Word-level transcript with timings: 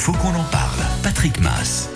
faut 0.00 0.12
qu'on 0.12 0.34
en 0.34 0.44
parle. 0.44 0.80
Patrick 1.02 1.38
Mass. 1.42 1.90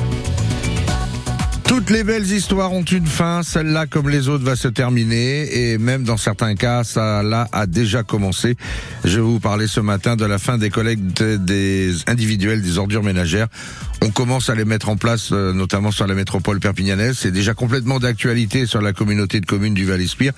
Toutes 1.67 1.89
les 1.89 2.05
belles 2.05 2.31
histoires 2.31 2.71
ont 2.71 2.83
une 2.83 3.07
fin, 3.07 3.43
celle-là 3.43 3.87
comme 3.87 4.11
les 4.11 4.29
autres 4.29 4.45
va 4.45 4.57
se 4.57 4.69
terminer 4.69 5.71
et 5.73 5.79
même 5.79 6.05
dans 6.05 6.19
certains 6.19 6.55
cas 6.55 6.85
ça 6.85 7.23
là 7.23 7.49
a 7.53 7.67
déjà 7.67 8.03
commencé. 8.03 8.57
Je 9.05 9.17
vais 9.17 9.23
vous 9.23 9.41
parler 9.41 9.67
ce 9.67 9.81
matin 9.81 10.17
de 10.17 10.27
la 10.27 10.39
fin 10.39 10.59
des 10.59 10.69
collectes 10.69 11.23
des 11.23 11.95
individuels 12.07 12.61
des 12.61 12.77
ordures 12.77 13.03
ménagères. 13.03 13.49
On 14.07 14.11
commence 14.11 14.51
à 14.51 14.55
les 14.55 14.67
mettre 14.67 14.91
en 14.91 14.99
place 14.99 15.31
euh, 15.33 15.55
notamment 15.55 15.91
sur 15.91 16.07
la 16.07 16.15
métropole 16.15 16.61
perpignanaise, 16.61 17.17
c'est 17.19 17.31
déjà 17.31 17.55
complètement 17.55 17.99
d'actualité 17.99 18.67
sur 18.67 18.83
la 18.83 18.93
communauté 18.93 19.41
de 19.41 19.47
communes 19.47 19.73
du 19.73 19.87
Val-Espire. 19.87 20.35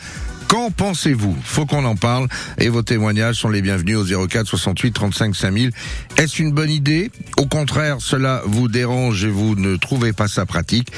Qu'en 0.46 0.70
pensez-vous? 0.70 1.36
Faut 1.42 1.66
qu'on 1.66 1.84
en 1.84 1.96
parle. 1.96 2.28
Et 2.58 2.68
vos 2.68 2.82
témoignages 2.82 3.36
sont 3.36 3.48
les 3.48 3.62
bienvenus 3.62 3.96
au 3.96 4.26
04 4.28 4.46
68 4.46 4.92
35 4.92 5.34
5000. 5.34 5.72
Est-ce 6.16 6.40
une 6.40 6.52
bonne 6.52 6.70
idée? 6.70 7.10
Au 7.36 7.46
contraire, 7.46 7.96
cela 7.98 8.42
vous 8.46 8.68
dérange 8.68 9.24
et 9.24 9.28
vous 9.28 9.56
ne 9.56 9.74
trouvez 9.74 10.12
pas 10.12 10.28
ça 10.28 10.46
pratique. 10.46 10.92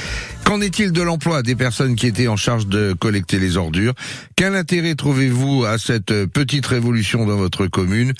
Qu'en 0.44 0.60
est-il 0.60 0.92
de 0.92 1.02
l'emploi 1.02 1.42
des 1.42 1.54
personnes 1.54 1.94
qui 1.94 2.06
étaient 2.06 2.28
en 2.28 2.36
charge 2.36 2.66
de 2.66 2.94
collecter 2.98 3.38
les 3.38 3.56
ordures? 3.56 3.94
Quel 4.36 4.54
intérêt 4.54 4.94
trouvez-vous 4.94 5.64
à 5.64 5.78
cette 5.78 6.26
petite 6.26 6.66
révolution 6.66 7.26
dans 7.26 7.36
votre 7.36 7.66
commune? 7.66 8.12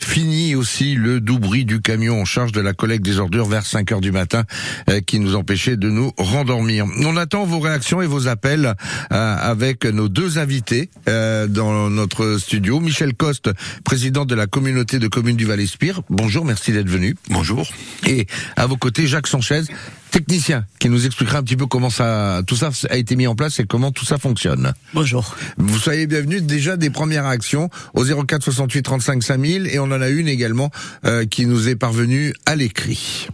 Fini 0.00 0.54
aussi 0.54 0.94
le 0.94 1.20
doubri 1.20 1.64
du 1.64 1.80
camion 1.80 2.20
en 2.20 2.24
charge 2.24 2.52
de 2.52 2.60
la 2.60 2.72
collecte 2.72 3.04
des 3.04 3.18
ordures 3.18 3.46
vers 3.46 3.66
5 3.66 3.92
heures 3.96 4.00
du 4.00 4.12
matin 4.12 4.44
euh, 4.88 5.00
qui 5.00 5.18
nous 5.18 5.34
empêchait 5.34 5.76
de 5.76 5.90
nous 5.90 6.12
rendormir. 6.18 6.86
On 7.04 7.16
attend 7.16 7.44
vos 7.44 7.60
réactions 7.60 8.02
et 8.02 8.06
vos 8.06 8.28
appels 8.28 8.74
euh, 9.12 9.36
avec 9.36 9.84
nos 9.84 10.08
deux 10.08 10.38
invités 10.38 10.90
euh, 11.08 11.46
dans 11.46 11.90
notre 11.90 12.38
studio. 12.38 12.80
Michel 12.80 13.14
Coste, 13.14 13.50
président 13.84 14.24
de 14.24 14.34
la 14.34 14.46
communauté 14.46 14.98
de 14.98 15.08
communes 15.08 15.36
du 15.36 15.46
Val-Espire. 15.46 16.02
Bonjour, 16.10 16.44
merci 16.44 16.72
d'être 16.72 16.88
venu. 16.88 17.16
Bonjour. 17.30 17.66
Et 18.06 18.26
à 18.56 18.66
vos 18.66 18.76
côtés, 18.76 19.06
Jacques 19.06 19.26
Sanchez, 19.26 19.62
technicien, 20.10 20.64
qui 20.78 20.88
nous 20.88 21.06
expliquera 21.06 21.38
un 21.38 21.42
petit 21.42 21.56
peu 21.56 21.66
comment 21.66 21.90
ça, 21.90 22.42
tout 22.46 22.56
ça 22.56 22.70
a 22.90 22.96
été 22.96 23.16
mis 23.16 23.26
en 23.26 23.34
place 23.34 23.60
et 23.60 23.64
comment 23.64 23.92
tout 23.92 24.04
ça 24.04 24.18
fonctionne. 24.18 24.72
Bonjour. 24.94 25.36
Vous 25.58 25.78
soyez 25.78 26.06
bienvenus. 26.06 26.42
Déjà 26.42 26.76
des 26.76 26.90
premières 26.90 27.24
réactions 27.24 27.70
au 27.94 28.04
04 28.04 28.42
68 28.42 28.82
35 28.82 29.22
5000 29.22 29.66
et 29.66 29.78
on 29.78 29.84
en 29.84 30.00
a 30.00 30.08
une 30.08 30.28
également 30.28 30.70
euh, 31.04 31.26
qui 31.26 31.46
nous 31.46 31.68
est 31.68 31.76
parvenue 31.76 32.34
à 32.46 32.56
l'écrit. 32.56 33.28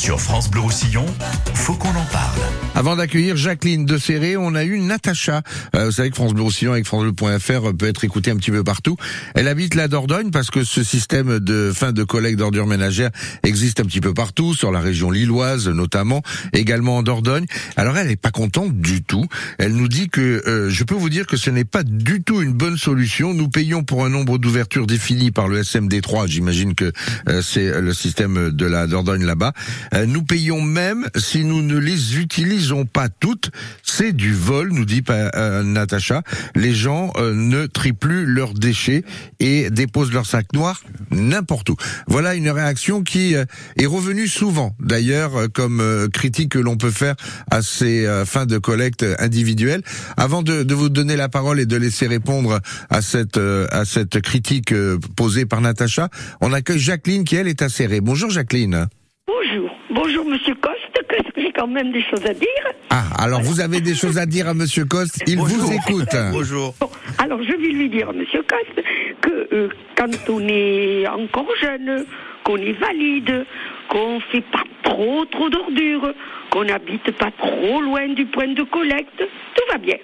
Sur 0.00 0.18
France 0.18 0.48
Bleu 0.48 0.62
Roussillon, 0.62 1.04
faut 1.52 1.74
qu'on 1.74 1.90
en 1.90 2.06
parle. 2.10 2.40
Avant 2.76 2.96
d'accueillir 2.96 3.36
Jacqueline 3.36 3.84
de 3.84 3.98
Serré, 3.98 4.36
on 4.36 4.54
a 4.54 4.64
eu 4.64 4.78
Natacha. 4.78 5.42
Euh, 5.74 5.86
vous 5.86 5.92
savez 5.92 6.10
que 6.10 6.14
France 6.14 6.32
Bleu 6.32 6.44
avec 6.70 6.86
FranceBleu.fr 6.86 7.76
peut 7.76 7.88
être 7.88 8.04
écouté 8.04 8.30
un 8.30 8.36
petit 8.36 8.52
peu 8.52 8.62
partout. 8.62 8.96
Elle 9.34 9.48
habite 9.48 9.74
la 9.74 9.88
Dordogne 9.88 10.30
parce 10.30 10.50
que 10.50 10.62
ce 10.62 10.84
système 10.84 11.40
de 11.40 11.72
fin 11.74 11.92
de 11.92 12.04
collecte 12.04 12.38
d'ordures 12.38 12.66
ménagères 12.66 13.10
existe 13.42 13.80
un 13.80 13.84
petit 13.84 14.00
peu 14.00 14.14
partout, 14.14 14.54
sur 14.54 14.70
la 14.70 14.80
région 14.80 15.10
lilloise 15.10 15.68
notamment, 15.68 16.22
également 16.52 16.98
en 16.98 17.02
Dordogne. 17.02 17.44
Alors 17.76 17.98
elle 17.98 18.06
n'est 18.06 18.16
pas 18.16 18.30
contente 18.30 18.80
du 18.80 19.02
tout. 19.02 19.26
Elle 19.58 19.74
nous 19.74 19.88
dit 19.88 20.08
que 20.08 20.42
euh, 20.46 20.70
je 20.70 20.84
peux 20.84 20.94
vous 20.94 21.10
dire 21.10 21.26
que 21.26 21.36
ce 21.36 21.50
n'est 21.50 21.64
pas 21.64 21.82
du 21.82 22.22
tout 22.22 22.40
une 22.40 22.52
bonne 22.52 22.78
solution. 22.78 23.34
Nous 23.34 23.48
payons 23.48 23.82
pour 23.82 24.04
un 24.04 24.08
nombre 24.08 24.38
d'ouvertures 24.38 24.86
défini 24.86 25.32
par 25.32 25.48
le 25.48 25.62
SMD3. 25.62 26.28
J'imagine 26.28 26.74
que 26.74 26.92
euh, 27.28 27.42
c'est 27.42 27.80
le 27.80 27.92
système 27.92 28.50
de 28.50 28.66
la 28.66 28.86
Dordogne 28.86 29.24
là-bas. 29.24 29.52
Euh, 29.92 30.06
nous 30.06 30.22
payons 30.22 30.62
même 30.62 31.08
si 31.16 31.44
nous 31.44 31.62
ne 31.62 31.76
les 31.76 32.18
utilisons 32.18 32.59
pas 32.92 33.08
toutes. 33.08 33.50
C'est 33.82 34.12
du 34.12 34.32
vol, 34.32 34.72
nous 34.72 34.84
dit 34.84 35.02
euh, 35.08 35.62
Natacha. 35.62 36.22
Les 36.54 36.74
gens 36.74 37.12
euh, 37.16 37.34
ne 37.34 37.66
trient 37.66 37.92
plus 37.92 38.26
leurs 38.26 38.54
déchets 38.54 39.04
et 39.38 39.70
déposent 39.70 40.12
leurs 40.12 40.26
sacs 40.26 40.52
noirs 40.52 40.82
n'importe 41.10 41.70
où. 41.70 41.76
Voilà 42.06 42.34
une 42.34 42.50
réaction 42.50 43.02
qui 43.02 43.34
est 43.34 43.86
revenue 43.86 44.28
souvent, 44.28 44.74
d'ailleurs, 44.80 45.32
comme 45.52 46.08
critique 46.12 46.50
que 46.50 46.58
l'on 46.58 46.76
peut 46.76 46.90
faire 46.90 47.16
à 47.50 47.62
ces 47.62 48.06
fins 48.26 48.46
de 48.46 48.58
collecte 48.58 49.04
individuelles. 49.18 49.82
Avant 50.16 50.42
de, 50.42 50.72
vous 50.72 50.88
donner 50.88 51.16
la 51.16 51.28
parole 51.28 51.58
et 51.60 51.66
de 51.66 51.76
laisser 51.76 52.06
répondre 52.06 52.60
à 52.90 53.02
cette 53.02 53.38
à 53.38 53.84
critique 54.20 54.72
posée 55.16 55.46
par 55.46 55.60
Natacha, 55.60 56.08
on 56.40 56.52
accueille 56.52 56.78
Jacqueline 56.78 57.24
qui 57.24 57.36
elle 57.36 57.48
est 57.48 57.62
acérée. 57.62 58.00
Bonjour 58.00 58.30
Jacqueline. 58.30 58.86
Bonjour. 59.26 59.70
Bonjour, 59.92 60.24
Monsieur 60.24 60.54
Coste, 60.54 60.79
que 61.10 61.40
j'ai 61.40 61.52
quand 61.52 61.66
même 61.66 61.92
des 61.92 62.02
choses 62.02 62.24
à 62.26 62.34
dire. 62.34 62.48
Ah, 62.90 63.04
alors 63.18 63.40
vous 63.42 63.60
avez 63.60 63.80
des 63.80 63.94
choses 63.94 64.18
à 64.18 64.26
dire 64.26 64.48
à 64.48 64.54
Monsieur 64.54 64.84
Coste, 64.84 65.22
il 65.26 65.38
vous 65.38 65.72
écoute. 65.72 66.08
Bonjour. 66.32 66.74
Bon, 66.80 66.90
alors 67.18 67.42
je 67.42 67.50
vais 67.52 67.68
lui 67.68 67.88
dire 67.88 68.08
à 68.08 68.12
Monsieur 68.12 68.42
Coste 68.42 68.86
que 69.20 69.48
euh, 69.52 69.68
quand 69.96 70.10
on 70.28 70.40
est 70.48 71.06
encore 71.08 71.48
jeune, 71.60 72.04
qu'on 72.44 72.56
est 72.56 72.72
valide, 72.72 73.44
qu'on 73.88 74.20
fait 74.32 74.44
pas 74.52 74.64
trop 74.82 75.24
trop 75.26 75.48
d'ordures, 75.50 76.14
qu'on 76.50 76.64
n'habite 76.64 77.10
pas 77.18 77.30
trop 77.38 77.80
loin 77.80 78.08
du 78.14 78.26
point 78.26 78.48
de 78.48 78.62
collecte, 78.62 79.18
tout 79.18 79.64
va 79.70 79.78
bien. 79.78 79.96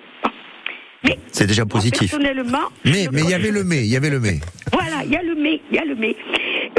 C'est 1.30 1.46
déjà 1.46 1.62
moi, 1.64 1.72
positif. 1.72 2.10
personnellement, 2.10 2.68
Mais 2.84 3.06
mais 3.12 3.20
il 3.22 3.30
y 3.30 3.34
avait 3.34 3.50
le 3.50 3.62
mais, 3.62 3.80
il 3.84 3.86
y 3.92 3.96
avait 3.96 4.10
le 4.10 4.18
mais. 4.18 4.40
Voilà, 4.72 5.04
il 5.04 5.12
y 5.12 5.16
a 5.16 5.22
le 5.22 5.34
mais, 5.34 5.60
il 5.70 5.76
y 5.76 5.78
a 5.78 5.84
le 5.84 5.94
mais. 5.94 6.16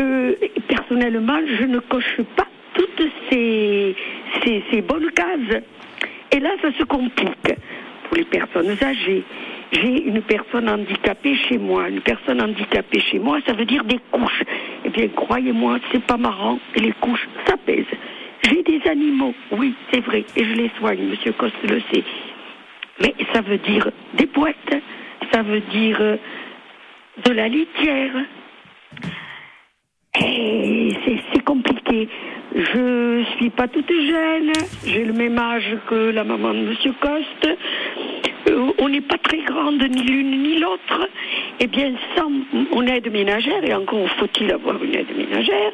Euh, 0.01 0.33
personnellement, 0.67 1.39
je 1.59 1.63
ne 1.65 1.79
coche 1.79 2.19
pas 2.35 2.47
toutes 2.77 3.09
ces, 3.29 3.95
ces, 4.71 4.81
bonnes 4.81 5.11
cases. 5.11 5.61
Et 6.31 6.39
là, 6.39 6.51
ça 6.61 6.71
se 6.77 6.83
complique. 6.83 7.53
Pour 8.07 8.17
les 8.17 8.25
personnes 8.25 8.77
âgées, 8.81 9.23
j'ai 9.71 10.03
une 10.03 10.21
personne 10.21 10.69
handicapée 10.69 11.35
chez 11.35 11.57
moi. 11.57 11.89
Une 11.89 12.01
personne 12.01 12.41
handicapée 12.41 12.99
chez 12.99 13.19
moi, 13.19 13.39
ça 13.45 13.53
veut 13.53 13.65
dire 13.65 13.83
des 13.83 13.99
couches. 14.11 14.43
Eh 14.85 14.89
bien, 14.89 15.07
croyez-moi, 15.09 15.79
c'est 15.91 16.03
pas 16.03 16.17
marrant. 16.17 16.59
Et 16.75 16.79
les 16.79 16.93
couches, 16.93 17.27
ça 17.47 17.57
pèse. 17.57 17.85
J'ai 18.43 18.63
des 18.63 18.81
animaux, 18.87 19.33
oui, 19.51 19.73
c'est 19.91 19.99
vrai, 19.99 20.23
et 20.35 20.45
je 20.45 20.53
les 20.53 20.71
soigne, 20.77 21.09
Monsieur 21.09 21.33
Coste 21.33 21.55
le 21.63 21.81
sait. 21.91 22.03
Mais 23.01 23.13
ça 23.33 23.41
veut 23.41 23.57
dire 23.57 23.89
des 24.13 24.27
boîtes, 24.27 24.55
ça 25.33 25.41
veut 25.41 25.59
dire 25.59 25.97
euh, 25.99 26.17
de 27.25 27.31
la 27.31 27.47
litière. 27.49 28.13
Et 30.21 30.93
c'est 31.33 31.43
compliqué. 31.43 32.07
Je 32.57 33.23
suis 33.35 33.51
pas 33.51 33.67
toute 33.67 33.87
jeune, 33.87 34.51
j'ai 34.83 35.03
le 35.03 35.13
même 35.13 35.37
âge 35.37 35.77
que 35.87 36.09
la 36.09 36.23
maman 36.23 36.55
de 36.55 36.61
Monsieur 36.61 36.91
Coste. 36.99 37.55
Euh, 38.49 38.71
on 38.79 38.89
n'est 38.89 39.01
pas 39.01 39.19
très 39.19 39.43
grande 39.43 39.83
ni 39.83 40.01
l'une 40.01 40.41
ni 40.41 40.57
l'autre. 40.57 41.07
Eh 41.59 41.67
bien, 41.67 41.93
sans 42.15 42.31
mon 42.71 42.81
aide 42.87 43.11
ménagère, 43.11 43.63
et 43.63 43.75
encore 43.75 44.09
faut-il 44.17 44.51
avoir 44.51 44.83
une 44.83 44.95
aide 44.95 45.15
ménagère, 45.15 45.71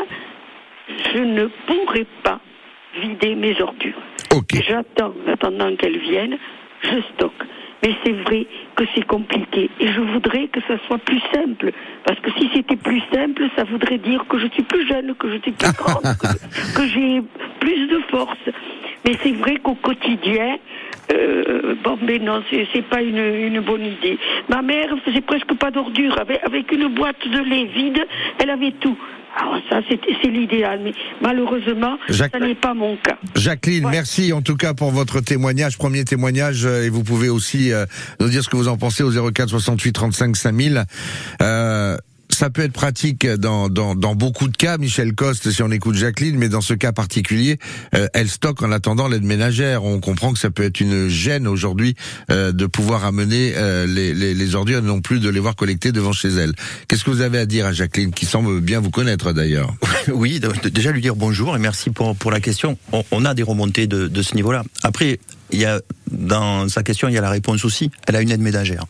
je 1.14 1.20
ne 1.20 1.46
pourrais 1.68 2.08
pas 2.22 2.42
vider 3.00 3.36
mes 3.36 3.62
ordures. 3.62 4.02
J'attends, 4.68 5.14
en 5.26 5.32
attendant 5.32 5.74
qu'elles 5.78 6.00
viennent, 6.00 6.38
je 6.82 7.00
stocke. 7.14 7.44
Mais 7.82 7.96
c'est 8.04 8.12
vrai 8.12 8.46
que 8.84 8.92
c'est 8.96 9.06
compliqué. 9.06 9.70
Et 9.80 9.88
je 9.88 10.02
voudrais 10.02 10.48
que 10.48 10.60
ça 10.68 10.76
soit 10.88 10.98
plus 11.00 11.22
simple. 11.34 11.72
Parce 12.06 12.20
que 12.20 12.32
si 12.38 12.50
c'était 12.54 12.76
plus 12.76 13.02
simple, 13.14 13.44
ça 13.56 13.64
voudrait 13.64 13.98
dire 13.98 14.26
que 14.28 14.38
je 14.40 14.48
suis 14.48 14.64
plus 14.64 14.88
jeune, 14.88 15.16
que 15.16 15.30
je 15.30 15.38
suis 15.42 15.52
plus 15.52 15.74
grande, 15.74 16.04
que, 16.04 16.76
que 16.76 16.88
j'ai 16.88 17.22
plus 17.60 17.88
de 17.88 18.00
force. 18.10 18.38
Mais 19.06 19.18
c'est 19.22 19.32
vrai 19.32 19.58
qu'au 19.58 19.76
quotidien, 19.76 20.58
euh, 21.14 21.76
bon, 21.84 21.98
mais 22.02 22.20
non, 22.20 22.42
c'est 22.50 22.86
pas 22.90 23.02
une, 23.02 23.18
une 23.18 23.60
bonne 23.60 23.86
idée. 23.86 24.18
Ma 24.50 24.62
mère 24.62 24.90
faisait 25.06 25.22
presque 25.22 25.54
pas 25.56 25.72
d'ordures. 25.72 26.20
Avec, 26.20 26.42
avec 26.44 26.72
une 26.72 26.88
boîte 26.88 27.28
de 27.28 27.40
lait 27.40 27.66
vide, 27.66 28.06
elle 28.40 28.50
avait 28.50 28.72
tout. 28.72 28.98
Alors 29.36 29.58
ça, 29.70 29.80
c'est 29.90 30.00
c'est 30.22 30.28
l'idéal. 30.30 30.80
Mais 30.84 30.94
malheureusement, 31.22 31.98
Jacques- 32.10 32.34
ça 32.34 32.40
n'est 32.40 32.56
pas 32.56 32.74
mon 32.74 32.96
cas. 32.98 33.18
Jacqueline, 33.36 33.86
Ouais. 33.86 33.92
merci 33.92 34.32
en 34.34 34.42
tout 34.42 34.56
cas 34.56 34.74
pour 34.74 34.92
votre 34.92 35.22
témoignage, 35.22 35.78
premier 35.78 36.06
témoignage, 36.06 36.66
euh, 36.66 36.84
et 36.86 36.90
vous 36.90 37.04
pouvez 37.04 37.30
aussi 37.30 37.72
euh, 37.72 37.86
nous 38.20 38.30
dire 38.30 38.44
ce 38.44 38.50
que 38.50 38.58
vous 38.58 38.68
en 38.68 38.78
pensez 38.78 39.02
au 39.04 39.10
04 39.32 39.50
68 39.50 39.92
35 39.94 40.36
5000. 40.36 40.84
Euh, 41.42 41.98
ça 42.34 42.50
peut 42.50 42.64
être 42.64 42.74
pratique 42.74 43.28
dans, 43.28 43.70
dans, 43.70 43.96
dans 43.96 44.16
beaucoup 44.16 44.48
de 44.48 44.58
cas, 44.58 44.78
Michel 44.78 45.14
Coste, 45.14 45.52
si 45.52 45.62
on 45.62 45.72
écoute 45.72 45.96
Jacqueline, 45.96 46.38
mais 46.38 46.50
dans 46.50 46.62
ce 46.62 46.74
cas 46.74 46.92
particulier, 46.92 47.60
euh, 47.96 48.08
elle 48.14 48.30
stocke 48.30 48.62
en 48.64 48.72
attendant 48.72 49.08
l'aide 49.08 49.24
ménagère. 49.24 49.84
On 49.84 50.00
comprend 50.00 50.34
que 50.34 50.40
ça 50.40 50.50
peut 50.50 50.64
être 50.64 50.80
une 50.80 51.08
gêne 51.08 51.48
aujourd'hui 51.48 51.96
euh, 52.32 52.52
de 52.52 52.66
pouvoir 52.66 53.06
amener 53.06 53.54
euh, 53.56 53.86
les, 53.86 54.14
les, 54.14 54.34
les 54.34 54.56
ordures 54.56 54.82
non 54.82 55.02
plus 55.02 55.20
de 55.20 55.30
les 55.30 55.40
voir 55.40 55.56
collectées 55.56 55.92
devant 55.92 56.12
chez 56.12 56.30
elle. 56.30 56.54
Qu'est-ce 56.88 57.04
que 57.04 57.12
vous 57.12 57.22
avez 57.22 57.38
à 57.38 57.46
dire 57.46 57.66
à 57.66 57.72
Jacqueline, 57.72 58.12
qui 58.12 58.26
semble 58.26 58.62
bien 58.62 58.80
vous 58.80 58.92
connaître 58.92 59.32
d'ailleurs? 59.34 59.74
Oui, 60.12 60.42
déjà 60.66 60.92
lui 60.92 61.02
dire 61.02 61.16
bonjour 61.16 61.56
et 61.56 61.60
merci 61.60 61.90
pour, 61.90 62.16
pour 62.16 62.30
la 62.30 62.42
question. 62.42 62.78
On, 62.92 63.04
on 63.12 63.24
a 63.26 63.34
des 63.34 63.44
remontées 63.44 63.88
de, 63.88 64.08
de 64.08 64.22
ce 64.22 64.36
niveau-là. 64.36 64.64
Après, 64.84 65.20
il 65.52 65.60
y 65.60 65.66
a, 65.66 65.80
dans 66.12 66.68
sa 66.68 66.84
question, 66.84 67.08
il 67.08 67.14
y 67.14 67.18
a 67.18 67.22
la 67.22 67.30
réponse 67.30 67.64
aussi. 67.64 67.90
Elle 68.08 68.18
a 68.18 68.22
une 68.22 68.32
aide 68.32 68.42
ménagère. 68.42 68.86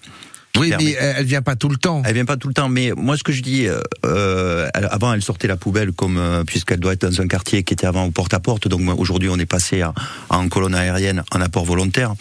Oui, 0.59 0.71
mais 0.77 0.91
elle 0.91 1.25
vient 1.25 1.41
pas 1.41 1.55
tout 1.55 1.69
le 1.69 1.77
temps. 1.77 2.03
Elle 2.05 2.13
vient 2.13 2.25
pas 2.25 2.37
tout 2.37 2.47
le 2.47 2.53
temps. 2.53 2.69
Mais 2.69 2.91
moi, 2.95 3.17
ce 3.17 3.23
que 3.23 3.31
je 3.31 3.41
dis, 3.41 3.67
euh, 3.67 3.81
euh 4.05 4.69
avant, 4.73 5.13
elle 5.13 5.23
sortait 5.23 5.47
la 5.47 5.57
poubelle 5.57 5.91
comme 5.93 6.17
euh, 6.17 6.43
puisqu'elle 6.43 6.79
doit 6.79 6.93
être 6.93 7.07
dans 7.09 7.21
un 7.21 7.27
quartier 7.27 7.63
qui 7.63 7.73
était 7.73 7.87
avant 7.87 8.05
au 8.05 8.11
porte-à-porte. 8.11 8.67
Donc 8.67 8.81
aujourd'hui, 8.99 9.29
on 9.29 9.37
est 9.39 9.47
passé 9.47 9.81
à, 9.81 9.93
en 10.29 10.47
colonne 10.49 10.75
aérienne, 10.75 11.23
en 11.31 11.41
apport 11.41 11.65
volontaire. 11.65 12.13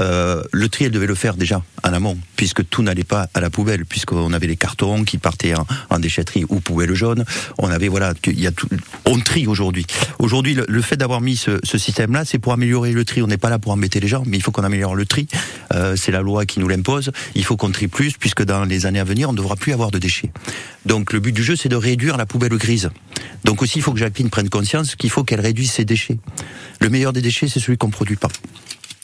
Euh, 0.00 0.42
le 0.52 0.68
tri, 0.68 0.86
elle 0.86 0.90
devait 0.90 1.06
le 1.06 1.14
faire 1.14 1.34
déjà 1.34 1.62
en 1.84 1.92
amont, 1.92 2.18
puisque 2.34 2.68
tout 2.68 2.82
n'allait 2.82 3.04
pas 3.04 3.28
à 3.34 3.40
la 3.40 3.50
poubelle, 3.50 3.84
puisqu'on 3.84 4.32
avait 4.32 4.48
les 4.48 4.56
cartons 4.56 5.04
qui 5.04 5.18
partaient 5.18 5.54
en, 5.54 5.66
en 5.90 5.98
déchetterie 6.00 6.44
ou 6.48 6.58
poubelle 6.60 6.94
jaune. 6.94 7.24
On 7.58 7.70
avait 7.70 7.88
voilà, 7.88 8.14
il 8.26 8.40
y 8.40 8.48
a 8.48 8.50
tout, 8.50 8.68
on 9.04 9.20
trie 9.20 9.46
aujourd'hui. 9.46 9.86
Aujourd'hui, 10.18 10.54
le, 10.54 10.64
le, 10.68 10.82
fait 10.82 10.96
d'avoir 10.96 11.20
mis 11.20 11.36
ce, 11.36 11.60
ce 11.62 11.78
système-là, 11.78 12.24
c'est 12.24 12.40
pour 12.40 12.52
améliorer 12.52 12.92
le 12.92 13.04
tri. 13.04 13.22
On 13.22 13.28
n'est 13.28 13.38
pas 13.38 13.50
là 13.50 13.60
pour 13.60 13.70
embêter 13.72 14.00
les 14.00 14.08
gens, 14.08 14.24
mais 14.26 14.36
il 14.36 14.42
faut 14.42 14.50
qu'on 14.50 14.64
améliore 14.64 14.96
le 14.96 15.06
tri. 15.06 15.28
Euh, 15.72 15.94
c'est 15.96 16.12
la 16.12 16.20
loi 16.20 16.46
qui 16.46 16.58
nous 16.58 16.68
l'impose. 16.68 17.12
Il 17.34 17.44
faut 17.44 17.56
qu'on 17.56 17.70
plus, 17.84 18.16
puisque 18.16 18.42
dans 18.42 18.64
les 18.64 18.86
années 18.86 19.00
à 19.00 19.04
venir, 19.04 19.28
on 19.28 19.32
ne 19.32 19.36
devra 19.36 19.56
plus 19.56 19.72
avoir 19.72 19.90
de 19.90 19.98
déchets. 19.98 20.32
Donc 20.86 21.12
le 21.12 21.20
but 21.20 21.32
du 21.32 21.42
jeu, 21.42 21.54
c'est 21.56 21.68
de 21.68 21.76
réduire 21.76 22.16
la 22.16 22.26
poubelle 22.26 22.56
grise. 22.56 22.90
Donc 23.44 23.62
aussi, 23.62 23.78
il 23.78 23.82
faut 23.82 23.92
que 23.92 23.98
Jacqueline 23.98 24.30
prenne 24.30 24.48
conscience 24.48 24.96
qu'il 24.96 25.10
faut 25.10 25.22
qu'elle 25.22 25.40
réduise 25.40 25.70
ses 25.70 25.84
déchets. 25.84 26.18
Le 26.80 26.88
meilleur 26.88 27.12
des 27.12 27.22
déchets, 27.22 27.48
c'est 27.48 27.60
celui 27.60 27.76
qu'on 27.76 27.88
ne 27.88 27.92
produit 27.92 28.16
pas. 28.16 28.28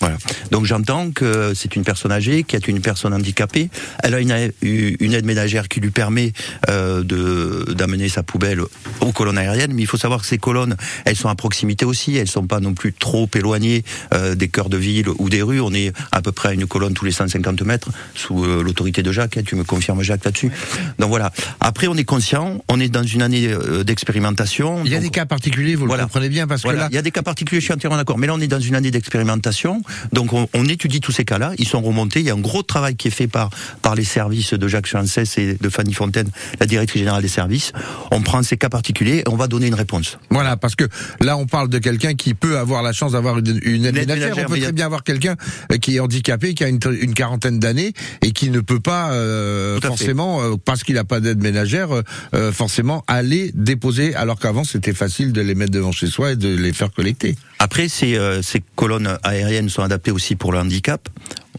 Voilà. 0.01 0.17
Donc 0.51 0.65
j'entends 0.65 1.11
que 1.11 1.53
c'est 1.55 1.77
une 1.77 1.85
personne 1.85 2.13
âgée, 2.13 2.43
qui 2.45 2.57
est 2.57 2.69
une 2.69 2.81
personne 2.81 3.15
handicapée. 3.15 3.71
Elle 4.03 4.15
a 4.15 4.21
une, 4.21 4.53
une 4.63 5.13
aide 5.13 5.27
ménagère 5.27 5.69
qui 5.69 5.81
lui 5.81 5.91
permet 5.91 6.33
euh, 6.69 7.03
de 7.03 7.73
d'amener 7.73 8.09
sa 8.09 8.23
poubelle 8.23 8.63
aux 9.01 9.13
colonnes 9.13 9.39
aériennes. 9.39 9.73
Mais 9.75 9.83
il 9.83 9.87
faut 9.87 9.97
savoir 9.97 10.21
que 10.21 10.27
ces 10.27 10.39
colonnes, 10.39 10.77
elles 11.05 11.17
sont 11.17 11.29
à 11.29 11.35
proximité 11.35 11.85
aussi. 11.85 12.17
Elles 12.17 12.29
sont 12.29 12.47
pas 12.47 12.61
non 12.61 12.75
plus 12.75 12.93
trop 12.93 13.29
éloignées 13.35 13.85
euh, 14.15 14.35
des 14.35 14.49
cœurs 14.49 14.69
de 14.69 14.77
ville 14.77 15.09
ou 15.19 15.29
des 15.29 15.43
rues. 15.43 15.61
On 15.61 15.73
est 15.73 15.93
à 16.11 16.23
peu 16.23 16.33
près 16.33 16.51
à 16.51 16.53
une 16.53 16.67
colonne 16.67 16.95
tous 16.95 17.05
les 17.05 17.13
150 17.13 17.63
mètres 17.63 17.91
sous 18.15 18.45
euh, 18.45 18.63
l'autorité 18.63 19.03
de 19.03 19.13
Jacques. 19.13 19.37
Hein. 19.37 19.43
tu 19.47 19.57
me 19.57 19.65
confirmes 19.65 20.03
Jacques 20.03 20.25
là-dessus. 20.25 20.51
Donc 20.99 21.11
voilà. 21.11 21.33
Après, 21.61 21.87
on 21.87 21.97
est 21.97 22.05
conscient. 22.05 22.63
On 22.69 22.81
est 22.81 22.89
dans 22.89 23.03
une 23.03 23.23
année 23.23 23.49
euh, 23.49 23.85
d'expérimentation. 23.85 24.83
Il 24.85 24.93
y 24.93 24.97
a 24.97 25.01
des 25.01 25.11
cas 25.11 25.27
particuliers, 25.27 25.75
vous 25.75 25.87
le 25.87 25.97
comprenez 25.97 26.29
bien, 26.29 26.47
parce 26.47 26.63
que 26.63 26.69
là, 26.69 26.89
il 26.91 26.95
y 26.95 26.99
a 26.99 27.03
des 27.03 27.11
cas 27.11 27.23
particuliers. 27.23 27.61
Je 27.61 27.67
suis 27.67 27.75
entièrement 27.75 27.97
d'accord. 27.97 28.19
Mais 28.19 28.27
là, 28.27 28.35
on 28.35 28.41
est 28.41 28.49
dans 28.49 28.61
une 28.61 28.75
année 28.75 28.91
d'expérimentation. 28.91 29.82
Donc 30.13 30.33
on, 30.33 30.49
on, 30.55 30.65
étudie 30.67 31.01
tous 31.01 31.13
ces 31.13 31.25
cas-là, 31.25 31.53
ils 31.59 31.67
sont 31.67 31.81
remontés, 31.81 32.21
il 32.21 32.27
y 32.27 32.31
a 32.31 32.35
un 32.35 32.39
gros 32.39 32.63
travail 32.63 32.97
qui 32.97 33.09
est 33.09 33.13
fait 33.13 33.27
par, 33.27 33.51
par 33.83 33.95
les 33.95 34.05
services 34.05 34.55
de 34.55 34.69
Jacques 34.69 34.87
Chancès 34.87 35.39
et 35.39 35.55
de 35.55 35.69
Fanny 35.69 35.93
Fontaine, 35.93 36.29
la 36.61 36.67
directrice 36.67 37.01
générale 37.01 37.23
des 37.23 37.29
services. 37.29 37.73
On 38.11 38.23
prend 38.23 38.43
ces 38.43 38.57
cas 38.57 38.69
particuliers 38.69 39.19
et 39.19 39.29
on 39.29 39.37
va 39.37 39.49
donner 39.49 39.67
une 39.67 39.75
réponse. 39.75 40.19
Voilà, 40.31 40.57
parce 40.57 40.75
que 40.77 40.89
là 41.21 41.37
on 41.37 41.47
parle 41.47 41.69
de 41.69 41.79
quelqu'un 41.79 42.15
qui 42.15 42.35
peut 42.35 42.59
avoir 42.59 42.83
la 42.83 42.93
chance 42.93 43.13
d'avoir 43.13 43.39
une, 43.39 43.61
une 43.63 43.85
aide 43.87 43.95
ménagère. 43.95 44.35
On 44.37 44.51
peut 44.51 44.61
très 44.61 44.73
bien 44.73 44.87
avoir 44.87 45.05
quelqu'un 45.05 45.37
euh, 45.71 45.77
qui 45.77 45.97
est 45.97 46.01
handicapé, 46.01 46.55
qui 46.55 46.65
a 46.65 46.69
une, 46.69 46.81
une 47.01 47.15
quarantaine 47.15 47.59
d'années 47.59 47.93
et 48.23 48.33
qui 48.33 48.51
ne 48.51 48.61
peut 48.61 48.81
pas 48.81 49.13
euh, 49.13 49.81
forcément, 49.81 50.43
euh, 50.43 50.57
parce 50.63 50.85
qu'il 50.85 50.95
n'a 50.95 51.05
pas 51.05 51.21
d'aide 51.21 51.43
ménagère, 51.43 51.89
euh, 52.35 52.53
forcément 52.53 53.05
aller 53.07 53.51
déposer, 53.55 54.15
alors 54.15 54.39
qu'avant 54.39 54.65
c'était 54.65 54.95
facile 54.95 55.33
de 55.33 55.41
les 55.41 55.55
mettre 55.55 55.73
devant 55.73 55.93
chez 55.93 56.07
soi 56.07 56.33
et 56.33 56.37
de 56.37 56.55
les 56.55 56.73
faire 56.73 56.93
collecter. 56.93 57.37
Après, 57.63 57.89
ces, 57.89 58.19
ces 58.43 58.61
colonnes 58.75 59.19
aériennes 59.23 59.69
sont 59.69 59.83
adaptées 59.83 60.11
aussi 60.11 60.35
pour 60.35 60.51
le 60.51 60.59
handicap. 60.59 61.09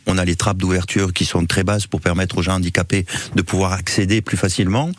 On 0.05 0.17
a 0.17 0.25
les 0.25 0.35
trappes 0.35 0.57
d'ouverture 0.57 1.13
qui 1.13 1.25
sont 1.25 1.45
très 1.45 1.63
basses 1.63 1.87
pour 1.87 2.01
permettre 2.01 2.37
aux 2.37 2.41
gens 2.41 2.55
handicapés 2.55 3.05
de 3.35 3.41
pouvoir 3.41 3.73
accéder 3.73 4.21
plus 4.21 4.37
facilement. 4.37 4.91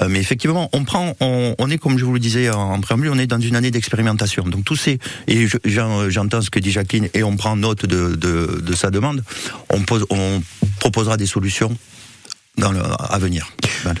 Euh, 0.00 0.08
mais 0.08 0.20
effectivement, 0.20 0.70
on 0.72 0.84
prend, 0.84 1.16
on, 1.20 1.70
est 1.70 1.78
comme 1.78 1.98
je 1.98 2.04
vous 2.04 2.12
le 2.12 2.20
disais 2.20 2.50
en, 2.50 2.80
préambule, 2.80 3.10
on 3.10 3.18
est 3.18 3.26
dans 3.26 3.40
une 3.40 3.56
année 3.56 3.70
d'expérimentation. 3.70 4.44
Donc 4.44 4.64
tous 4.64 4.76
ces 4.76 4.98
et 5.26 5.46
j'entends 5.64 6.42
ce 6.42 6.50
que 6.50 6.58
dit 6.58 6.70
Jacqueline 6.70 7.08
et 7.14 7.22
on 7.22 7.36
prend 7.36 7.56
note 7.56 7.86
de, 7.86 8.74
sa 8.74 8.90
demande. 8.90 9.24
On 9.70 9.80
proposera 10.78 11.16
des 11.16 11.26
solutions 11.26 11.76
dans 12.56 12.72
le, 12.72 12.80
à 12.80 13.18
venir. 13.18 13.50
Voilà. 13.82 14.00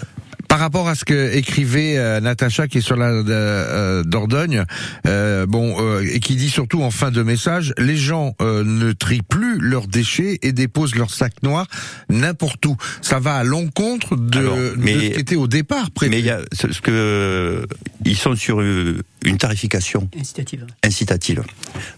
Par 0.52 0.58
rapport 0.58 0.86
à 0.86 0.94
ce 0.94 1.06
que 1.06 1.34
écrivait 1.34 1.96
euh, 1.96 2.20
Natacha 2.20 2.68
qui 2.68 2.76
est 2.76 2.82
sur 2.82 2.96
la 2.96 3.06
euh, 3.06 4.04
Dordogne, 4.04 4.66
euh, 5.06 5.46
bon 5.46 5.76
euh, 5.80 6.06
et 6.12 6.20
qui 6.20 6.36
dit 6.36 6.50
surtout 6.50 6.82
en 6.82 6.90
fin 6.90 7.10
de 7.10 7.22
message, 7.22 7.72
les 7.78 7.96
gens 7.96 8.34
euh, 8.42 8.62
ne 8.62 8.92
trient 8.92 9.22
plus 9.22 9.58
leurs 9.58 9.86
déchets 9.86 10.38
et 10.42 10.52
déposent 10.52 10.94
leurs 10.94 11.08
sacs 11.08 11.42
noirs 11.42 11.66
n'importe 12.10 12.66
où. 12.66 12.76
Ça 13.00 13.18
va 13.18 13.36
à 13.36 13.44
l'encontre 13.44 14.14
de, 14.14 14.40
Alors, 14.40 14.58
mais, 14.76 14.92
de, 14.92 15.00
ce 15.00 15.06
qui 15.06 15.20
était 15.20 15.36
au 15.36 15.46
départ 15.46 15.90
prévu. 15.90 16.10
Mais 16.10 16.18
il 16.18 16.26
y 16.26 16.30
a 16.30 16.40
ce, 16.52 16.70
ce 16.70 16.82
que 16.82 17.66
ils 18.04 18.18
sont 18.18 18.36
sur 18.36 18.60
une 18.60 19.38
tarification 19.38 20.10
incitative. 20.20 20.66
incitative. 20.84 21.44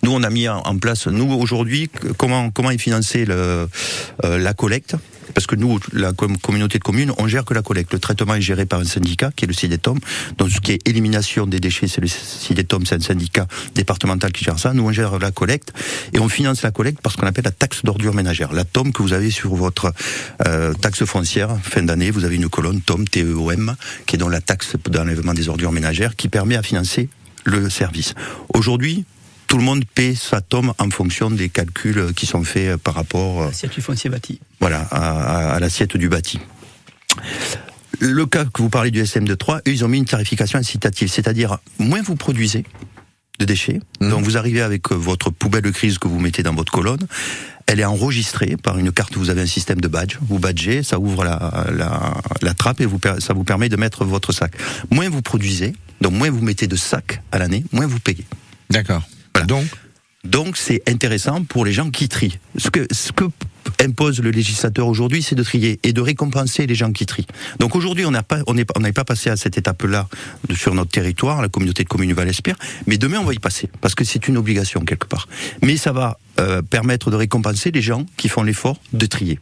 Nous 0.05 0.13
on 0.13 0.23
a 0.23 0.31
mis 0.31 0.49
en 0.49 0.79
place 0.79 1.09
nous 1.09 1.33
aujourd'hui 1.33 1.91
comment 2.19 2.51
comment 2.51 2.71
est 2.71 2.79
financé 2.79 3.25
le, 3.25 3.69
la 4.23 4.55
collecte? 4.55 4.95
Parce 5.33 5.47
que 5.47 5.57
nous, 5.57 5.79
la 5.93 6.13
communauté 6.13 6.79
de 6.79 6.85
communes, 6.85 7.13
on 7.19 7.29
gère 7.29 7.45
que 7.45 7.55
la 7.55 7.63
collecte. 7.63 7.93
Le 7.93 7.99
traitement 7.99 8.35
est 8.35 8.41
géré 8.41 8.67
par 8.67 8.81
un 8.81 8.85
syndicat, 8.85 9.31
qui 9.35 9.45
est 9.45 9.49
le 9.49 9.55
CIDETOM. 9.55 9.99
Donc, 10.39 10.51
ce 10.51 10.61
qui 10.61 10.73
est 10.73 10.89
élimination 10.89 11.47
des 11.47 11.61
déchets, 11.61 11.89
c'est 11.89 12.01
le 12.01 12.07
CIDETOM, 12.07 12.85
c'est 12.87 12.97
un 12.97 13.01
syndicat 13.01 13.47
départemental 13.75 14.33
qui 14.33 14.45
gère 14.45 14.59
ça. 14.59 14.73
Nous, 14.73 14.85
on 14.85 14.93
gère 14.93 15.19
la 15.19 15.31
collecte 15.31 15.73
et 16.13 16.19
on 16.19 16.29
finance 16.29 16.63
la 16.63 16.71
collecte 16.71 17.01
parce 17.03 17.17
qu'on 17.17 17.27
appelle 17.27 17.45
la 17.45 17.51
taxe 17.51 17.83
d'ordure 17.85 18.15
ménagère. 18.15 18.53
La 18.53 18.65
TOM 18.65 18.93
que 18.93 19.03
vous 19.03 19.13
avez 19.13 19.31
sur 19.31 19.55
votre 19.55 19.93
euh, 20.47 20.73
taxe 20.75 21.05
foncière, 21.05 21.57
fin 21.63 21.83
d'année, 21.83 22.11
vous 22.11 22.25
avez 22.25 22.37
une 22.37 22.49
colonne 22.49 22.81
TOM, 22.81 23.07
T-E-O-M, 23.07 23.75
qui 24.07 24.17
est 24.17 24.19
dans 24.19 24.29
la 24.29 24.41
taxe 24.41 24.77
d'enlèvement 24.89 25.35
des 25.35 25.49
ordures 25.49 25.73
ménagères, 25.73 26.17
qui 26.17 26.29
permet 26.29 26.57
à 26.57 26.63
financer 26.63 27.09
le 27.45 27.69
service. 27.71 28.15
Aujourd'hui, 28.53 29.05
tout 29.55 29.59
le 29.59 29.65
monde 29.67 29.85
paie 29.85 30.17
sa 30.17 30.41
tome 30.41 30.75
en 30.79 30.91
fonction 30.91 31.31
des 31.31 31.49
calculs 31.49 32.13
qui 32.17 32.27
sont 32.27 32.43
faits 32.43 32.77
par 32.77 32.93
rapport 32.93 33.43
euh, 33.43 33.47
l'assiette 33.47 33.73
du 33.73 33.83
foncier 33.83 34.11
bâti. 34.11 34.41
Voilà, 34.59 34.81
à, 34.91 35.53
à, 35.53 35.55
à 35.55 35.61
l'assiette 35.61 35.97
du 35.97 36.09
bâti. 36.09 36.41
Le 38.01 38.27
cas 38.27 38.47
que 38.47 38.63
vous 38.63 38.69
parlez 38.69 38.91
du 38.91 39.01
SM23, 39.01 39.59
eux, 39.59 39.63
ils 39.67 39.85
ont 39.85 39.89
mis 39.89 39.99
une 39.99 40.07
tarification 40.07 40.59
incitative, 40.59 41.07
c'est-à-dire 41.07 41.59
moins 41.79 42.03
vous 42.03 42.17
produisez 42.17 42.65
de 43.39 43.45
déchets, 43.45 43.79
mmh. 44.01 44.11
donc 44.11 44.25
vous 44.25 44.37
arrivez 44.37 44.61
avec 44.61 44.91
votre 44.91 45.31
poubelle 45.31 45.63
de 45.63 45.71
crise 45.71 45.99
que 45.99 46.09
vous 46.09 46.19
mettez 46.19 46.43
dans 46.43 46.55
votre 46.55 46.73
colonne, 46.73 47.07
elle 47.69 47.79
est 47.79 47.85
enregistrée 47.85 48.57
par 48.61 48.77
une 48.79 48.91
carte, 48.91 49.17
vous 49.17 49.31
avez 49.31 49.43
un 49.43 49.47
système 49.47 49.81
de 49.81 49.87
badge, 49.87 50.17
vous 50.21 50.41
badgez, 50.41 50.83
ça 50.83 50.99
ouvre 50.99 51.23
la, 51.23 51.69
la, 51.73 52.15
la 52.43 52.55
trappe 52.55 52.81
et 52.81 52.87
vous, 52.87 52.99
ça 53.21 53.35
vous 53.35 53.45
permet 53.45 53.69
de 53.69 53.77
mettre 53.77 54.05
votre 54.05 54.33
sac. 54.33 54.53
Moins 54.91 55.09
vous 55.09 55.23
produisez, 55.23 55.75
donc 56.01 56.13
moins 56.15 56.31
vous 56.31 56.43
mettez 56.43 56.67
de 56.67 56.75
sacs 56.75 57.23
à 57.31 57.39
l'année, 57.39 57.65
moins 57.71 57.87
vous 57.87 58.01
payez. 58.01 58.25
D'accord. 58.69 59.05
Donc, 59.43 59.67
donc 60.25 60.57
c'est 60.57 60.83
intéressant 60.89 61.45
pour 61.45 61.65
les 61.65 61.73
gens 61.73 61.91
qui 61.91 62.09
trient. 62.09 62.39
Ce 62.57 62.71
que, 62.71 62.87
ce 62.91 63.13
que 63.13 63.25
impose 63.83 64.21
le 64.21 64.31
législateur 64.31 64.87
aujourd'hui, 64.87 65.23
c'est 65.23 65.35
de 65.35 65.43
trier 65.43 65.79
et 65.83 65.93
de 65.93 66.01
récompenser 66.01 66.67
les 66.67 66.75
gens 66.75 66.93
qui 66.93 67.07
trient. 67.07 67.27
Donc 67.59 67.77
aujourd'hui, 67.77 68.07
on 68.07 68.11
n'a 68.11 68.23
pas, 68.23 68.41
on 68.47 68.55
n'est 68.55 68.67
on 68.77 68.93
pas 68.93 69.05
passé 69.05 69.31
à 69.31 69.37
cette 69.37 69.59
étape-là 69.59 70.09
sur 70.55 70.75
notre 70.75 70.91
territoire, 70.91 71.43
la 71.43 71.49
communauté 71.49 71.85
de 71.85 71.89
communes 71.89 72.13
Val-Espire, 72.13 72.57
mais 72.87 72.99
demain 72.99 73.19
on 73.19 73.25
va 73.25 73.35
y 73.35 73.39
passer 73.39 73.69
parce 73.81 73.95
que 73.95 74.05
c'est 74.05 74.29
une 74.29 74.37
obligation 74.37 74.81
quelque 74.81 75.07
part. 75.07 75.29
Mais 75.63 75.77
ça 75.77 75.93
va 75.93 76.19
euh, 76.41 76.63
permettre 76.63 77.11
de 77.11 77.17
récompenser 77.17 77.71
les 77.71 77.83
gens 77.83 78.07
qui 78.17 78.29
font 78.29 78.43
l'effort 78.43 78.79
de 78.93 79.07
trier. 79.07 79.39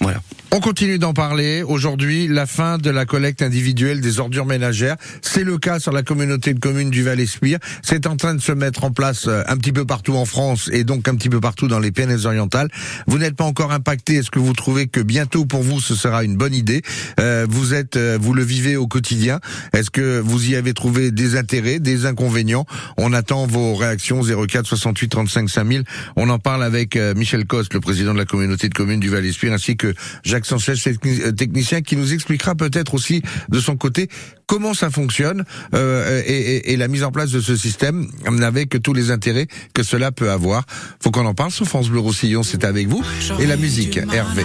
Voilà. 0.00 0.20
On 0.54 0.60
continue 0.60 0.98
d'en 0.98 1.14
parler. 1.14 1.62
Aujourd'hui, 1.62 2.28
la 2.28 2.44
fin 2.44 2.76
de 2.76 2.90
la 2.90 3.06
collecte 3.06 3.40
individuelle 3.40 4.02
des 4.02 4.20
ordures 4.20 4.44
ménagères. 4.44 4.96
C'est 5.22 5.44
le 5.44 5.56
cas 5.56 5.80
sur 5.80 5.92
la 5.92 6.02
communauté 6.02 6.52
de 6.52 6.60
communes 6.60 6.90
du 6.90 7.02
Val-Espire. 7.02 7.58
C'est 7.80 8.06
en 8.06 8.18
train 8.18 8.34
de 8.34 8.40
se 8.42 8.52
mettre 8.52 8.84
en 8.84 8.90
place 8.90 9.28
euh, 9.28 9.42
un 9.46 9.56
petit 9.56 9.72
peu 9.72 9.86
partout 9.86 10.14
en 10.14 10.26
France 10.26 10.68
et 10.70 10.84
donc 10.84 11.08
un 11.08 11.14
petit 11.14 11.30
peu 11.30 11.40
partout 11.40 11.68
dans 11.68 11.78
les 11.78 11.90
Pyrénées-Orientales. 11.90 12.68
Vous 13.06 13.16
n'êtes 13.16 13.34
pas 13.34 13.44
encore 13.44 13.72
impacté. 13.72 14.16
Est-ce 14.16 14.30
que 14.30 14.38
vous 14.38 14.52
trouvez 14.52 14.88
que 14.88 15.00
bientôt 15.00 15.46
pour 15.46 15.62
vous 15.62 15.80
ce 15.80 15.94
sera 15.94 16.22
une 16.22 16.36
bonne 16.36 16.54
idée? 16.54 16.82
Euh, 17.18 17.46
Vous 17.48 17.72
êtes, 17.72 17.96
euh, 17.96 18.18
vous 18.20 18.34
le 18.34 18.44
vivez 18.44 18.76
au 18.76 18.86
quotidien. 18.86 19.40
Est-ce 19.72 19.88
que 19.88 20.20
vous 20.20 20.50
y 20.50 20.54
avez 20.54 20.74
trouvé 20.74 21.12
des 21.12 21.36
intérêts, 21.36 21.80
des 21.80 22.04
inconvénients? 22.04 22.66
On 22.98 23.14
attend 23.14 23.46
vos 23.46 23.74
réactions 23.74 24.20
04 24.22 24.66
68 24.66 25.08
35 25.08 25.48
5000. 25.48 25.84
On 26.16 26.28
en 26.28 26.38
parle 26.38 26.62
avec 26.62 26.94
euh, 26.96 27.14
Michel 27.14 27.46
Coste, 27.46 27.72
le 27.72 27.80
président 27.80 28.12
de 28.12 28.18
la 28.18 28.26
communauté 28.26 28.68
de 28.68 28.74
communes 28.74 29.00
du 29.00 29.08
Val-Espire, 29.08 29.54
ainsi 29.54 29.71
que 29.76 29.94
Jacques 30.24 30.46
Sanchez, 30.46 30.74
euh, 30.86 31.32
technicien, 31.32 31.82
qui 31.82 31.96
nous 31.96 32.12
expliquera 32.12 32.54
peut-être 32.54 32.94
aussi 32.94 33.22
de 33.48 33.60
son 33.60 33.76
côté 33.76 34.08
comment 34.46 34.74
ça 34.74 34.90
fonctionne 34.90 35.44
euh, 35.74 36.22
et, 36.26 36.76
la 36.76 36.88
mise 36.88 37.04
en 37.04 37.12
place 37.12 37.30
de 37.30 37.40
ce 37.40 37.56
système 37.56 38.08
avec 38.42 38.82
tous 38.82 38.92
les 38.92 39.10
intérêts 39.10 39.46
que 39.74 39.82
cela 39.82 40.12
peut 40.12 40.30
avoir. 40.30 40.64
Faut 41.00 41.10
qu'on 41.10 41.26
en 41.26 41.34
parle 41.34 41.50
sur 41.50 41.66
France 41.66 41.88
Bleu 41.88 42.00
Roussillon, 42.00 42.42
c'est 42.42 42.64
avec 42.64 42.88
vous. 42.88 43.04
Et 43.38 43.46
la 43.46 43.56
musique, 43.56 43.98
Hervé. 44.12 44.44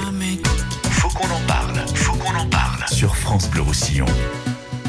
Faut 0.91 1.09
qu'on 1.09 1.29
en 1.29 1.41
parle, 1.47 1.83
faut 1.95 2.15
qu'on 2.15 2.35
en 2.35 2.47
parle 2.47 2.85
sur 2.91 3.15
France 3.15 3.49
Bleu 3.49 3.61
Roussillon. 3.61 4.05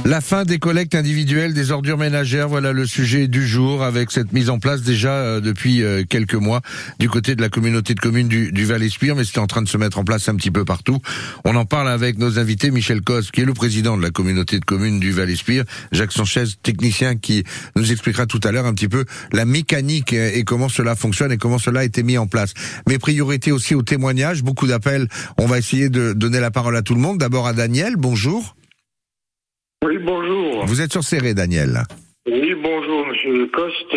La 0.08 0.22
fin 0.22 0.44
des 0.44 0.58
collectes 0.58 0.94
individuelles 0.94 1.52
des 1.52 1.70
ordures 1.70 1.98
ménagères, 1.98 2.48
voilà 2.48 2.72
le 2.72 2.86
sujet 2.86 3.28
du 3.28 3.46
jour 3.46 3.82
avec 3.82 4.10
cette 4.10 4.32
mise 4.32 4.48
en 4.48 4.58
place 4.58 4.80
déjà 4.80 5.10
euh, 5.10 5.40
depuis 5.40 5.82
euh, 5.82 6.02
quelques 6.08 6.32
mois 6.32 6.62
du 6.98 7.10
côté 7.10 7.36
de 7.36 7.42
la 7.42 7.50
communauté 7.50 7.92
de 7.92 8.00
communes 8.00 8.26
du, 8.26 8.50
du 8.50 8.64
Val-Espire, 8.64 9.16
mais 9.16 9.24
c'est 9.24 9.38
en 9.38 9.46
train 9.46 9.60
de 9.60 9.68
se 9.68 9.76
mettre 9.76 9.98
en 9.98 10.04
place 10.04 10.26
un 10.30 10.34
petit 10.36 10.50
peu 10.50 10.64
partout. 10.64 10.98
On 11.44 11.54
en 11.56 11.66
parle 11.66 11.90
avec 11.90 12.16
nos 12.16 12.38
invités, 12.38 12.70
Michel 12.70 13.02
Cos, 13.02 13.24
qui 13.30 13.42
est 13.42 13.44
le 13.44 13.52
président 13.52 13.98
de 13.98 14.02
la 14.02 14.08
communauté 14.08 14.58
de 14.58 14.64
communes 14.64 14.98
du 14.98 15.12
Val-Espire, 15.12 15.64
Jacques 15.92 16.12
Sanchez, 16.12 16.44
technicien, 16.62 17.16
qui 17.16 17.44
nous 17.76 17.92
expliquera 17.92 18.24
tout 18.24 18.40
à 18.44 18.50
l'heure 18.50 18.64
un 18.64 18.72
petit 18.72 18.88
peu 18.88 19.04
la 19.32 19.44
mécanique 19.44 20.14
et 20.14 20.42
comment 20.44 20.70
cela 20.70 20.96
fonctionne 20.96 21.32
et 21.32 21.36
comment 21.36 21.58
cela 21.58 21.80
a 21.80 21.84
été 21.84 22.02
mis 22.02 22.16
en 22.16 22.26
place. 22.26 22.54
Mais 22.88 22.96
priorité 22.96 23.52
aussi 23.52 23.74
au 23.74 23.82
témoignage, 23.82 24.42
beaucoup 24.42 24.68
d'appels. 24.68 25.06
On 25.36 25.44
va 25.44 25.58
essayer 25.58 25.90
de 25.90 26.14
donner 26.14 26.40
la 26.40 26.50
parole 26.50 26.78
à 26.78 26.82
tout 26.82 26.94
le 26.94 27.00
monde. 27.02 27.18
D'abord 27.18 27.46
à 27.46 27.52
Daniel, 27.52 27.96
bonjour. 27.98 28.54
Oui, 29.88 29.96
bonjour. 29.96 30.66
Vous 30.66 30.82
êtes 30.82 30.92
sur 30.92 31.02
Serré, 31.02 31.32
Daniel. 31.32 31.78
Oui, 32.26 32.54
bonjour, 32.62 33.06
monsieur 33.06 33.46
Coste. 33.46 33.96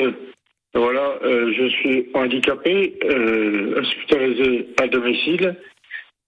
Voilà, 0.74 1.19
euh, 1.21 1.51
je 1.53 1.67
suis 1.67 2.07
handicapé, 2.13 2.98
euh, 3.03 3.77
hospitalisé 3.77 4.67
à 4.81 4.88
domicile, 4.88 5.57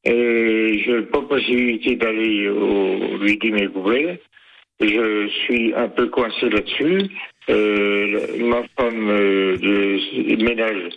et 0.03 0.83
je 0.85 0.91
n'ai 0.91 1.01
pas 1.03 1.21
possibilité 1.21 1.95
d'aller 1.95 2.49
au 2.49 3.17
lui 3.19 3.37
dire 3.37 3.53
mes 3.53 3.69
poubelles. 3.69 4.19
Je 4.81 5.29
suis 5.45 5.73
un 5.75 5.87
peu 5.87 6.07
coincé 6.07 6.49
là-dessus. 6.49 7.03
Euh, 7.49 8.37
ma 8.39 8.63
femme 8.77 9.09
euh, 9.09 9.57
de 9.57 10.43
ménage 10.43 10.89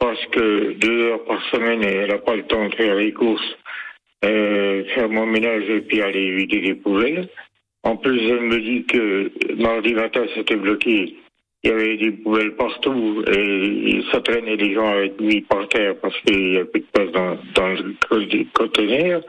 parce 0.00 0.26
que 0.32 0.72
deux 0.72 1.02
heures 1.02 1.24
par 1.24 1.40
semaine, 1.50 1.84
elle 1.84 2.08
n'a 2.08 2.18
pas 2.18 2.34
le 2.34 2.42
temps 2.48 2.68
de 2.68 2.74
faire 2.74 2.96
les 2.96 3.12
courses, 3.12 3.56
euh, 4.24 4.82
faire 4.94 5.08
mon 5.08 5.26
ménage 5.26 5.68
et 5.68 5.82
puis 5.82 6.02
aller 6.02 6.34
vider 6.34 6.60
les 6.60 6.74
poubelles. 6.74 7.28
En 7.88 7.96
plus, 7.96 8.20
elle 8.20 8.42
me 8.42 8.60
dit 8.60 8.84
que 8.84 9.32
mardi 9.56 9.94
matin, 9.94 10.20
c'était 10.34 10.56
bloqué. 10.56 11.16
Il 11.64 11.70
y 11.70 11.72
avait 11.72 11.96
des 11.96 12.10
poubelles 12.10 12.54
partout 12.54 13.24
et 13.26 14.02
ça 14.12 14.20
traînait 14.20 14.58
des 14.58 14.74
gens 14.74 14.88
avec 14.88 15.18
lui 15.18 15.40
par 15.40 15.66
terre 15.68 15.94
parce 16.02 16.14
qu'il 16.20 16.50
n'y 16.50 16.58
a 16.58 16.66
plus 16.66 16.82
de 16.82 16.86
place 16.92 17.10
dans, 17.54 17.68
le 17.70 18.44
conteneur. 18.52 19.22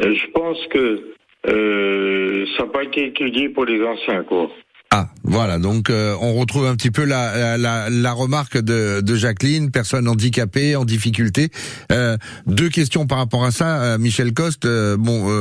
je 0.00 0.30
pense 0.30 0.64
que 0.68 1.14
euh, 1.48 2.46
ça 2.56 2.62
n'a 2.62 2.68
pas 2.68 2.84
été 2.84 3.06
étudié 3.06 3.48
pour 3.48 3.64
les 3.64 3.82
anciens, 3.82 4.22
quoi. 4.22 4.48
Ah, 4.94 5.08
voilà. 5.24 5.58
Donc, 5.58 5.88
euh, 5.88 6.14
on 6.20 6.34
retrouve 6.34 6.66
un 6.66 6.76
petit 6.76 6.90
peu 6.90 7.04
la, 7.04 7.56
la, 7.56 7.88
la 7.88 8.12
remarque 8.12 8.58
de, 8.58 9.00
de, 9.00 9.14
Jacqueline, 9.14 9.70
personne 9.70 10.06
handicapée, 10.06 10.76
en 10.76 10.84
difficulté. 10.84 11.48
Euh, 11.90 12.18
deux 12.46 12.68
questions 12.68 13.06
par 13.06 13.16
rapport 13.16 13.42
à 13.42 13.52
ça, 13.52 13.80
euh, 13.80 13.98
Michel 13.98 14.34
Coste. 14.34 14.66
Euh, 14.66 14.98
bon, 14.98 15.32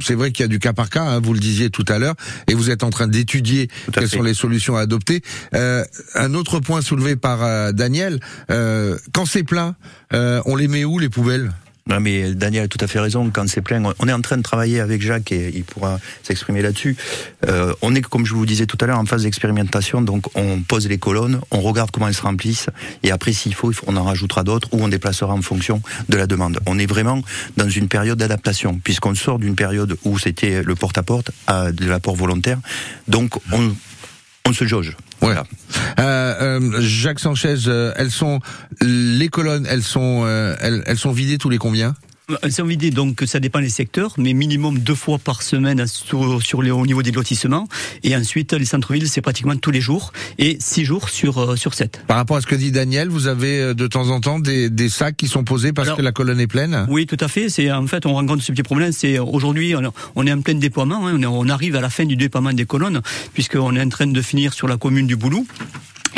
c'est 0.00 0.14
vrai 0.14 0.32
qu'il 0.32 0.42
y 0.42 0.46
a 0.46 0.48
du 0.48 0.58
cas 0.58 0.72
par 0.72 0.90
cas, 0.90 1.04
hein, 1.04 1.20
vous 1.22 1.32
le 1.32 1.38
disiez 1.38 1.70
tout 1.70 1.84
à 1.86 2.00
l'heure, 2.00 2.16
et 2.48 2.54
vous 2.54 2.70
êtes 2.70 2.82
en 2.82 2.90
train 2.90 3.06
d'étudier 3.06 3.68
quelles 3.92 4.08
sont 4.08 4.22
les 4.22 4.34
solutions 4.34 4.76
à 4.76 4.80
adopter. 4.80 5.22
un 5.52 6.34
autre 6.34 6.58
point 6.58 6.80
soulevé 6.80 7.14
par 7.14 7.72
Daniel, 7.72 8.18
quand 8.48 9.26
c'est 9.26 9.44
plein, 9.44 9.76
on 10.12 10.56
les 10.56 10.66
met 10.66 10.84
où 10.84 10.98
les 10.98 11.08
poubelles? 11.08 11.52
Non, 11.88 12.00
mais 12.00 12.34
Daniel 12.34 12.64
a 12.64 12.68
tout 12.68 12.78
à 12.80 12.86
fait 12.86 13.00
raison. 13.00 13.30
Quand 13.32 13.48
c'est 13.48 13.62
plein, 13.62 13.82
on 13.98 14.08
est 14.08 14.12
en 14.12 14.20
train 14.20 14.36
de 14.36 14.42
travailler 14.42 14.80
avec 14.80 15.00
Jacques 15.00 15.32
et 15.32 15.50
il 15.54 15.64
pourra 15.64 15.98
s'exprimer 16.22 16.60
là-dessus. 16.60 16.96
Euh, 17.46 17.72
on 17.80 17.94
est, 17.94 18.02
comme 18.02 18.26
je 18.26 18.34
vous 18.34 18.44
disais 18.44 18.66
tout 18.66 18.76
à 18.80 18.86
l'heure, 18.86 18.98
en 18.98 19.06
phase 19.06 19.22
d'expérimentation. 19.22 20.02
Donc, 20.02 20.26
on 20.36 20.60
pose 20.60 20.86
les 20.86 20.98
colonnes, 20.98 21.40
on 21.50 21.60
regarde 21.60 21.90
comment 21.90 22.08
elles 22.08 22.14
se 22.14 22.22
remplissent 22.22 22.68
et 23.02 23.10
après, 23.10 23.32
s'il 23.32 23.54
faut, 23.54 23.72
on 23.86 23.96
en 23.96 24.04
rajoutera 24.04 24.44
d'autres 24.44 24.68
ou 24.72 24.82
on 24.82 24.88
déplacera 24.88 25.32
en 25.32 25.42
fonction 25.42 25.82
de 26.08 26.16
la 26.16 26.26
demande. 26.26 26.60
On 26.66 26.78
est 26.78 26.86
vraiment 26.86 27.22
dans 27.56 27.68
une 27.68 27.88
période 27.88 28.18
d'adaptation 28.18 28.78
puisqu'on 28.82 29.14
sort 29.14 29.38
d'une 29.38 29.56
période 29.56 29.96
où 30.04 30.18
c'était 30.18 30.62
le 30.62 30.74
porte-à-porte 30.74 31.30
à 31.46 31.72
de 31.72 31.86
l'apport 31.86 32.16
volontaire. 32.16 32.58
Donc, 33.08 33.32
on, 33.52 33.74
on 34.46 34.52
se 34.52 34.66
jauge. 34.66 34.94
Voilà. 35.20 35.44
Euh, 35.98 36.58
euh, 36.60 36.80
Jacques 36.80 37.20
Sanchez, 37.20 37.56
euh, 37.66 37.92
elles 37.96 38.10
sont 38.10 38.40
les 38.80 39.28
colonnes, 39.28 39.66
elles 39.68 39.82
sont 39.82 40.22
euh, 40.24 40.56
elles, 40.60 40.82
elles 40.86 40.98
sont 40.98 41.12
vidées 41.12 41.38
tous 41.38 41.50
les 41.50 41.58
combien? 41.58 41.94
Elles 42.42 42.52
sont 42.52 42.64
vidées, 42.64 42.90
donc 42.90 43.22
ça 43.26 43.40
dépend 43.40 43.60
des 43.60 43.68
secteurs, 43.68 44.14
mais 44.18 44.32
minimum 44.32 44.78
deux 44.78 44.94
fois 44.94 45.18
par 45.18 45.42
semaine 45.42 45.86
sur, 45.86 46.42
sur 46.42 46.62
les, 46.62 46.70
au 46.70 46.84
niveau 46.86 47.02
des 47.02 47.10
lotissements. 47.10 47.66
Et 48.02 48.14
ensuite, 48.14 48.52
les 48.52 48.64
centres-villes, 48.64 49.08
c'est 49.08 49.22
pratiquement 49.22 49.56
tous 49.56 49.70
les 49.70 49.80
jours 49.80 50.12
et 50.38 50.58
six 50.60 50.84
jours 50.84 51.08
sur 51.08 51.56
sur 51.58 51.74
sept. 51.74 52.02
Par 52.06 52.16
rapport 52.16 52.36
à 52.36 52.40
ce 52.40 52.46
que 52.46 52.54
dit 52.54 52.70
Daniel, 52.70 53.08
vous 53.08 53.26
avez 53.26 53.74
de 53.74 53.86
temps 53.86 54.10
en 54.10 54.20
temps 54.20 54.38
des, 54.38 54.70
des 54.70 54.88
sacs 54.88 55.16
qui 55.16 55.26
sont 55.26 55.44
posés 55.44 55.72
parce 55.72 55.90
que 55.92 56.02
la 56.02 56.12
colonne 56.12 56.40
est 56.40 56.46
pleine? 56.46 56.86
Oui, 56.88 57.06
tout 57.06 57.16
à 57.20 57.28
fait. 57.28 57.48
C'est 57.48 57.70
en 57.72 57.86
fait, 57.86 58.04
on 58.06 58.14
rencontre 58.14 58.42
ce 58.42 58.52
petit 58.52 58.62
problème. 58.62 58.92
C'est 58.92 59.18
aujourd'hui, 59.18 59.74
on 60.14 60.26
est 60.26 60.32
en 60.32 60.40
plein 60.40 60.54
déploiement. 60.54 61.06
Hein, 61.06 61.22
on 61.24 61.48
arrive 61.48 61.76
à 61.76 61.80
la 61.80 61.90
fin 61.90 62.04
du 62.04 62.16
déploiement 62.16 62.52
des 62.52 62.66
colonnes 62.66 63.00
puisqu'on 63.32 63.74
est 63.76 63.82
en 63.82 63.88
train 63.88 64.06
de 64.06 64.22
finir 64.22 64.52
sur 64.52 64.68
la 64.68 64.76
commune 64.76 65.06
du 65.06 65.16
Boulou. 65.16 65.46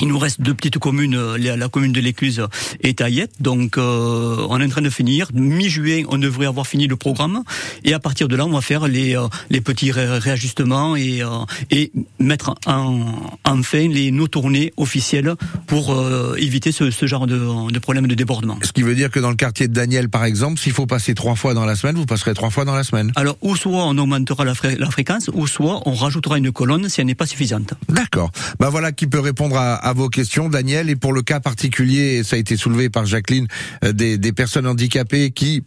Il 0.00 0.08
nous 0.08 0.18
reste 0.18 0.40
deux 0.40 0.54
petites 0.54 0.78
communes, 0.78 1.14
euh, 1.14 1.36
la 1.36 1.68
commune 1.68 1.92
de 1.92 2.00
l'Écluse 2.00 2.42
et 2.80 2.94
Taillette. 2.94 3.32
Donc, 3.40 3.76
euh, 3.76 4.46
on 4.48 4.58
est 4.60 4.64
en 4.64 4.68
train 4.68 4.80
de 4.80 4.88
finir. 4.88 5.28
Mi-juin, 5.34 6.04
on 6.08 6.16
devrait 6.16 6.46
avoir 6.46 6.66
fini 6.66 6.86
le 6.86 6.96
programme. 6.96 7.42
Et 7.84 7.92
à 7.92 7.98
partir 7.98 8.26
de 8.26 8.34
là, 8.34 8.46
on 8.46 8.52
va 8.52 8.62
faire 8.62 8.88
les, 8.88 9.14
euh, 9.14 9.28
les 9.50 9.60
petits 9.60 9.92
réajustements 9.92 10.96
et, 10.96 11.22
et 11.70 11.92
mettre 12.18 12.54
en, 12.66 13.04
enfin 13.44 13.88
les 13.88 14.10
nos 14.10 14.26
tournées 14.26 14.72
officielles 14.76 15.34
pour 15.66 15.94
éviter 16.38 16.72
ce, 16.72 16.90
ce 16.90 17.06
genre 17.06 17.26
de, 17.26 17.70
de, 17.70 17.78
problème 17.78 18.06
de 18.06 18.14
débordement. 18.14 18.58
Ce 18.62 18.72
qui 18.72 18.82
veut 18.82 18.94
dire 18.94 19.10
que 19.10 19.20
dans 19.20 19.30
le 19.30 19.36
quartier 19.36 19.68
de 19.68 19.72
Daniel, 19.72 20.08
par 20.08 20.24
exemple, 20.24 20.58
s'il 20.60 20.72
faut 20.72 20.86
passer 20.86 21.14
trois 21.14 21.34
fois 21.34 21.54
dans 21.54 21.64
la 21.64 21.76
semaine, 21.76 21.96
vous 21.96 22.06
passerez 22.06 22.34
trois 22.34 22.50
fois 22.50 22.64
dans 22.64 22.74
la 22.74 22.84
semaine. 22.84 23.12
Alors, 23.16 23.36
ou 23.42 23.56
soit 23.56 23.84
on 23.84 23.98
augmentera 23.98 24.44
la, 24.44 24.54
la 24.78 24.90
fréquence, 24.90 25.30
ou 25.32 25.46
soit 25.46 25.82
on 25.86 25.94
rajoutera 25.94 26.38
une 26.38 26.52
colonne 26.52 26.88
si 26.88 27.00
elle 27.00 27.06
n'est 27.06 27.14
pas 27.14 27.26
suffisante. 27.26 27.74
D'accord. 27.88 28.30
Ben 28.58 28.70
voilà 28.70 28.92
qui 28.92 29.06
peut 29.06 29.20
répondre 29.20 29.56
à 29.56 29.89
à 29.89 29.89
vos 29.92 30.08
questions, 30.08 30.48
Daniel. 30.48 30.90
Et 30.90 30.96
pour 30.96 31.12
le 31.12 31.22
cas 31.22 31.40
particulier, 31.40 32.22
ça 32.24 32.36
a 32.36 32.38
été 32.38 32.56
soulevé 32.56 32.90
par 32.90 33.06
Jacqueline, 33.06 33.46
euh, 33.84 33.92
des, 33.92 34.18
des 34.18 34.32
personnes 34.32 34.66
handicapées 34.66 35.30
qui 35.30 35.64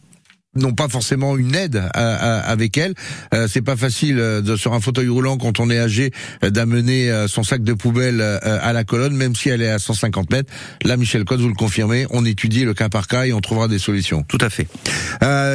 n'ont 0.55 0.73
pas 0.73 0.87
forcément 0.87 1.35
une 1.35 1.55
aide 1.55 1.81
avec 1.95 2.77
elles. 2.77 2.93
Euh, 3.33 3.47
c'est 3.47 3.63
pas 3.63 3.75
facile 3.75 4.19
euh, 4.19 4.39
de, 4.41 4.55
sur 4.55 4.73
un 4.73 4.79
fauteuil 4.79 5.07
roulant 5.07 5.37
quand 5.37 5.59
on 5.59 5.67
est 5.71 5.79
âgé 5.79 6.11
d'amener 6.43 7.11
son 7.27 7.41
sac 7.41 7.63
de 7.63 7.73
poubelle 7.73 8.21
à 8.21 8.71
la 8.71 8.83
colonne, 8.83 9.15
même 9.15 9.35
si 9.35 9.49
elle 9.49 9.63
est 9.63 9.69
à 9.69 9.79
150 9.79 10.31
mètres. 10.31 10.53
Là, 10.83 10.95
Michel 10.95 11.25
Code, 11.25 11.39
vous 11.39 11.47
le 11.47 11.55
confirmez, 11.55 12.05
on 12.11 12.23
étudie 12.23 12.65
le 12.65 12.75
cas 12.75 12.89
par 12.89 13.07
cas 13.07 13.25
et 13.25 13.33
on 13.33 13.41
trouvera 13.41 13.67
des 13.67 13.79
solutions. 13.79 14.23
Tout 14.27 14.37
à 14.41 14.49
fait. 14.49 14.67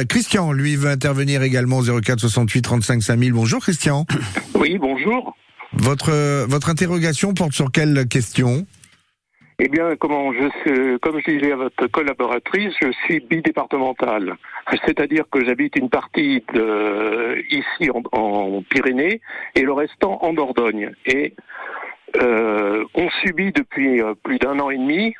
Christian, 0.07 0.51
lui, 0.51 0.75
veut 0.75 0.89
intervenir 0.89 1.43
également 1.43 1.77
au 1.77 2.01
04 2.01 2.19
68 2.19 2.61
35 2.61 3.03
5000. 3.03 3.31
Bonjour 3.31 3.61
Christian. 3.61 4.05
Oui, 4.55 4.77
bonjour. 4.77 5.35
Votre, 5.81 6.45
votre 6.47 6.69
interrogation 6.69 7.33
porte 7.33 7.53
sur 7.53 7.71
quelle 7.71 8.07
question? 8.07 8.65
Eh 9.61 9.67
bien, 9.67 9.95
comment 9.97 10.31
je, 10.33 10.97
comme 10.97 11.19
je 11.19 11.31
disais 11.31 11.51
à 11.51 11.57
votre 11.57 11.87
collaboratrice, 11.87 12.73
je 12.81 12.91
suis 13.03 13.19
bidépartemental. 13.19 14.35
C'est-à-dire 14.85 15.25
que 15.29 15.43
j'habite 15.43 15.75
une 15.75 15.89
partie 15.89 16.43
de, 16.53 17.43
ici 17.49 17.89
en, 17.91 18.61
Pyrénées 18.69 19.21
et 19.55 19.61
le 19.61 19.73
restant 19.73 20.19
en 20.21 20.33
Dordogne. 20.33 20.91
Et 21.05 21.33
euh, 22.21 22.85
on 22.93 23.09
subit 23.21 23.51
depuis 23.51 24.01
euh, 24.01 24.15
plus 24.15 24.37
d'un 24.39 24.59
an 24.59 24.69
et 24.69 24.77
demi 24.77 25.13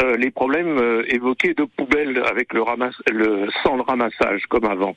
euh, 0.00 0.16
les 0.16 0.30
problèmes 0.30 1.04
évoqués 1.08 1.54
de 1.54 1.64
poubelles 1.64 2.22
avec 2.28 2.52
le, 2.52 2.62
ramasse, 2.62 3.00
le 3.12 3.48
sans 3.62 3.76
le 3.76 3.82
ramassage 3.82 4.42
comme 4.48 4.64
avant. 4.64 4.96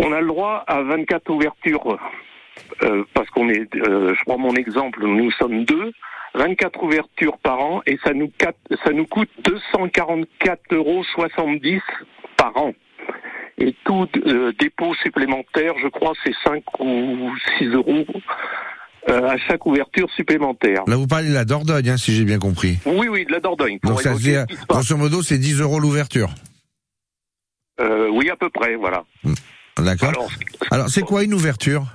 On 0.00 0.12
a 0.12 0.20
le 0.20 0.28
droit 0.28 0.64
à 0.66 0.82
24 0.82 1.30
ouvertures 1.30 1.98
euh, 2.82 3.04
parce 3.14 3.28
qu'on 3.30 3.48
est, 3.48 3.74
euh, 3.76 4.14
je 4.14 4.24
prends 4.24 4.38
mon 4.38 4.54
exemple, 4.54 5.06
nous 5.06 5.30
sommes 5.32 5.64
deux, 5.64 5.92
24 6.34 6.82
ouvertures 6.82 7.38
par 7.38 7.60
an 7.60 7.80
et 7.86 7.98
ça 8.04 8.12
nous, 8.12 8.30
ça 8.84 8.92
nous 8.92 9.06
coûte 9.06 9.30
244,70 9.44 10.74
euros 10.74 11.02
par 12.36 12.56
an. 12.56 12.72
Et 13.58 13.74
tout 13.84 14.06
euh, 14.26 14.52
dépôt 14.60 14.94
supplémentaire, 15.02 15.72
je 15.82 15.88
crois, 15.88 16.12
c'est 16.22 16.34
5 16.44 16.62
ou 16.80 17.30
6 17.58 17.68
euros 17.68 18.04
à 19.08 19.36
chaque 19.38 19.64
ouverture 19.64 20.10
supplémentaire. 20.16 20.82
Là, 20.88 20.96
vous 20.96 21.06
parlez 21.06 21.28
de 21.28 21.34
la 21.34 21.44
Dordogne, 21.44 21.90
hein, 21.90 21.96
si 21.96 22.12
j'ai 22.12 22.24
bien 22.24 22.40
compris. 22.40 22.78
Oui, 22.84 23.06
oui, 23.08 23.24
de 23.24 23.30
la 23.30 23.38
Dordogne. 23.38 23.78
Donc, 23.84 24.02
ça 24.02 24.14
grosso 24.68 24.96
modo, 24.96 25.22
c'est 25.22 25.38
10 25.38 25.60
euros 25.60 25.78
l'ouverture. 25.78 26.28
oui, 27.78 28.28
à 28.28 28.36
peu 28.36 28.50
près, 28.50 28.74
voilà. 28.74 29.04
Hmm. 29.22 29.34
D'accord. 29.78 30.28
Alors, 30.72 30.88
c'est 30.88 31.02
quoi 31.02 31.22
une 31.22 31.34
ouverture? 31.34 31.86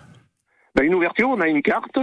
Ben, 0.75 0.84
Une 0.84 0.96
ouverture, 0.96 1.30
on 1.30 1.42
a 1.42 1.48
une 1.48 1.62
carte. 1.62 1.98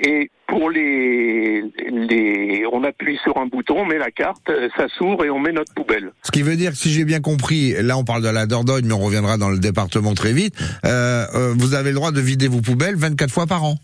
Et 0.00 0.30
pour 0.48 0.70
les, 0.70 1.62
les, 1.90 2.64
on 2.72 2.82
appuie 2.82 3.18
sur 3.22 3.36
un 3.36 3.46
bouton, 3.46 3.80
on 3.80 3.84
met 3.84 3.98
la 3.98 4.10
carte, 4.10 4.50
ça 4.76 4.88
s'ouvre 4.88 5.24
et 5.24 5.30
on 5.30 5.38
met 5.38 5.52
notre 5.52 5.72
poubelle. 5.74 6.12
Ce 6.22 6.30
qui 6.30 6.42
veut 6.42 6.56
dire 6.56 6.70
que 6.70 6.78
si 6.78 6.90
j'ai 6.90 7.04
bien 7.04 7.20
compris, 7.20 7.74
là 7.82 7.98
on 7.98 8.04
parle 8.04 8.22
de 8.22 8.28
la 8.28 8.46
Dordogne, 8.46 8.86
mais 8.86 8.94
on 8.94 9.04
reviendra 9.04 9.36
dans 9.36 9.50
le 9.50 9.58
département 9.58 10.14
très 10.14 10.32
vite. 10.32 10.54
Euh, 10.86 11.26
euh, 11.34 11.54
vous 11.56 11.74
avez 11.74 11.90
le 11.90 11.96
droit 11.96 12.10
de 12.10 12.20
vider 12.20 12.48
vos 12.48 12.62
poubelles 12.62 12.96
24 12.96 13.30
fois 13.30 13.46
par 13.46 13.64
an. 13.64 13.76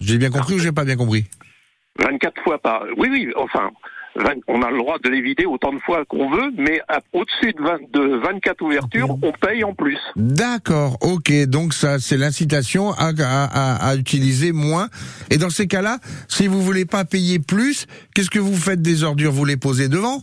J'ai 0.00 0.18
bien 0.18 0.30
compris 0.30 0.54
ou 0.54 0.58
j'ai 0.58 0.72
pas 0.72 0.84
bien 0.84 0.96
compris? 0.96 1.24
24 2.00 2.42
fois 2.42 2.58
par. 2.58 2.84
Oui, 2.96 3.08
oui. 3.10 3.32
Enfin, 3.36 3.70
on 4.48 4.62
a 4.62 4.70
le 4.70 4.78
droit 4.78 4.98
de 4.98 5.08
les 5.08 5.20
vider 5.20 5.46
autant 5.46 5.72
de 5.72 5.78
fois 5.80 6.04
qu'on 6.06 6.30
veut, 6.30 6.52
mais 6.56 6.80
au-dessus 7.12 7.52
de, 7.52 7.98
de 7.98 8.16
24 8.16 8.62
ouvertures, 8.62 9.16
on 9.22 9.32
paye 9.32 9.64
en 9.64 9.74
plus. 9.74 9.98
D'accord, 10.16 10.96
ok. 11.00 11.32
Donc 11.46 11.74
ça, 11.74 11.98
c'est 11.98 12.16
l'incitation 12.16 12.92
à, 12.92 13.12
à, 13.18 13.88
à, 13.88 13.96
utiliser 13.96 14.52
moins. 14.52 14.88
Et 15.30 15.36
dans 15.36 15.50
ces 15.50 15.66
cas-là, 15.66 15.98
si 16.28 16.46
vous 16.46 16.60
voulez 16.62 16.84
pas 16.84 17.04
payer 17.04 17.38
plus, 17.38 17.86
qu'est-ce 18.14 18.30
que 18.30 18.38
vous 18.38 18.54
faites 18.54 18.82
des 18.82 19.02
ordures 19.02 19.32
Vous 19.32 19.44
les 19.44 19.56
posez 19.56 19.88
devant? 19.88 20.22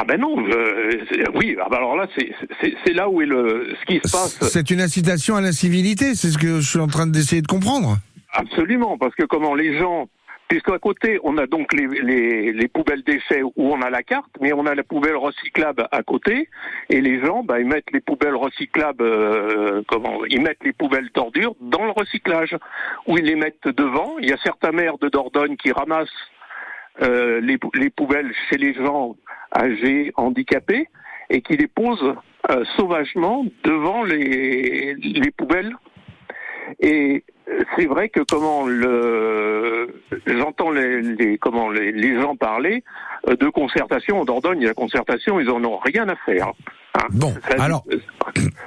Ah 0.00 0.04
ben 0.06 0.20
non, 0.20 0.38
euh, 0.38 0.92
oui, 1.34 1.56
ah 1.60 1.66
ben 1.68 1.78
alors 1.78 1.96
là, 1.96 2.06
c'est 2.14 2.92
là 2.92 3.08
où 3.08 3.20
est 3.20 3.26
le 3.26 3.74
ce 3.80 3.84
qui 3.84 3.96
se 3.96 4.12
passe. 4.12 4.38
C'est 4.48 4.70
une 4.70 4.80
incitation 4.80 5.34
à 5.34 5.40
l'incivilité, 5.40 6.14
c'est 6.14 6.30
ce 6.30 6.38
que 6.38 6.60
je 6.60 6.68
suis 6.70 6.78
en 6.78 6.86
train 6.86 7.08
d'essayer 7.08 7.42
de 7.42 7.48
comprendre. 7.48 7.98
Absolument, 8.32 8.96
parce 8.96 9.14
que 9.16 9.24
comment 9.24 9.56
les 9.56 9.76
gens 9.76 10.08
Puisqu'à 10.48 10.78
côté, 10.78 11.20
on 11.24 11.36
a 11.36 11.46
donc 11.46 11.74
les, 11.74 11.86
les, 11.86 12.52
les, 12.52 12.68
poubelles 12.68 13.02
déchets 13.02 13.42
où 13.42 13.52
on 13.56 13.82
a 13.82 13.90
la 13.90 14.02
carte, 14.02 14.30
mais 14.40 14.54
on 14.54 14.64
a 14.64 14.74
la 14.74 14.82
poubelle 14.82 15.16
recyclable 15.16 15.86
à 15.92 16.02
côté, 16.02 16.48
et 16.88 17.02
les 17.02 17.20
gens, 17.20 17.42
bah, 17.42 17.60
ils 17.60 17.66
mettent 17.66 17.90
les 17.92 18.00
poubelles 18.00 18.34
recyclables, 18.34 19.04
euh, 19.04 19.82
comment 19.86 20.24
Ils 20.30 20.40
mettent 20.40 20.64
les 20.64 20.72
poubelles 20.72 21.10
d'ordures 21.14 21.54
dans 21.60 21.84
le 21.84 21.90
recyclage, 21.90 22.56
où 23.06 23.18
ils 23.18 23.26
les 23.26 23.34
mettent 23.34 23.68
devant. 23.68 24.18
Il 24.20 24.30
y 24.30 24.32
a 24.32 24.38
certains 24.38 24.72
maires 24.72 24.96
de 24.96 25.10
Dordogne 25.10 25.56
qui 25.56 25.70
ramassent 25.70 26.08
euh, 27.02 27.42
les, 27.42 27.58
les, 27.74 27.90
poubelles 27.90 28.32
chez 28.48 28.56
les 28.56 28.72
gens 28.72 29.16
âgés, 29.54 30.12
handicapés, 30.16 30.88
et 31.28 31.42
qui 31.42 31.58
les 31.58 31.68
posent 31.68 32.14
euh, 32.50 32.64
sauvagement 32.78 33.44
devant 33.64 34.02
les, 34.02 34.94
les 34.94 35.30
poubelles. 35.30 35.76
C'est 37.76 37.86
vrai 37.86 38.08
que 38.08 38.20
comment 38.20 38.66
le 38.66 40.02
j'entends 40.26 40.70
les, 40.70 41.02
les, 41.02 41.38
comment 41.38 41.70
les, 41.70 41.92
les, 41.92 42.20
gens 42.20 42.36
parler 42.36 42.84
euh, 43.28 43.36
de 43.36 43.48
concertation 43.48 44.20
en 44.20 44.24
Dordogne, 44.24 44.64
la 44.64 44.74
concertation, 44.74 45.40
ils 45.40 45.50
en 45.50 45.64
ont 45.64 45.78
rien 45.78 46.08
à 46.08 46.16
faire. 46.16 46.52
Hein. 46.94 47.06
Bon, 47.10 47.34
alors 47.58 47.84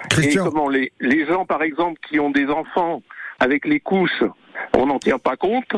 Christian... 0.09 0.45
et 0.45 0.49
comment 0.49 0.69
les, 0.69 0.91
les 0.99 1.25
gens 1.25 1.45
par 1.45 1.63
exemple 1.63 1.99
qui 2.07 2.19
ont 2.19 2.31
des 2.31 2.47
enfants 2.47 3.01
avec 3.39 3.65
les 3.65 3.79
couches, 3.79 4.23
on 4.75 4.85
n'en 4.85 4.99
tient 4.99 5.19
pas 5.19 5.35
compte. 5.35 5.71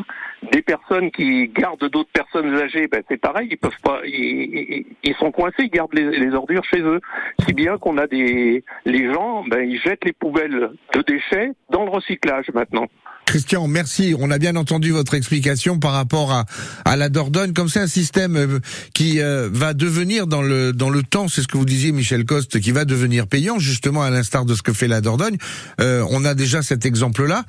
Des 0.51 0.61
personnes 0.61 1.11
qui 1.11 1.47
gardent 1.47 1.89
d'autres 1.89 2.11
personnes 2.11 2.53
âgées, 2.55 2.87
ben 2.87 3.01
c'est 3.09 3.17
pareil, 3.17 3.47
ils 3.51 3.57
peuvent 3.57 3.71
pas, 3.81 4.01
ils, 4.05 5.15
sont 5.19 5.31
coincés, 5.31 5.63
ils 5.63 5.69
gardent 5.69 5.93
les, 5.93 6.19
les, 6.19 6.33
ordures 6.33 6.65
chez 6.65 6.81
eux. 6.81 6.99
Si 7.45 7.53
bien 7.53 7.77
qu'on 7.77 7.97
a 7.97 8.07
des, 8.07 8.63
les 8.85 9.13
gens, 9.13 9.43
ben 9.47 9.61
ils 9.61 9.79
jettent 9.79 10.05
les 10.05 10.13
poubelles 10.13 10.71
de 10.93 11.01
déchets 11.01 11.51
dans 11.69 11.85
le 11.85 11.91
recyclage 11.91 12.47
maintenant. 12.53 12.87
Christian, 13.25 13.67
merci. 13.67 14.15
On 14.19 14.31
a 14.31 14.37
bien 14.37 14.55
entendu 14.55 14.91
votre 14.91 15.13
explication 15.13 15.79
par 15.79 15.93
rapport 15.93 16.31
à, 16.31 16.45
à 16.85 16.95
la 16.95 17.09
Dordogne. 17.09 17.53
Comme 17.53 17.69
c'est 17.69 17.79
un 17.79 17.87
système 17.87 18.35
euh, 18.35 18.59
qui 18.93 19.21
euh, 19.21 19.49
va 19.51 19.73
devenir 19.73 20.27
dans 20.27 20.41
le 20.41 20.73
dans 20.73 20.89
le 20.89 21.03
temps, 21.03 21.27
c'est 21.27 21.41
ce 21.41 21.47
que 21.47 21.57
vous 21.57 21.65
disiez, 21.65 21.91
Michel 21.91 22.25
Coste, 22.25 22.59
qui 22.59 22.71
va 22.71 22.85
devenir 22.85 23.27
payant, 23.27 23.59
justement 23.59 24.03
à 24.03 24.09
l'instar 24.09 24.45
de 24.45 24.53
ce 24.53 24.61
que 24.61 24.73
fait 24.73 24.87
la 24.87 25.01
Dordogne. 25.01 25.37
Euh, 25.79 26.05
on 26.11 26.25
a 26.25 26.35
déjà 26.35 26.61
cet 26.61 26.85
exemple-là 26.85 27.43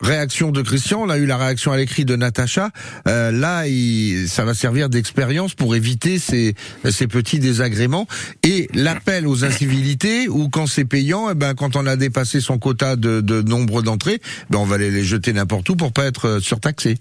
réaction 0.00 0.50
de 0.50 0.62
Christian, 0.62 1.02
on 1.02 1.10
a 1.10 1.18
eu 1.18 1.26
la 1.26 1.36
réaction 1.36 1.72
à 1.72 1.76
l'écrit 1.76 2.04
de 2.04 2.16
Natacha. 2.16 2.70
Euh, 3.06 3.30
là, 3.30 3.66
il, 3.66 4.28
ça 4.28 4.44
va 4.44 4.54
servir 4.54 4.88
d'expérience 4.88 5.54
pour 5.54 5.74
éviter 5.74 6.18
ces, 6.18 6.54
ces 6.90 7.06
petits 7.06 7.38
désagréments 7.38 8.06
et 8.42 8.68
l'appel 8.74 9.26
aux 9.26 9.44
incivilités 9.44 10.28
ou 10.28 10.48
quand 10.48 10.66
c'est 10.66 10.84
payant, 10.84 11.30
eh 11.30 11.34
ben 11.34 11.54
quand 11.54 11.76
on 11.76 11.86
a 11.86 11.96
dépassé 11.96 12.40
son 12.40 12.58
quota 12.58 12.96
de, 12.96 13.20
de 13.20 13.42
nombre 13.42 13.82
d'entrées, 13.82 14.20
ben 14.48 14.58
on 14.58 14.64
va 14.64 14.78
les, 14.78 14.90
les 14.90 15.04
jeter 15.04 15.32
n'importe 15.32 15.68
où 15.68 15.76
pour 15.76 15.92
pas 15.92 16.04
être 16.04 16.26
euh, 16.26 16.40
surtaxé. 16.40 16.98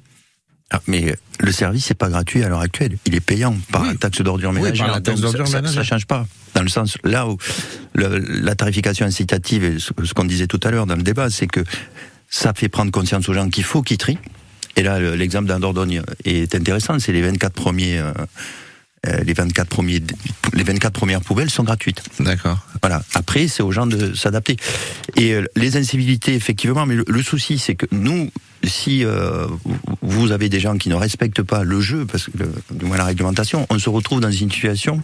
Ah, 0.71 0.81
mais 0.85 1.15
le 1.39 1.51
service 1.51 1.89
n'est 1.89 1.95
pas 1.95 2.09
gratuit 2.09 2.43
à 2.43 2.49
l'heure 2.49 2.59
actuelle. 2.59 2.97
Il 3.07 3.15
est 3.15 3.21
payant 3.21 3.57
par 3.71 3.85
la 3.85 3.95
taxe 3.95 4.21
d'ordure 4.21 4.53
ménagère. 4.53 5.01
ça, 5.47 5.67
ça, 5.67 5.83
change 5.83 6.05
pas. 6.05 6.27
Dans 6.53 6.61
le 6.61 6.69
sens 6.69 6.97
là 7.03 7.27
où 7.27 7.37
le, 7.93 8.19
la 8.19 8.53
tarification 8.53 9.07
incitative, 9.07 9.63
et 9.63 9.79
ce 9.79 10.13
qu'on 10.13 10.25
disait 10.25 10.45
tout 10.45 10.59
à 10.63 10.69
l'heure 10.69 10.85
dans 10.85 10.95
le 10.95 11.01
débat, 11.01 11.31
c'est 11.31 11.47
que 11.47 11.61
ça 12.29 12.53
fait 12.53 12.69
prendre 12.69 12.91
conscience 12.91 13.27
aux 13.29 13.33
gens 13.33 13.49
qu'il 13.49 13.63
faut 13.63 13.81
qu'ils 13.81 13.97
trient. 13.97 14.19
Et 14.75 14.83
là, 14.83 14.99
l'exemple 14.99 15.47
d'un 15.47 15.59
Dordogne 15.59 16.01
est 16.23 16.55
intéressant. 16.55 16.99
C'est 16.99 17.11
les 17.11 17.21
24 17.21 17.53
premiers. 17.53 17.97
Euh, 17.97 18.13
euh, 19.07 19.23
les 19.23 19.33
24 19.33 19.67
premiers, 19.69 20.03
les 20.53 20.63
24 20.63 20.93
premières 20.93 21.21
poubelles 21.21 21.49
sont 21.49 21.63
gratuites. 21.63 22.03
D'accord. 22.19 22.59
Voilà. 22.81 23.01
Après, 23.13 23.47
c'est 23.47 23.63
aux 23.63 23.71
gens 23.71 23.87
de 23.87 24.13
s'adapter. 24.13 24.57
Et 25.15 25.33
euh, 25.33 25.45
les 25.55 25.77
incivilités, 25.77 26.35
effectivement, 26.35 26.85
mais 26.85 26.97
le, 27.07 27.23
souci, 27.23 27.59
c'est 27.59 27.75
que 27.75 27.85
nous, 27.91 28.29
si 28.63 29.05
vous 30.01 30.31
avez 30.31 30.49
des 30.49 30.59
gens 30.59 30.77
qui 30.77 30.89
ne 30.89 30.95
respectent 30.95 31.43
pas 31.43 31.63
le 31.63 31.81
jeu, 31.81 32.05
parce 32.05 32.25
que 32.25 32.31
du 32.73 32.85
moins 32.85 32.97
la 32.97 33.05
réglementation, 33.05 33.65
on 33.69 33.79
se 33.79 33.89
retrouve 33.89 34.19
dans 34.19 34.31
une 34.31 34.51
situation 34.51 35.01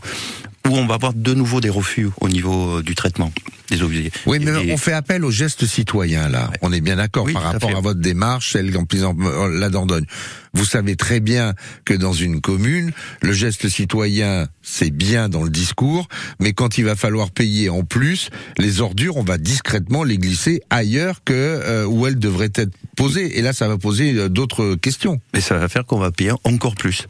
où 0.67 0.75
on 0.75 0.85
va 0.85 0.95
avoir 0.95 1.13
de 1.13 1.33
nouveau 1.33 1.61
des 1.61 1.69
refus 1.69 2.09
au 2.21 2.29
niveau 2.29 2.81
du 2.81 2.95
traitement 2.95 3.31
des 3.69 3.81
eaux 3.81 3.89
Oui, 4.25 4.39
mais 4.39 4.71
on 4.71 4.77
fait 4.77 4.93
appel 4.93 5.25
au 5.25 5.31
geste 5.31 5.65
citoyen 5.65 6.29
là. 6.29 6.51
On 6.61 6.71
est 6.71 6.81
bien 6.81 6.97
d'accord 6.97 7.27
par 7.31 7.43
rapport 7.43 7.75
à, 7.75 7.81
votre 7.81 7.99
démarche, 7.99 8.53
celle 8.53 8.75
en 8.77 8.85
plus 8.85 9.03
la 9.51 9.69
Dordogne. 9.69 10.05
Vous 10.53 10.65
savez 10.65 10.95
très 10.95 11.19
bien 11.19 11.53
que 11.83 11.93
dans 11.93 12.13
une 12.13 12.41
commune, 12.41 12.91
le 13.21 13.33
geste 13.33 13.67
citoyen, 13.67 14.47
c'est 14.61 14.91
bien 14.91 15.27
dans 15.29 15.43
le 15.43 15.49
discours, 15.49 16.07
mais 16.39 16.53
quand 16.53 16.77
il 16.77 16.85
va 16.85 16.95
falloir 16.95 17.31
payer 17.31 17.69
en 17.69 17.83
plus, 17.83 18.29
les 18.57 18.81
ordures, 18.81 19.17
on 19.17 19.23
va 19.23 19.37
discrètement 19.37 20.03
les 20.03 20.17
glisser 20.17 20.61
ailleurs 20.69 21.23
que 21.25 21.33
euh, 21.33 21.85
où 21.85 22.07
elles 22.07 22.19
devraient 22.19 22.53
être 22.55 22.73
posées. 22.95 23.37
Et 23.37 23.41
là, 23.45 23.53
ça 23.53 23.67
va 23.67 23.77
poser 23.77 24.13
euh, 24.13 24.29
d'autres 24.29 24.75
questions. 24.75 25.21
Mais 25.33 25.41
ça 25.41 25.57
va 25.57 25.69
faire 25.69 25.85
qu'on 25.85 25.99
va 25.99 26.11
payer 26.11 26.33
encore 26.43 26.75
plus 26.75 27.07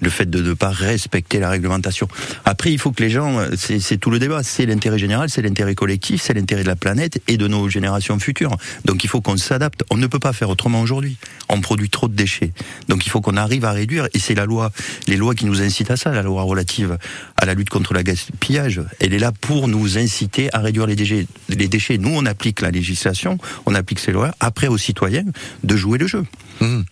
le 0.00 0.08
fait 0.10 0.28
de 0.30 0.40
ne 0.40 0.54
pas 0.54 0.70
respecter 0.70 1.38
la 1.38 1.50
réglementation. 1.50 2.08
Après, 2.46 2.72
il 2.72 2.78
faut 2.78 2.90
que 2.90 3.02
les 3.02 3.10
gens, 3.10 3.44
c'est 3.56 3.98
tout 3.98 4.10
le 4.10 4.18
débat, 4.18 4.42
c'est 4.42 4.64
l'intérêt 4.64 4.98
général, 4.98 5.28
c'est 5.28 5.42
l'intérêt 5.42 5.74
collectif, 5.74 6.22
c'est 6.22 6.32
l'intérêt 6.34 6.62
de 6.62 6.68
la 6.68 6.76
planète 6.76 7.20
et 7.28 7.36
de 7.36 7.46
nos 7.46 7.68
générations 7.68 8.18
futures. 8.18 8.56
Donc 8.86 9.04
il 9.04 9.08
faut 9.08 9.20
qu'on 9.20 9.36
s'adapte. 9.36 9.84
On 9.90 9.98
ne 9.98 10.06
peut 10.06 10.18
pas 10.18 10.32
faire 10.32 10.48
autrement 10.48 10.80
aujourd'hui. 10.80 11.18
On 11.50 11.60
produit 11.60 11.90
trop 11.90 12.08
de 12.08 12.14
déchets. 12.14 12.52
Donc 12.88 13.04
il 13.06 13.10
faut 13.10 13.20
qu'on 13.20 13.36
arrive 13.36 13.66
à 13.66 13.72
réduire. 13.72 14.08
Et 14.14 14.18
c'est 14.18 14.34
la 14.34 14.46
loi, 14.46 14.72
les 15.06 15.16
lois 15.16 15.34
qui 15.34 15.44
nous 15.44 15.60
incitent 15.60 15.90
à 15.90 15.96
ça, 15.96 16.12
la 16.12 16.22
loi 16.22 16.42
relative 16.42 16.96
à 17.36 17.44
la 17.44 17.52
lutte 17.52 17.70
contre 17.70 17.92
le 17.92 18.00
gaspillage. 18.02 18.80
Elle 19.00 19.12
est 19.12 19.18
là 19.18 19.32
pour 19.32 19.68
nous 19.68 19.98
inciter 19.98 20.48
à 20.54 20.60
réduire 20.60 20.86
les 20.86 20.96
déchets. 20.96 21.26
Les 21.50 21.68
déchets. 21.68 21.98
Nous, 21.98 22.14
on 22.14 22.24
applique 22.24 22.62
la 22.62 22.70
législation, 22.70 23.36
on 23.66 23.74
applique 23.74 23.98
ces 23.98 24.12
lois. 24.12 24.30
Après, 24.40 24.68
aux 24.68 24.78
citoyens 24.78 25.24
de 25.64 25.76
jouer 25.76 25.98
le 25.98 26.06
jeu. 26.06 26.24
Mmh, 26.60 26.82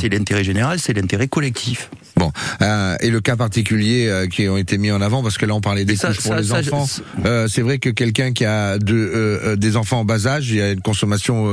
c'est 0.00 0.08
l'intérêt 0.08 0.44
général, 0.44 0.78
c'est 0.78 0.92
l'intérêt 0.92 1.28
collectif. 1.28 1.90
Bon, 2.16 2.32
euh, 2.62 2.96
et 3.00 3.10
le 3.10 3.20
cas 3.20 3.36
particulier 3.36 4.06
euh, 4.08 4.26
qui 4.26 4.48
ont 4.48 4.56
été 4.56 4.78
mis 4.78 4.90
en 4.90 5.00
avant, 5.00 5.22
parce 5.22 5.38
que 5.38 5.46
là 5.46 5.54
on 5.54 5.60
parlait 5.60 5.84
des 5.84 5.96
couches 5.96 6.20
pour 6.20 6.34
les 6.34 6.52
enfants. 6.52 6.86
Euh, 7.24 7.48
c'est 7.48 7.62
vrai 7.62 7.78
que 7.78 7.90
quelqu'un 7.90 8.32
qui 8.32 8.44
a 8.44 8.78
de, 8.78 8.94
euh, 8.94 9.56
des 9.56 9.76
enfants 9.76 10.00
en 10.00 10.04
bas 10.04 10.26
âge, 10.26 10.50
il 10.50 10.56
y 10.56 10.62
a 10.62 10.72
une 10.72 10.80
consommation 10.80 11.46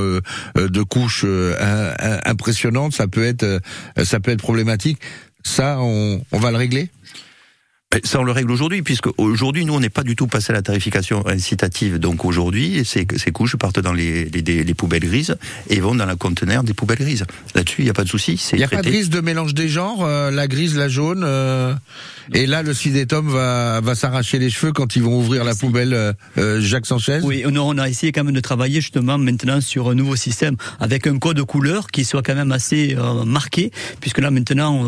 de 0.56 0.82
couches 0.84 1.26
impressionnante. 2.26 2.94
Ça 2.94 3.08
peut 3.08 3.24
être, 3.24 3.62
ça 4.04 4.20
peut 4.20 4.32
être 4.32 4.42
problématique. 4.42 5.00
Ça, 5.44 5.78
on, 5.80 6.22
on 6.32 6.40
va 6.40 6.52
le 6.52 6.58
régler? 6.58 6.90
Ça, 8.04 8.20
on 8.20 8.24
le 8.24 8.32
règle 8.32 8.52
aujourd'hui, 8.52 8.82
puisque 8.82 9.08
aujourd'hui, 9.18 9.64
nous, 9.66 9.74
on 9.74 9.80
n'est 9.80 9.90
pas 9.90 10.04
du 10.04 10.16
tout 10.16 10.28
passé 10.28 10.52
à 10.52 10.56
la 10.56 10.62
tarification 10.62 11.26
incitative. 11.28 12.00
Donc 12.00 12.26
aujourd'hui, 12.26 12.84
ces, 12.84 13.08
ces 13.16 13.32
couches 13.32 13.56
partent 13.56 13.80
dans 13.80 13.94
les, 13.94 14.26
les, 14.26 14.64
les, 14.64 14.74
poubelles 14.74 15.04
grises 15.04 15.38
et 15.70 15.80
vont 15.80 15.96
dans 15.96 16.06
la 16.06 16.16
conteneur 16.16 16.64
des 16.64 16.74
poubelles 16.74 16.98
grises. 16.98 17.26
Là-dessus, 17.54 17.82
il 17.82 17.86
n'y 17.86 17.90
a 17.90 17.94
pas 17.94 18.04
de 18.04 18.10
souci. 18.10 18.42
Il 18.54 18.58
n'y 18.58 18.64
a 18.64 18.68
pas 18.68 18.82
de 18.82 18.90
risque 18.90 19.12
de 19.12 19.22
mélange 19.22 19.54
des 19.54 19.70
genres, 19.70 20.04
euh, 20.04 20.32
la 20.32 20.48
grise, 20.48 20.76
la 20.76 20.90
jaune. 20.90 21.24
Euh, 21.24 21.74
et 22.34 22.48
là, 22.48 22.64
le 22.64 22.74
sidétum 22.74 23.30
va, 23.30 23.82
va 23.82 23.96
s'arracher 23.96 24.40
les 24.40 24.50
cheveux 24.50 24.72
quand 24.72 24.96
ils 24.96 25.04
vont 25.04 25.18
ouvrir 25.18 25.44
la 25.44 25.56
poubelle 25.56 25.94
euh, 25.94 26.14
euh 26.38 26.60
Jacques 26.60 26.88
Sanchez. 26.88 27.20
Oui, 27.24 27.44
on 27.46 27.56
a, 27.56 27.60
on 27.60 27.78
a 27.78 27.88
essayé 27.88 28.12
quand 28.12 28.24
même 28.24 28.34
de 28.34 28.40
travailler 28.40 28.82
justement 28.82 29.18
maintenant 29.18 29.62
sur 29.62 29.90
un 29.90 29.96
nouveau 29.96 30.16
système 30.16 30.56
avec 30.80 31.08
un 31.08 31.20
code 31.20 31.42
couleur 31.44 31.88
qui 31.88 32.04
soit 32.04 32.24
quand 32.24 32.36
même 32.36 32.52
assez 32.52 32.98
marqué, 33.26 33.72
puisque 34.02 34.20
là 34.20 34.32
maintenant, 34.32 34.84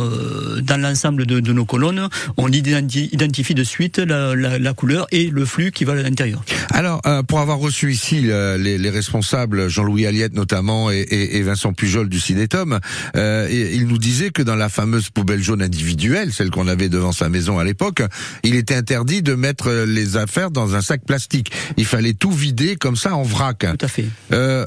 dans 0.61 0.81
l'ensemble 0.81 1.25
de, 1.25 1.39
de 1.39 1.53
nos 1.53 1.65
colonnes, 1.65 2.07
on 2.37 2.51
identifie 2.51 2.96
identifie 3.05 3.53
de 3.53 3.63
suite 3.63 3.97
la, 3.97 4.35
la, 4.35 4.59
la, 4.59 4.73
couleur 4.73 5.07
et 5.11 5.29
le 5.29 5.45
flux 5.45 5.71
qui 5.71 5.83
va 5.85 5.93
à 5.93 5.95
l'intérieur. 5.95 6.43
Alors, 6.71 7.01
euh, 7.05 7.23
pour 7.23 7.39
avoir 7.39 7.57
reçu 7.57 7.91
ici 7.91 8.29
euh, 8.29 8.57
les, 8.57 8.77
les, 8.77 8.89
responsables, 8.89 9.69
Jean-Louis 9.69 10.05
Aliette 10.05 10.33
notamment 10.33 10.91
et, 10.91 10.99
et, 10.99 11.37
et, 11.37 11.41
Vincent 11.41 11.73
Pujol 11.73 12.09
du 12.09 12.19
Cinétum, 12.19 12.79
euh, 13.15 13.47
il 13.49 13.87
nous 13.87 13.97
disait 13.97 14.31
que 14.31 14.41
dans 14.41 14.55
la 14.55 14.69
fameuse 14.69 15.09
poubelle 15.09 15.41
jaune 15.41 15.61
individuelle, 15.61 16.33
celle 16.33 16.49
qu'on 16.49 16.67
avait 16.67 16.89
devant 16.89 17.11
sa 17.11 17.29
maison 17.29 17.59
à 17.59 17.63
l'époque, 17.63 18.01
il 18.43 18.55
était 18.55 18.75
interdit 18.75 19.21
de 19.21 19.33
mettre 19.33 19.71
les 19.71 20.17
affaires 20.17 20.51
dans 20.51 20.75
un 20.75 20.81
sac 20.81 21.01
plastique. 21.05 21.51
Il 21.77 21.85
fallait 21.85 22.13
tout 22.13 22.31
vider 22.31 22.75
comme 22.75 22.95
ça 22.95 23.15
en 23.15 23.23
vrac. 23.23 23.59
Tout 23.59 23.85
à 23.85 23.87
fait. 23.87 24.05
Euh, 24.31 24.65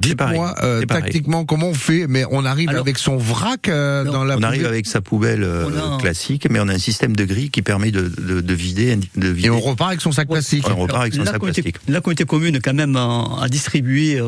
Dites-moi 0.00 0.54
euh, 0.62 0.84
tactiquement 0.86 1.44
comment 1.44 1.68
on 1.68 1.74
fait, 1.74 2.06
mais 2.08 2.24
on 2.30 2.44
arrive 2.44 2.70
avec 2.70 2.98
son 2.98 3.16
vrac 3.16 3.68
euh, 3.68 4.04
dans 4.04 4.24
la. 4.24 4.38
On 4.38 4.42
arrive 4.42 4.66
avec 4.66 4.86
sa 4.86 5.00
poubelle 5.00 5.42
euh, 5.44 5.98
classique, 5.98 6.46
mais 6.50 6.58
on 6.60 6.68
a 6.68 6.74
un 6.74 6.78
système 6.78 7.14
de 7.14 7.24
grille 7.24 7.50
qui 7.50 7.62
permet 7.62 7.90
de, 7.90 8.08
de, 8.08 8.40
de, 8.40 8.54
vider, 8.54 8.96
de 9.16 9.28
vider. 9.28 9.48
Et 9.48 9.50
on 9.50 9.60
repart 9.60 9.90
avec 9.90 10.00
son 10.00 10.12
sac 10.12 10.28
plastique. 10.28 10.64
On 10.68 10.76
repart 10.76 11.02
avec 11.02 11.14
son 11.14 11.24
la 11.24 11.32
sac 11.32 11.42
plastique. 11.42 11.76
La 11.88 12.00
communauté 12.00 12.24
commune 12.24 12.56
a 12.56 12.60
quand 12.60 12.74
même 12.74 12.96
a 12.96 13.46
distribué 13.48 14.20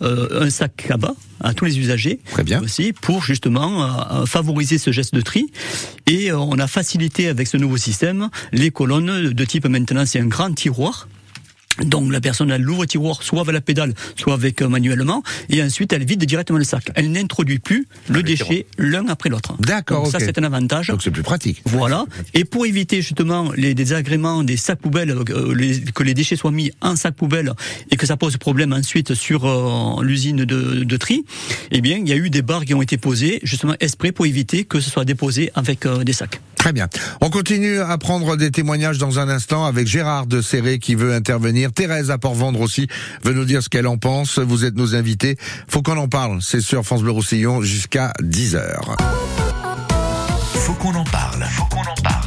un 0.00 0.50
sac 0.50 0.72
cabas 0.76 1.14
à 1.40 1.54
tous 1.54 1.64
les 1.64 1.78
usagers. 1.78 2.20
Très 2.30 2.44
bien. 2.44 2.62
Aussi 2.62 2.92
pour 2.92 3.22
justement 3.22 4.24
favoriser 4.26 4.78
ce 4.78 4.90
geste 4.90 5.14
de 5.14 5.20
tri. 5.20 5.50
Et 6.06 6.32
on 6.32 6.58
a 6.58 6.66
facilité 6.66 7.28
avec 7.28 7.46
ce 7.46 7.56
nouveau 7.56 7.76
système 7.76 8.28
les 8.52 8.70
colonnes 8.70 9.30
de 9.30 9.44
type 9.44 9.66
maintenant 9.66 10.06
c'est 10.06 10.20
un 10.20 10.26
grand 10.26 10.52
tiroir 10.52 11.08
donc 11.84 12.12
la 12.12 12.20
personne 12.20 12.50
elle 12.50 12.68
ouvre 12.68 12.82
le 12.82 12.86
tiroir 12.86 13.22
soit 13.22 13.40
avec 13.40 13.54
la 13.54 13.60
pédale, 13.60 13.94
soit 14.16 14.34
avec 14.34 14.62
euh, 14.62 14.68
manuellement, 14.68 15.22
et 15.48 15.62
ensuite 15.62 15.92
elle 15.92 16.04
vide 16.04 16.24
directement 16.24 16.58
le 16.58 16.64
sac. 16.64 16.90
Elle 16.94 17.10
n'introduit 17.12 17.58
plus 17.58 17.86
le 18.08 18.22
déchet 18.22 18.66
l'un 18.78 19.06
après 19.08 19.28
l'autre. 19.28 19.56
D'accord. 19.60 20.06
Ça 20.06 20.18
c'est 20.20 20.38
un 20.38 20.44
avantage. 20.44 20.88
Donc 20.88 21.02
c'est 21.02 21.10
plus 21.10 21.22
pratique. 21.22 21.62
Voilà. 21.64 22.04
Et 22.34 22.44
pour 22.44 22.66
éviter 22.66 23.02
justement 23.02 23.52
les 23.56 23.74
désagréments 23.74 24.42
des 24.42 24.56
sacs 24.56 24.80
poubelles, 24.80 25.10
euh, 25.10 25.54
les, 25.54 25.80
que 25.80 26.02
les 26.02 26.14
déchets 26.14 26.36
soient 26.36 26.50
mis 26.50 26.70
en 26.80 26.96
sac 26.96 27.14
poubelle 27.14 27.52
et 27.90 27.96
que 27.96 28.06
ça 28.06 28.16
pose 28.16 28.36
problème 28.36 28.72
ensuite 28.72 29.14
sur 29.14 29.46
euh, 29.46 30.02
l'usine 30.02 30.44
de, 30.44 30.84
de, 30.84 30.96
tri, 30.96 31.24
eh 31.70 31.80
bien 31.80 31.98
il 31.98 32.08
y 32.08 32.12
a 32.12 32.16
eu 32.16 32.30
des 32.30 32.42
barres 32.42 32.64
qui 32.64 32.74
ont 32.74 32.82
été 32.82 32.98
posées 32.98 33.40
justement 33.42 33.74
exprès 33.80 34.12
pour 34.12 34.26
éviter 34.26 34.64
que 34.64 34.80
ce 34.80 34.90
soit 34.90 35.04
déposé 35.04 35.50
avec 35.54 35.86
des 35.86 36.12
sacs. 36.12 36.40
Très 36.60 36.74
bien. 36.74 36.88
On 37.22 37.30
continue 37.30 37.80
à 37.80 37.96
prendre 37.96 38.36
des 38.36 38.50
témoignages 38.50 38.98
dans 38.98 39.18
un 39.18 39.30
instant 39.30 39.64
avec 39.64 39.86
Gérard 39.86 40.26
de 40.26 40.42
Serré 40.42 40.78
qui 40.78 40.94
veut 40.94 41.14
intervenir. 41.14 41.72
Thérèse 41.72 42.10
à 42.10 42.18
Port-Vendre 42.18 42.60
aussi 42.60 42.86
veut 43.24 43.32
nous 43.32 43.46
dire 43.46 43.62
ce 43.62 43.70
qu'elle 43.70 43.86
en 43.86 43.96
pense. 43.96 44.38
Vous 44.38 44.66
êtes 44.66 44.76
nos 44.76 44.94
invités. 44.94 45.38
Faut 45.68 45.80
qu'on 45.80 45.96
en 45.96 46.06
parle. 46.06 46.40
C'est 46.42 46.60
sur 46.60 46.84
France 46.84 47.00
Bleu 47.00 47.12
Roussillon 47.12 47.62
jusqu'à 47.62 48.12
10h. 48.20 48.78
Faut 50.52 50.74
qu'on 50.74 50.94
en 50.94 51.04
parle. 51.04 51.46
Faut 51.56 51.64
qu'on 51.64 51.80
en 51.80 52.02
parle. 52.02 52.19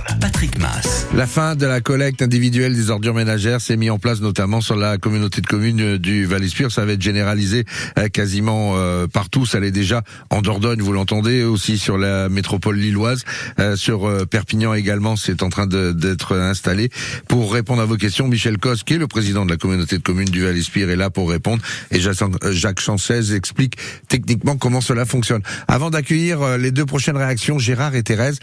La 1.16 1.28
fin 1.28 1.56
de 1.56 1.66
la 1.66 1.82
collecte 1.82 2.22
individuelle 2.22 2.74
des 2.74 2.90
ordures 2.90 3.14
ménagères 3.14 3.60
s'est 3.62 3.76
mise 3.76 3.92
en 3.92 4.00
place 4.00 4.22
notamment 4.22 4.62
sur 4.62 4.76
la 4.76 4.98
communauté 4.98 5.42
de 5.42 5.48
communes 5.48 5.98
du 5.98 6.26
Val-Espire. 6.26 6.72
Ça 6.72 6.86
va 6.86 6.94
être 6.94 7.02
généralisé 7.02 7.66
euh, 7.98 8.08
quasiment 8.08 8.74
euh, 8.76 9.08
partout. 9.08 9.46
Ça 9.46 9.60
l'est 9.60 9.72
déjà 9.72 10.02
en 10.30 10.42
Dordogne, 10.42 10.82
vous 10.82 10.94
l'entendez, 10.94 11.44
aussi 11.44 11.78
sur 11.78 11.98
la 11.98 12.30
métropole 12.30 12.78
lilloise, 12.78 13.26
euh, 13.60 13.76
sur 13.76 14.28
Perpignan 14.28 14.74
également. 14.74 15.16
C'est 15.16 15.44
en 15.44 15.50
train 15.50 15.68
d'être 15.68 16.36
installé. 16.38 16.90
Pour 17.28 17.54
répondre 17.54 17.82
à 17.82 17.86
vos 17.86 17.98
questions, 17.98 18.28
Michel 18.28 18.58
Cos, 18.58 18.78
qui 18.86 18.94
est 18.94 18.98
le 18.98 19.08
président 19.08 19.46
de 19.46 19.52
la 19.52 19.58
communauté 19.58 19.98
de 19.98 20.04
communes 20.04 20.30
du 20.30 20.44
Val-Espire, 20.44 20.90
est 20.90 20.96
là 20.96 21.10
pour 21.10 21.30
répondre. 21.30 21.62
Et 21.92 22.00
Jacques 22.00 22.80
Chancez 22.80 23.36
explique 23.36 23.76
techniquement 24.08 24.58
comment 24.58 24.82
cela 24.82 25.06
fonctionne. 25.06 25.42
Avant 25.68 25.90
d'accueillir 25.90 26.58
les 26.58 26.72
deux 26.72 26.86
prochaines 26.86 27.18
réactions, 27.18 27.60
Gérard 27.60 27.96
et 27.96 28.04
Thérèse, 28.04 28.40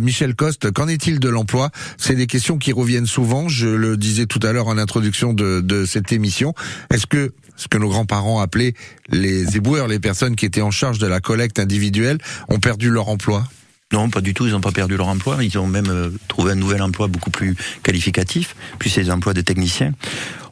Michel 0.00 0.34
Coste, 0.34 0.70
qu'en 0.70 0.86
est-il 0.86 1.13
de 1.20 1.28
l'emploi 1.28 1.70
C'est 1.96 2.14
des 2.14 2.26
questions 2.26 2.58
qui 2.58 2.72
reviennent 2.72 3.06
souvent. 3.06 3.48
Je 3.48 3.68
le 3.68 3.96
disais 3.96 4.26
tout 4.26 4.40
à 4.42 4.52
l'heure 4.52 4.68
en 4.68 4.78
introduction 4.78 5.32
de, 5.32 5.60
de 5.60 5.84
cette 5.84 6.12
émission. 6.12 6.54
Est-ce 6.92 7.06
que 7.06 7.32
ce 7.56 7.68
que 7.68 7.78
nos 7.78 7.88
grands-parents 7.88 8.40
appelaient 8.40 8.74
les 9.10 9.56
éboueurs, 9.56 9.86
les 9.86 10.00
personnes 10.00 10.36
qui 10.36 10.44
étaient 10.44 10.60
en 10.60 10.72
charge 10.72 10.98
de 10.98 11.06
la 11.06 11.20
collecte 11.20 11.58
individuelle, 11.58 12.18
ont 12.48 12.58
perdu 12.58 12.90
leur 12.90 13.08
emploi? 13.08 13.44
Non, 13.92 14.10
pas 14.10 14.20
du 14.20 14.34
tout. 14.34 14.46
Ils 14.46 14.52
n'ont 14.52 14.60
pas 14.60 14.72
perdu 14.72 14.96
leur 14.96 15.08
emploi. 15.08 15.38
Ils 15.44 15.56
ont 15.58 15.68
même 15.68 15.88
euh, 15.88 16.10
trouvé 16.26 16.52
un 16.52 16.56
nouvel 16.56 16.82
emploi 16.82 17.06
beaucoup 17.06 17.30
plus 17.30 17.54
qualificatif, 17.82 18.56
puis 18.78 18.90
ces 18.90 19.10
emplois 19.10 19.34
de 19.34 19.40
techniciens. 19.40 19.92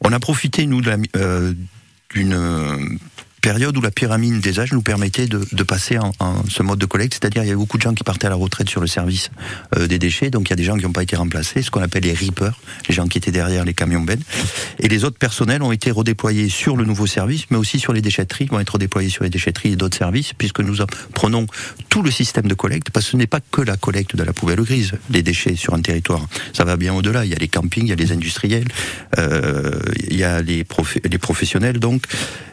On 0.05 0.13
a 0.13 0.21
profité, 0.21 0.67
nous, 0.67 0.81
euh, 1.17 1.55
d'une 2.15 2.99
période 3.43 3.77
où 3.77 3.81
la 3.83 3.91
pyramide 3.91 4.41
des 4.41 4.61
âges 4.61 4.73
nous 4.73 4.83
permettait 4.83 5.27
de, 5.27 5.63
passer 5.65 5.99
en, 5.99 6.13
ce 6.49 6.63
mode 6.63 6.79
de 6.79 6.87
collecte, 6.87 7.15
c'est-à-dire 7.15 7.43
il 7.43 7.47
y 7.47 7.51
avait 7.51 7.59
beaucoup 7.59 7.77
de 7.77 7.83
gens 7.83 7.93
qui 7.93 8.05
partaient 8.05 8.29
à 8.29 8.31
la 8.31 8.37
retraite 8.37 8.71
sur 8.71 8.81
le 8.81 8.87
service 8.87 9.31
euh, 9.77 9.87
des 9.87 9.99
déchets, 9.99 10.31
donc 10.31 10.49
il 10.49 10.51
y 10.51 10.53
a 10.53 10.57
des 10.57 10.65
gens 10.65 10.77
qui 10.77 10.85
n'ont 10.85 10.93
pas 10.93 11.03
été 11.03 11.17
remplacés, 11.17 11.61
ce 11.61 11.71
qu'on 11.71 11.83
appelle 11.83 12.05
les 12.05 12.15
reapers, 12.15 12.59
les 12.89 12.95
gens 12.95 13.09
qui 13.09 13.19
étaient 13.19 13.33
derrière 13.33 13.65
les 13.65 13.75
camions 13.75 14.01
bennes, 14.01 14.23
et 14.79 14.89
les 14.89 15.05
autres 15.05 15.19
personnels 15.19 15.63
ont 15.63 15.73
été 15.73 15.91
redéployés 15.91 16.49
sur 16.49 16.77
le 16.77 16.85
nouveau 16.85 17.07
service, 17.07 17.47
mais 17.51 17.57
aussi 17.57 17.81
sur 17.81 17.93
les 17.93 18.01
déchetteries, 18.01 18.47
vont 18.47 18.61
être 18.61 18.75
redéployés 18.75 19.11
sur 19.11 19.25
les 19.25 19.31
déchetteries 19.31 19.73
et 19.73 19.77
d'autres 19.77 19.99
services, 19.99 20.33
puisque 20.35 20.61
nous 20.61 20.77
prenons 21.13 21.47
tout 21.89 22.03
le 22.03 22.13
système 22.13 22.47
de 22.47 22.55
collecte, 22.55 22.91
parce 22.91 23.07
que 23.07 23.13
ce 23.13 23.17
n'est 23.17 23.27
pas 23.27 23.41
que 23.41 23.61
la 23.61 23.77
collecte 23.77 24.15
de 24.15 24.23
la 24.23 24.33
poubelle 24.33 24.61
grise, 24.61 24.93
les 25.11 25.23
déchets 25.23 25.57
sur 25.57 25.75
un 25.75 25.83
territoire, 25.83 26.25
ça 26.53 26.65
va 26.65 26.77
bien 26.77 26.95
au-delà, 26.95 27.25
il 27.25 27.33
y 27.33 27.35
a 27.35 27.39
les 27.39 27.49
campings, 27.49 27.87
il 27.87 27.91
y 27.91 27.93
a 27.93 27.97
les 27.97 28.13
industriels, 28.13 28.69
euh, 29.19 29.81
il 30.09 30.17
y 30.17 30.23
a 30.25 30.43
les 30.43 30.65
professionnels, 30.65 31.81
donc 31.81 32.05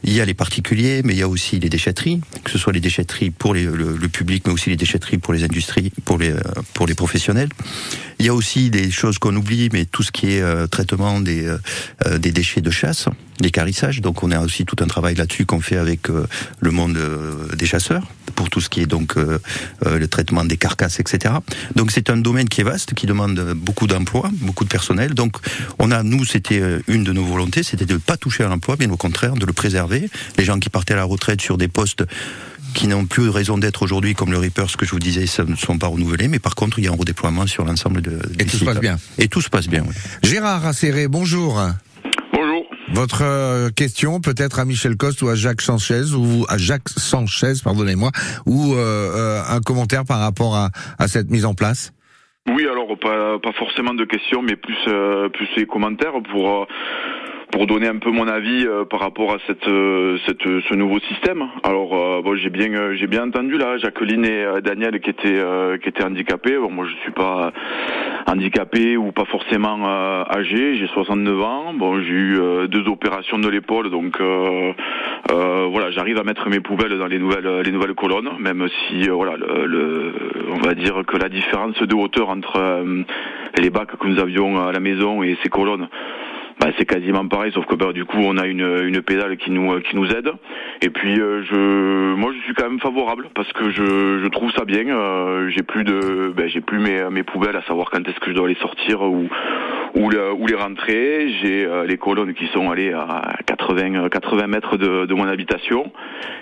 il 0.04 0.14
y 0.14 0.22
a 0.22 0.26
les 0.26 0.34
particuliers, 0.34 0.79
mais 0.80 1.14
il 1.14 1.20
y 1.20 1.22
a 1.22 1.28
aussi 1.28 1.60
les 1.60 1.70
déchetteries, 1.70 2.22
que 2.44 2.52
ce 2.52 2.58
soit 2.58 2.74
les 2.74 2.80
déchetteries 2.80 3.32
pour 3.32 3.54
le, 3.54 3.98
public, 4.08 4.44
mais 4.46 4.54
aussi 4.54 4.70
les 4.70 4.78
déchetteries 4.78 5.18
pour 5.18 5.34
les 5.34 5.44
industries, 5.44 5.92
pour 6.06 6.18
les, 6.18 6.34
pour 6.74 6.88
les 6.88 6.96
professionnels. 6.96 7.50
Il 8.20 8.26
y 8.26 8.30
a 8.30 8.34
aussi 8.34 8.70
des 8.70 8.90
choses 8.92 9.20
qu'on 9.20 9.36
oublie, 9.36 9.70
mais 9.72 9.86
tout 9.86 10.04
ce 10.04 10.12
qui 10.12 10.34
est 10.34 10.42
euh, 10.42 10.68
traitement 10.68 11.22
euh, 11.26 12.18
des 12.18 12.32
déchets 12.32 12.62
de 12.62 12.72
chasse, 12.72 13.08
l'écarissage. 13.40 14.02
Donc 14.02 14.24
on 14.24 14.32
a 14.32 14.40
aussi 14.40 14.66
tout 14.66 14.76
un 14.82 14.88
travail 14.88 15.16
là-dessus 15.16 15.46
qu'on 15.46 15.62
fait 15.62 15.78
avec 15.78 16.10
euh, 16.10 16.26
le 16.60 16.72
monde 16.72 16.98
euh, 16.98 17.56
des 17.56 17.66
chasseurs 17.66 18.04
pour 18.36 18.50
tout 18.50 18.62
ce 18.62 18.70
qui 18.70 18.82
est 18.82 18.86
donc 18.86 19.18
euh, 19.18 19.40
le 19.86 20.08
traitement 20.08 20.46
des 20.46 20.58
carcasses, 20.58 21.00
etc. 21.00 21.36
Donc 21.76 21.92
c'est 21.92 22.10
un 22.10 22.18
domaine 22.18 22.48
qui 22.48 22.62
est 22.62 22.64
vaste, 22.64 22.94
qui 22.94 23.06
demande 23.06 23.54
beaucoup 23.56 23.88
d'emplois, 23.88 24.30
beaucoup 24.42 24.64
de 24.64 24.70
personnel. 24.70 25.14
Donc 25.14 25.38
on 25.78 25.92
a, 25.92 26.04
nous, 26.04 26.26
c'était 26.26 26.62
une 26.88 27.04
de 27.04 27.12
nos 27.12 27.26
volontés, 27.26 27.64
c'était 27.64 27.86
de 27.86 27.94
ne 27.94 28.00
pas 28.00 28.18
toucher 28.18 28.44
à 28.44 28.48
l'emploi, 28.48 28.76
bien 28.76 28.90
au 28.92 28.98
contraire, 28.98 29.34
de 29.34 29.46
le 29.46 29.54
préserver. 29.54 30.10
Les 30.38 30.46
gens 30.46 30.60
qui 30.60 30.70
partaient 30.70 30.94
à 30.94 30.98
la 30.98 31.04
retraite 31.04 31.42
sur 31.42 31.58
des 31.58 31.68
postes 31.68 32.04
qui 32.74 32.88
n'ont 32.88 33.06
plus 33.06 33.30
raison 33.30 33.58
d'être 33.58 33.82
aujourd'hui, 33.84 34.14
comme 34.14 34.32
le 34.32 34.38
Reaper, 34.38 34.70
ce 34.70 34.78
que 34.78 34.86
je 34.86 34.92
vous 34.92 35.00
disais, 35.00 35.26
ça 35.26 35.44
ne 35.44 35.56
sont 35.56 35.78
pas 35.78 35.88
renouvelés, 35.88 36.28
mais 36.28 36.40
par 36.40 36.56
contre, 36.56 36.80
il 36.80 36.86
y 36.86 36.88
a 36.88 36.92
un 36.92 36.96
redéploiement 36.96 37.48
sur 37.48 37.66
l'ensemble 37.66 38.02
de. 38.02 38.20
Et 38.38 38.46
tout 38.46 38.52
sites. 38.52 38.60
se 38.60 38.66
passe 38.66 38.80
bien. 38.80 39.00
Et 39.18 39.28
tout 39.28 39.42
se 39.42 39.50
passe 39.50 39.68
bien. 39.68 39.84
Oui. 39.88 39.94
Gérard 40.24 40.66
Acéré, 40.66 41.08
bonjour. 41.08 41.60
Votre 42.94 43.24
euh, 43.24 43.70
question 43.70 44.20
peut-être 44.20 44.60
à 44.60 44.66
Michel 44.66 44.98
Coste 44.98 45.22
ou 45.22 45.30
à 45.30 45.36
Jacques 45.36 45.62
Sanchez 45.62 46.14
ou 46.16 46.46
à 46.50 46.58
Jacques 46.58 46.90
Sanchez, 46.90 47.54
pardonnez-moi, 47.64 48.12
ou 48.46 48.74
euh, 48.74 48.78
euh, 48.78 49.42
un 49.48 49.62
commentaire 49.62 50.06
par 50.06 50.20
rapport 50.20 50.56
à, 50.56 50.70
à 50.98 51.08
cette 51.08 51.30
mise 51.30 51.46
en 51.46 51.54
place? 51.54 51.94
Oui, 52.48 52.68
alors 52.68 52.98
pas, 53.00 53.38
pas 53.40 53.54
forcément 53.54 53.94
de 53.94 54.06
questions, 54.06 54.42
mais 54.42 54.56
plus 54.56 54.78
euh, 54.88 55.30
plus 55.30 55.66
commentaires 55.68 56.14
pour 56.32 56.68
pour 57.52 57.66
donner 57.66 57.88
un 57.88 57.98
peu 57.98 58.12
mon 58.12 58.28
avis 58.28 58.66
euh, 58.66 58.86
par 58.86 59.00
rapport 59.00 59.34
à 59.34 59.38
cette, 59.48 59.68
euh, 59.68 60.18
cette 60.26 60.44
ce 60.44 60.76
nouveau 60.76 61.00
système. 61.00 61.48
Alors 61.64 61.96
euh, 61.96 62.22
bon, 62.22 62.36
j'ai 62.36 62.50
bien 62.50 62.94
j'ai 62.94 63.08
bien 63.08 63.28
entendu 63.28 63.58
là 63.58 63.78
Jacqueline 63.78 64.26
et 64.26 64.62
Daniel 64.64 65.00
qui 65.00 65.10
étaient 65.10 65.42
qui 65.82 65.90
étaient 65.90 66.04
handicapés. 66.04 66.58
Bon, 66.58 66.70
moi 66.70 66.86
je 66.86 66.96
suis 67.02 67.12
pas 67.12 67.52
handicapé 68.28 68.98
ou 68.98 69.12
pas 69.12 69.26
forcément 69.26 69.88
âgé. 70.30 70.76
J'ai 70.78 70.88
69 70.88 71.42
ans. 71.42 71.74
Bon, 71.74 72.00
j'ai 72.02 72.14
eu 72.14 72.40
deux 72.68 72.88
opérations 72.88 73.40
de 73.40 73.50
l'épaule, 73.50 73.90
donc 73.90 74.20
voilà, 75.30 75.92
j'arrive 75.92 76.20
à 76.20 76.24
mettre 76.24 76.50
mes 76.50 76.60
poubelles 76.60 76.98
dans 76.98 77.08
les 77.08 77.20
nouvelles 77.20 77.62
les 77.62 77.72
nouvelles 77.72 77.96
colonnes, 77.96 78.30
même 78.40 78.68
si 78.88 79.08
voilà 79.08 79.38
le, 79.38 79.66
le, 79.66 80.14
on 80.52 80.60
va 80.60 80.74
dire 80.76 81.04
que 81.08 81.18
la 81.18 81.30
différence 81.30 81.82
de 81.82 81.96
hauteur 81.96 82.30
entre 82.30 82.84
les 83.58 83.70
bacs 83.70 83.98
que 83.98 84.08
nous 84.08 84.20
avions 84.20 84.60
à 84.68 84.72
la 84.72 84.80
maison 84.80 85.24
et 85.24 85.38
ces 85.44 85.50
colonnes 85.50 85.88
bah, 86.60 86.68
c'est 86.78 86.86
quasiment 86.86 87.26
pareil, 87.28 87.54
sauf 87.54 87.66
que 87.68 87.76
bah, 87.76 87.94
du 87.94 88.04
coup 88.04 88.18
on 88.20 88.38
a 88.38 88.46
une, 88.46 88.82
une 88.84 89.02
pédale 89.02 89.38
qui 89.38 89.50
nous 89.50 89.80
qui 89.80 89.96
nous 89.96 90.10
aide. 90.12 90.30
Et 90.82 90.90
puis 90.90 91.18
euh, 91.18 91.42
je, 91.44 92.16
moi 92.16 92.34
je 92.34 92.44
suis 92.44 92.54
quand 92.54 92.70
même 92.70 92.82
favorable 92.82 93.30
parce 93.34 93.52
que 93.54 93.70
je, 93.70 94.20
je 94.22 94.28
trouve 94.28 94.52
ça 94.52 94.66
bien. 94.66 94.88
Euh, 94.90 95.50
j'ai 95.50 95.64
plus 95.64 95.86
de, 95.86 96.34
ben, 96.36 96.50
j'ai 96.50 96.60
plus 96.60 96.80
mes, 96.80 97.10
mes 97.12 97.24
poubelles 97.24 97.56
à 97.56 97.62
savoir 97.64 97.90
quand 97.90 98.06
est-ce 98.06 98.20
que 98.20 98.32
je 98.32 98.36
dois 98.36 98.50
les 98.50 98.56
sortir 98.56 99.02
ou 99.02 99.30
ou, 99.96 100.12
ou 100.12 100.48
les 100.48 100.56
rentrer. 100.56 101.30
J'ai 101.42 101.66
euh, 101.66 101.86
les 101.86 101.98
colonnes 101.98 102.34
qui 102.34 102.48
sont 102.48 102.70
allées 102.70 102.92
à 102.92 103.38
80 103.46 104.10
80 104.10 104.48
mètres 104.48 104.76
de, 104.76 105.06
de 105.06 105.14
mon 105.14 105.28
habitation. 105.30 105.92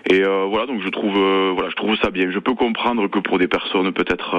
Et 0.09 0.23
euh, 0.25 0.45
voilà 0.49 0.65
donc 0.65 0.81
je 0.81 0.89
trouve 0.89 1.13
voilà 1.13 1.69
je 1.69 1.75
trouve 1.75 1.95
ça 1.97 2.09
bien. 2.09 2.31
Je 2.31 2.39
peux 2.39 2.55
comprendre 2.55 3.07
que 3.07 3.19
pour 3.19 3.37
des 3.37 3.47
personnes 3.47 3.91
peut-être 3.91 4.35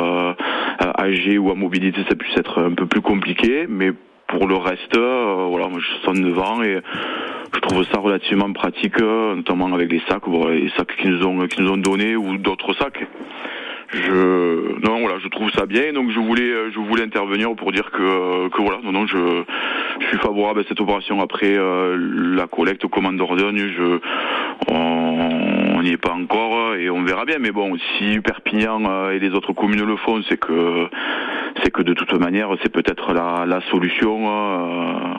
âgées 0.98 1.38
ou 1.38 1.52
à 1.52 1.54
mobilité 1.54 2.00
ça 2.08 2.16
puisse 2.16 2.36
être 2.36 2.60
un 2.60 2.74
peu 2.74 2.86
plus 2.86 3.00
compliqué, 3.00 3.66
mais 3.68 3.92
pour 4.28 4.46
le 4.46 4.56
reste, 4.56 4.96
euh, 4.96 5.46
voilà, 5.48 5.68
moi 5.68 5.80
je 5.80 5.86
69 6.04 6.38
ans 6.38 6.62
et 6.62 6.80
je 7.54 7.60
trouve 7.60 7.84
ça 7.84 7.98
relativement 7.98 8.52
pratique, 8.52 9.00
euh, 9.00 9.34
notamment 9.34 9.72
avec 9.72 9.90
les 9.90 10.02
sacs, 10.08 10.26
les 10.50 10.70
sacs 10.76 10.94
qu'ils 10.96 11.10
nous 11.10 11.26
ont 11.26 11.46
qu'ils 11.46 11.64
nous 11.64 11.72
ont 11.72 11.78
donnés 11.78 12.14
ou 12.14 12.36
d'autres 12.36 12.74
sacs. 12.74 13.06
Je 13.90 14.78
non 14.86 15.00
voilà, 15.00 15.18
je 15.18 15.28
trouve 15.28 15.50
ça 15.52 15.64
bien 15.64 15.94
donc 15.94 16.10
je 16.10 16.20
voulais 16.20 16.70
je 16.70 16.78
voulais 16.78 17.04
intervenir 17.04 17.54
pour 17.56 17.72
dire 17.72 17.90
que 17.90 18.48
que 18.48 18.60
voilà 18.60 18.80
non 18.84 18.92
non 18.92 19.06
je 19.06 19.16
je 20.00 20.06
suis 20.08 20.18
favorable 20.18 20.60
à 20.60 20.64
cette 20.68 20.78
opération 20.78 21.22
après 21.22 21.56
euh, 21.56 21.96
la 22.36 22.46
collecte 22.46 22.84
au 22.84 22.90
commande 22.90 23.16
d'Ordogne 23.16 23.72
je 23.78 23.98
on 24.70 25.80
n'y 25.82 25.92
est 25.92 25.96
pas 25.96 26.12
encore 26.12 26.74
et 26.74 26.90
on 26.90 27.02
verra 27.02 27.24
bien 27.24 27.38
mais 27.40 27.50
bon 27.50 27.78
si 27.96 28.20
Perpignan 28.20 28.82
euh, 28.84 29.12
et 29.12 29.20
les 29.20 29.30
autres 29.30 29.54
communes 29.54 29.86
le 29.86 29.96
font 29.96 30.20
c'est 30.28 30.38
que 30.38 30.90
c'est 31.62 31.70
que 31.70 31.82
de 31.82 31.94
toute 31.94 32.12
manière 32.14 32.50
c'est 32.62 32.72
peut-être 32.72 33.12
la, 33.12 33.60
solution 33.70 34.28
euh, 34.28 35.14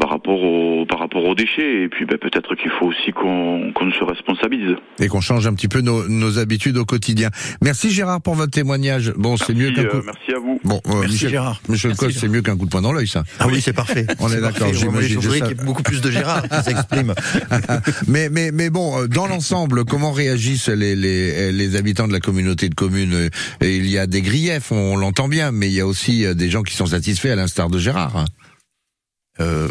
par 0.00 0.08
rapport 0.08 0.42
au 0.42 0.86
par 0.86 0.98
rapport 0.98 1.24
aux 1.24 1.34
déchets. 1.34 1.84
Et 1.84 1.88
puis 1.88 2.06
ben, 2.06 2.18
peut-être 2.18 2.54
qu'il 2.54 2.70
faut 2.70 2.86
aussi 2.86 3.12
qu'on 3.12 3.72
qu'on 3.74 3.90
se 3.92 4.02
responsabilise 4.02 4.76
et 4.98 5.08
qu'on 5.08 5.20
change 5.20 5.46
un 5.46 5.54
petit 5.54 5.68
peu 5.68 5.82
nos, 5.82 6.08
nos 6.08 6.38
habitudes 6.38 6.78
au 6.78 6.84
quotidien. 6.84 7.28
Merci 7.62 7.90
Gérard 7.90 8.22
pour 8.22 8.34
votre 8.34 8.50
témoignage. 8.50 9.12
Bon, 9.16 9.36
c'est 9.36 9.54
mieux 9.54 9.72
qu'un 9.72 9.84
coup. 9.84 9.98
Euh, 9.98 10.02
merci 10.04 10.32
à 10.34 10.38
vous. 10.38 10.60
Bon, 10.64 10.80
euh, 10.86 11.00
Merci 11.00 11.12
Michel, 11.12 11.30
Gérard. 11.30 11.60
Michel 11.68 11.94
Coste, 11.96 12.18
c'est 12.18 12.28
mieux 12.28 12.42
qu'un 12.42 12.56
coup 12.56 12.64
de 12.64 12.70
poing 12.70 12.80
dans 12.80 12.92
l'œil, 12.92 13.06
ça. 13.06 13.24
Ah 13.38 13.46
oui, 13.48 13.60
c'est 13.60 13.72
parfait. 13.72 14.06
On 14.18 14.28
est 14.28 14.32
C'est 14.32 14.40
d'accord, 14.40 14.72
j'imagine 14.72 15.20
qu'il 15.20 15.32
y 15.32 15.50
ait 15.50 15.54
beaucoup 15.54 15.82
plus 15.82 16.00
de 16.00 16.10
Gérard 16.10 16.42
qui 16.48 16.62
s'exprime. 16.62 17.14
mais, 18.08 18.28
mais, 18.30 18.50
mais 18.52 18.70
bon, 18.70 19.02
euh, 19.02 19.06
dans 19.06 19.26
l'ensemble, 19.26 19.84
comment 19.84 20.12
réagissent 20.12 20.68
les, 20.68 20.96
les, 20.96 21.52
les 21.52 21.76
habitants 21.76 22.08
de 22.08 22.12
la 22.12 22.20
communauté 22.20 22.68
de 22.68 22.74
communes? 22.74 23.14
Euh, 23.14 23.28
Il 23.60 23.88
y 23.88 23.98
a 23.98 24.06
des 24.06 24.22
griefs, 24.22 24.72
on 24.72 24.96
l'entend 24.96 25.28
bien, 25.28 25.52
mais 25.52 25.68
il 25.68 25.74
y 25.74 25.80
a 25.80 25.86
aussi 25.86 26.24
des 26.34 26.48
gens 26.48 26.62
qui 26.62 26.74
sont 26.74 26.86
satisfaits, 26.86 27.28
à 27.28 27.36
l'instar 27.36 27.68
de 27.68 27.78
Gérard. 27.78 28.24
Euh, 29.38 29.68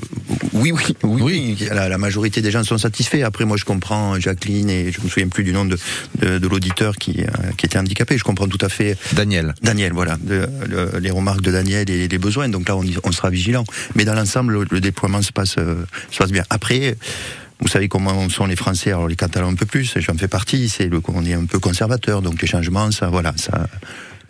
oui, 0.53 0.71
oui, 0.71 0.95
oui, 1.03 1.21
oui. 1.21 1.67
La, 1.69 1.89
la 1.89 1.97
majorité 1.97 2.41
des 2.41 2.49
gens 2.49 2.63
sont 2.63 2.77
satisfaits. 2.77 3.21
Après, 3.23 3.45
moi, 3.45 3.57
je 3.57 3.65
comprends 3.65 4.19
Jacqueline 4.19 4.69
et 4.69 4.91
je 4.91 5.01
me 5.01 5.09
souviens 5.09 5.27
plus 5.27 5.43
du 5.43 5.51
nom 5.51 5.65
de, 5.65 5.77
de, 6.19 6.37
de 6.39 6.47
l'auditeur 6.47 6.95
qui, 6.95 7.21
euh, 7.21 7.51
qui 7.57 7.65
était 7.65 7.77
handicapé. 7.77 8.17
Je 8.17 8.23
comprends 8.23 8.47
tout 8.47 8.63
à 8.65 8.69
fait 8.69 8.97
Daniel. 9.13 9.53
Daniel, 9.61 9.91
voilà, 9.93 10.17
de- 10.21 10.47
le- 10.67 10.97
les 10.99 11.11
remarques 11.11 11.41
de 11.41 11.51
Daniel 11.51 11.89
et 11.89 12.07
les 12.07 12.17
besoins. 12.17 12.49
Donc 12.49 12.67
là, 12.69 12.77
on, 12.77 13.11
sera 13.11 13.29
vigilant. 13.29 13.65
Mais 13.95 14.05
dans 14.05 14.15
l'ensemble, 14.15 14.53
le, 14.53 14.65
le 14.71 14.79
déploiement 14.81 15.21
se 15.21 15.31
passe, 15.31 15.55
euh, 15.59 15.75
se 16.09 16.17
passe 16.17 16.31
bien. 16.31 16.43
Après. 16.49 16.95
Vous 17.61 17.67
savez 17.67 17.89
comment 17.89 18.29
sont 18.29 18.45
les 18.45 18.55
Français, 18.55 18.91
alors 18.91 19.09
les 19.09 19.17
Catalans 19.17 19.49
un 19.51 19.53
peu 19.55 19.65
plus, 19.65 19.93
j'en 19.97 20.13
fais 20.13 20.29
partie, 20.29 20.69
c'est 20.69 20.85
le, 20.87 21.01
on 21.09 21.25
est 21.25 21.33
un 21.33 21.43
peu 21.43 21.59
conservateur, 21.59 22.21
donc 22.21 22.41
les 22.41 22.47
changements, 22.47 22.89
ça, 22.91 23.09
voilà, 23.09 23.33
ça, 23.35 23.67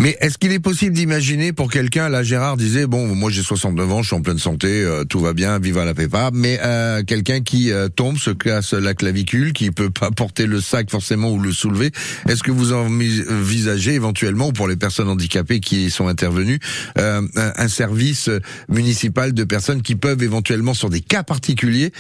Mais 0.02 0.18
est-ce 0.22 0.38
qu'il 0.38 0.54
est 0.54 0.60
possible 0.60 0.96
d'imaginer 0.96 1.52
pour 1.52 1.70
quelqu'un, 1.70 2.08
là 2.08 2.24
Gérard 2.24 2.56
disait, 2.56 2.88
bon, 2.88 3.14
moi 3.16 3.30
j'ai 3.30 3.44
69 3.44 3.92
ans, 3.92 4.02
je 4.02 4.08
suis 4.08 4.16
en 4.16 4.22
pleine 4.22 4.40
santé, 4.40 4.68
euh, 4.68 5.04
tout 5.04 5.20
va 5.20 5.34
bien, 5.34 5.60
viva 5.60 5.84
la 5.84 5.94
pépa, 5.94 6.30
mais 6.34 6.58
euh, 6.64 7.04
quelqu'un 7.04 7.42
qui 7.42 7.72
euh, 7.74 7.90
tombe, 7.90 8.18
se 8.18 8.30
casse 8.32 8.72
la 8.72 8.94
clavicule, 8.94 9.52
qui 9.52 9.72
peut 9.72 9.90
pas 9.90 10.10
porter 10.10 10.46
le 10.46 10.62
sac 10.62 10.90
forcément 10.90 11.32
ou 11.32 11.40
le 11.40 11.52
soulever, 11.52 11.92
est-ce 12.30 12.44
que 12.44 12.52
vous 12.52 12.72
envisagez 12.72 13.94
éventuellement, 13.94 14.48
ou 14.48 14.52
pour 14.54 14.70
les 14.70 14.78
personnes 14.78 15.10
handicapées 15.10 15.60
qui 15.60 15.90
sont 15.90 16.08
intervenues, 16.08 16.60
euh, 16.98 17.22
un, 17.36 17.52
un 17.58 17.68
service 17.68 18.30
municipal 18.70 19.34
de 19.34 19.44
personnes 19.44 19.82
qui 19.82 19.98
peuvent 19.98 20.24
éventuellement, 20.24 20.74
sur 20.74 20.90
des 20.90 21.02
cas 21.02 21.24
particuliers, 21.24 21.92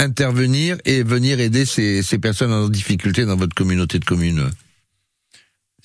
intervenir 0.00 0.76
et 0.86 1.04
venir 1.04 1.38
aider 1.38 1.64
ces, 1.64 2.02
ces 2.02 2.18
personnes 2.18 2.52
en 2.52 2.68
difficulté 2.68 3.24
dans 3.26 3.36
votre 3.36 3.54
communauté 3.54 4.00
de 4.00 4.04
communes? 4.04 4.50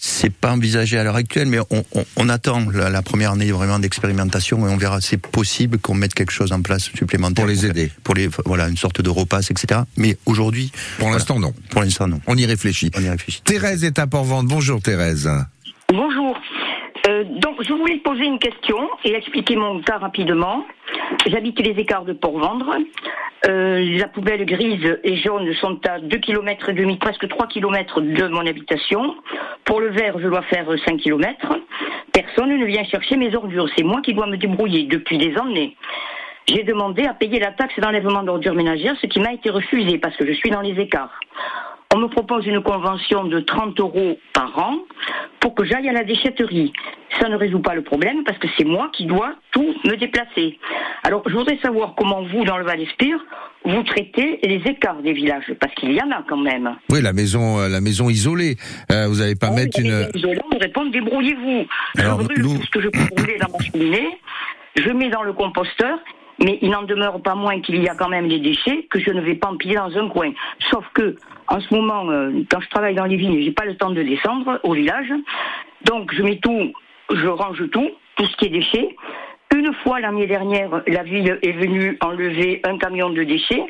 C'est 0.02 0.34
pas 0.34 0.54
envisagé 0.54 0.98
à 0.98 1.04
l'heure 1.04 1.18
actuelle, 1.18 1.50
mais 1.50 1.60
on, 1.60 1.84
on, 1.94 2.06
on 2.16 2.30
attend 2.30 2.66
la, 2.72 2.90
la, 2.90 3.02
première 3.02 3.34
année 3.34 3.52
vraiment 3.52 3.80
d'expérimentation 3.80 4.66
et 4.66 4.72
on 4.72 4.78
verra. 4.78 5.02
C'est 5.02 5.18
possible 5.18 5.78
qu'on 5.78 5.94
mette 5.94 6.14
quelque 6.14 6.32
chose 6.32 6.54
en 6.54 6.62
place 6.62 6.84
supplémentaire 6.84 7.44
pour 7.44 7.52
les 7.52 7.66
aider, 7.66 7.92
pour 8.06 8.16
les 8.16 8.30
voilà 8.46 8.70
une 8.70 8.78
sorte 8.78 9.02
de 9.02 9.10
repas, 9.10 9.42
etc. 9.42 9.82
Mais 9.98 10.18
aujourd'hui, 10.26 10.72
pour 10.72 11.08
voilà. 11.08 11.18
l'instant 11.18 11.38
non. 11.38 11.54
Pour 11.70 11.82
l'instant 11.82 12.08
non. 12.08 12.22
On 12.28 12.38
y 12.38 12.46
réfléchit. 12.46 12.92
On 12.96 13.02
y 13.02 13.10
réfléchit. 13.10 13.42
Thérèse 13.44 13.84
est 13.84 14.00
à 14.00 14.08
Port-Vente. 14.08 14.48
Bonjour 14.48 14.82
Thérèse. 14.82 15.30
Bonjour. 15.90 16.38
Euh, 17.08 17.24
donc, 17.24 17.62
je 17.64 17.74
voulais 17.74 17.98
poser 17.98 18.26
une 18.26 18.40
question 18.40 18.78
et 19.04 19.14
expliquer 19.14 19.56
mon 19.56 19.82
cas 19.82 19.98
rapidement. 19.98 20.66
J'habite 21.28 21.60
les 21.60 21.80
écarts 21.80 22.06
de 22.06 22.14
Port-Vendre. 22.14 22.76
Euh, 23.48 23.98
la 23.98 24.08
poubelle 24.08 24.46
grise 24.46 25.00
et 25.04 25.16
jaune 25.18 25.54
sont 25.56 25.80
à 25.88 26.00
2 26.00 26.18
km 26.18 26.72
presque 27.00 27.28
3 27.28 27.48
km 27.48 28.02
de 28.02 28.28
mon 28.28 28.46
habitation. 28.46 29.16
Pour 29.64 29.80
le 29.80 29.90
vert, 29.90 30.20
je 30.20 30.28
dois 30.28 30.42
faire 30.44 30.68
5 30.86 30.98
km. 30.98 31.58
Personne 32.12 32.58
ne 32.58 32.66
vient 32.66 32.84
chercher 32.84 33.16
mes 33.16 33.34
ordures. 33.36 33.70
C'est 33.78 33.84
moi 33.84 34.02
qui 34.02 34.14
dois 34.14 34.28
me 34.28 34.38
débrouiller 34.38 34.84
depuis 34.84 35.18
des 35.18 35.38
années. 35.38 35.78
J'ai 36.48 36.64
demandé 36.64 37.06
à 37.06 37.14
payer 37.14 37.40
la 37.40 37.52
taxe 37.52 37.80
d'enlèvement 37.80 38.24
d'ordures 38.24 38.56
ménagères, 38.56 38.96
ce 39.02 39.08
qui 39.08 39.20
m'a 39.20 39.34
été 39.34 39.50
refusé 39.52 40.00
parce 40.00 40.18
que 40.18 40.26
je 40.26 40.34
suis 40.34 40.50
dans 40.50 40.62
les 40.62 40.80
écarts. 40.80 41.20
On 41.91 41.97
me 41.97 42.08
propose 42.08 42.45
une 42.45 42.62
convention 42.62 43.23
de 43.23 43.39
30 43.39 43.80
euros 43.80 44.19
par 44.32 44.60
an 44.60 44.75
pour 45.39 45.56
que 45.56 45.65
j'aille 45.65 45.89
à 45.89 45.91
la 45.91 46.04
déchetterie. 46.04 46.71
Ça 47.19 47.28
ne 47.30 47.36
résout 47.36 47.62
pas 47.62 47.73
le 47.73 47.82
problème 47.82 48.23
parce 48.23 48.38
que 48.38 48.47
c'est 48.56 48.63
moi 48.63 48.91
qui 48.93 49.08
dois 49.08 49.34
tout 49.52 49.73
me 49.86 49.95
déplacer. 49.95 50.60
Alors, 51.02 51.23
je 51.25 51.34
voudrais 51.34 51.58
savoir 51.63 51.95
comment 51.97 52.21
vous, 52.21 52.45
dans 52.45 52.60
le 52.60 52.63
Val-Espire, 52.63 53.17
vous 53.65 53.82
traitez 53.82 54.39
les 54.43 54.62
écarts 54.69 55.02
des 55.02 55.13
villages, 55.13 55.52
parce 55.60 55.73
qu'il 55.73 55.91
y 55.93 55.99
en 55.99 56.12
a 56.12 56.23
quand 56.30 56.38
même. 56.38 56.75
Oui, 56.91 57.02
la 57.02 57.12
maison, 57.12 57.58
euh, 57.60 57.67
la 57.67 57.82
maison 57.82 58.08
isolée. 58.08 58.58
Euh, 58.91 59.08
vous 59.08 59.15
n'allez 59.15 59.36
pas 59.36 59.49
oh, 59.52 59.56
mettre 59.56 59.80
une. 59.80 60.08
Isolée, 60.13 60.39
on 60.45 60.56
me 60.56 60.60
répond 60.60 60.86
débrouillez-vous. 60.86 61.65
Je 61.95 62.08
brûle 62.08 62.41
tout 62.43 62.63
ce 62.63 62.69
que 62.69 62.82
je 62.82 62.89
peux 62.89 63.15
brûler 63.15 63.39
dans 63.39 63.52
ma 63.52 63.65
cheminée, 63.65 64.10
je 64.75 64.89
mets 64.91 65.10
dans 65.10 65.23
le 65.23 65.34
composteur 65.34 65.97
mais 66.43 66.60
il 66.62 66.69
n'en 66.69 66.84
demeure 66.84 67.21
pas 67.21 67.36
moins 67.36 67.60
qu'il 67.62 67.82
y 67.82 67.88
a 67.88 67.95
quand 67.95 68.10
même 68.10 68.28
des 68.28 68.39
déchets 68.39 68.88
que 68.89 68.99
je 68.99 69.12
ne 69.12 69.21
vais 69.21 69.36
pas 69.36 69.49
empiler 69.49 69.75
dans 69.75 69.95
un 69.97 70.10
coin. 70.10 70.32
Sauf 70.71 70.86
que, 70.93 71.15
en 71.47 71.60
ce 71.60 71.73
moment, 71.73 72.10
euh, 72.10 72.32
quand 72.49 72.60
je 72.62 72.69
travaille 72.69 72.95
dans 72.95 73.06
les 73.06 73.17
vignes, 73.17 73.41
j'ai 73.41 73.52
pas 73.52 73.65
le 73.65 73.75
temps 73.75 73.91
de 73.91 74.02
descendre 74.02 74.60
au 74.63 74.73
village, 74.73 75.12
donc 75.86 76.13
je 76.13 76.23
mets 76.23 76.38
tout, 76.38 76.73
je 77.13 77.28
range 77.28 77.69
tout, 77.71 77.89
tout 78.15 78.25
ce 78.25 78.36
qui 78.38 78.45
est 78.45 78.49
déchets. 78.49 78.95
Une 79.56 79.73
fois 79.84 79.99
l'année 79.99 80.28
dernière, 80.28 80.84
la 80.88 81.04
ville 81.04 81.39
est 81.41 81.52
venue 81.52 81.97
enlever 82.02 82.62
un 82.63 82.78
camion 82.78 83.10
de 83.10 83.23
déchets. 83.23 83.63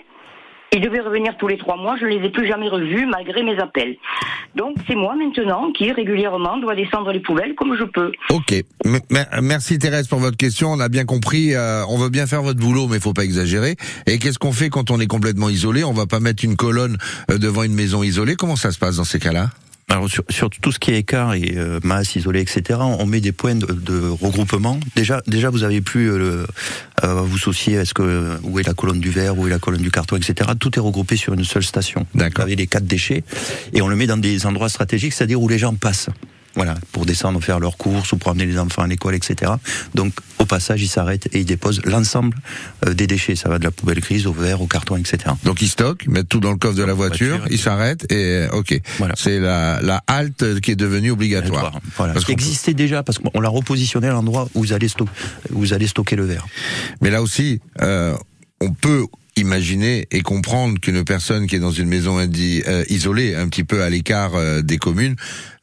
Ils 0.71 0.81
devaient 0.81 0.99
revenir 0.99 1.35
tous 1.37 1.47
les 1.47 1.57
trois 1.57 1.77
mois, 1.77 1.97
je 1.99 2.05
ne 2.05 2.09
les 2.11 2.27
ai 2.27 2.29
plus 2.29 2.47
jamais 2.47 2.69
revus 2.69 3.07
malgré 3.07 3.43
mes 3.43 3.57
appels. 3.57 3.97
Donc 4.55 4.75
c'est 4.87 4.95
moi 4.95 5.15
maintenant 5.15 5.71
qui 5.71 5.91
régulièrement 5.91 6.57
dois 6.59 6.75
descendre 6.75 7.11
les 7.11 7.19
poubelles 7.19 7.55
comme 7.55 7.75
je 7.75 7.83
peux. 7.85 8.11
Ok, 8.29 8.53
merci 9.41 9.79
Thérèse 9.79 10.07
pour 10.07 10.19
votre 10.19 10.37
question, 10.37 10.71
on 10.71 10.79
a 10.79 10.89
bien 10.89 11.05
compris, 11.05 11.55
euh, 11.55 11.83
on 11.87 11.97
veut 11.97 12.09
bien 12.09 12.27
faire 12.27 12.43
votre 12.43 12.59
boulot 12.59 12.87
mais 12.87 12.97
il 12.97 13.01
faut 13.01 13.13
pas 13.13 13.23
exagérer. 13.23 13.75
Et 14.05 14.19
qu'est-ce 14.19 14.39
qu'on 14.39 14.53
fait 14.53 14.69
quand 14.69 14.91
on 14.91 14.99
est 14.99 15.07
complètement 15.07 15.49
isolé? 15.49 15.83
On 15.83 15.93
va 15.93 16.05
pas 16.05 16.19
mettre 16.19 16.45
une 16.45 16.55
colonne 16.55 16.97
euh, 17.31 17.37
devant 17.37 17.63
une 17.63 17.73
maison 17.73 18.03
isolée, 18.03 18.35
comment 18.35 18.55
ça 18.55 18.71
se 18.71 18.77
passe 18.77 18.97
dans 18.97 19.03
ces 19.03 19.19
cas-là? 19.19 19.49
Alors 19.89 20.07
sur, 20.07 20.23
sur, 20.29 20.49
tout 20.49 20.71
ce 20.71 20.79
qui 20.79 20.91
est 20.91 20.99
écart 20.99 21.33
et 21.33 21.53
euh, 21.57 21.79
masse 21.83 22.15
isolée, 22.15 22.41
etc., 22.41 22.79
on 22.81 23.05
met 23.05 23.21
des 23.21 23.31
points 23.31 23.55
de, 23.55 23.65
de 23.65 24.07
regroupement. 24.07 24.79
Déjà, 24.95 25.21
déjà, 25.25 25.49
vous 25.49 25.63
avez 25.63 25.81
plus 25.81 26.11
euh, 26.11 26.45
euh, 27.03 27.13
vous 27.21 27.37
soucier 27.37 27.73
est-ce 27.75 27.95
que 27.95 28.37
où 28.43 28.59
est 28.59 28.67
la 28.67 28.73
colonne 28.75 28.99
du 28.99 29.09
verre, 29.09 29.37
où 29.37 29.47
est 29.47 29.49
la 29.49 29.59
colonne 29.59 29.81
du 29.81 29.91
carton, 29.91 30.15
etc. 30.15 30.51
Tout 30.59 30.77
est 30.77 30.81
regroupé 30.81 31.15
sur 31.15 31.33
une 31.33 31.43
seule 31.43 31.63
station. 31.63 32.05
D'accord. 32.13 32.45
Avec 32.45 32.59
les 32.59 32.67
quatre 32.67 32.85
déchets 32.85 33.23
et 33.73 33.81
on 33.81 33.87
le 33.87 33.95
met 33.95 34.05
dans 34.05 34.17
des 34.17 34.45
endroits 34.45 34.69
stratégiques, 34.69 35.13
c'est-à-dire 35.13 35.41
où 35.41 35.47
les 35.47 35.57
gens 35.57 35.73
passent. 35.73 36.09
Voilà, 36.55 36.75
pour 36.91 37.05
descendre 37.05 37.41
faire 37.41 37.59
leurs 37.59 37.77
courses 37.77 38.11
ou 38.11 38.17
pour 38.17 38.31
amener 38.31 38.45
les 38.45 38.57
enfants 38.57 38.81
à 38.81 38.87
l'école, 38.87 39.15
etc. 39.15 39.51
Donc, 39.93 40.13
au 40.39 40.45
passage, 40.45 40.81
ils 40.81 40.87
s'arrêtent 40.87 41.27
et 41.33 41.39
ils 41.39 41.45
déposent 41.45 41.81
l'ensemble 41.85 42.37
euh, 42.85 42.93
des 42.93 43.07
déchets. 43.07 43.35
Ça 43.35 43.49
va 43.49 43.59
de 43.59 43.63
la 43.63 43.71
poubelle 43.71 43.99
grise 43.99 44.25
au 44.25 44.33
verre, 44.33 44.61
au 44.61 44.67
carton, 44.67 44.95
etc. 44.97 45.17
Donc, 45.43 45.61
ils 45.61 45.69
stockent, 45.69 46.07
mettent 46.07 46.29
tout 46.29 46.39
dans 46.39 46.51
le 46.51 46.57
coffre 46.57 46.75
de 46.75 46.83
la 46.83 46.93
voiture, 46.93 47.37
voiture 47.37 47.51
ils 47.51 47.59
s'arrêtent 47.59 48.11
et 48.11 48.47
ok. 48.51 48.79
Voilà. 48.97 49.13
C'est 49.17 49.39
la, 49.39 49.79
la 49.81 50.03
halte 50.07 50.59
qui 50.61 50.71
est 50.71 50.75
devenue 50.75 51.11
obligatoire. 51.11 51.79
Voilà. 51.97 52.13
Parce 52.13 52.25
qui 52.25 52.31
existait 52.31 52.73
déjà, 52.73 53.03
parce 53.03 53.19
qu'on 53.19 53.39
l'a 53.39 53.49
repositionné 53.49 54.07
à 54.07 54.11
l'endroit 54.11 54.49
où 54.55 54.61
vous 54.61 54.73
allez, 54.73 54.87
stocker, 54.87 55.11
vous 55.49 55.73
allez 55.73 55.87
stocker 55.87 56.15
le 56.15 56.25
verre. 56.25 56.45
Mais 57.01 57.09
là 57.09 57.21
aussi, 57.21 57.61
euh, 57.81 58.15
on 58.61 58.71
peut 58.71 59.05
imaginer 59.39 60.07
et 60.11 60.21
comprendre 60.21 60.79
qu'une 60.79 61.03
personne 61.03 61.47
qui 61.47 61.55
est 61.55 61.59
dans 61.59 61.71
une 61.71 61.87
maison 61.87 62.19
euh, 62.19 62.83
isolée, 62.89 63.35
un 63.35 63.47
petit 63.47 63.63
peu 63.63 63.83
à 63.83 63.89
l'écart 63.89 64.35
euh, 64.35 64.61
des 64.61 64.77
communes, 64.77 65.15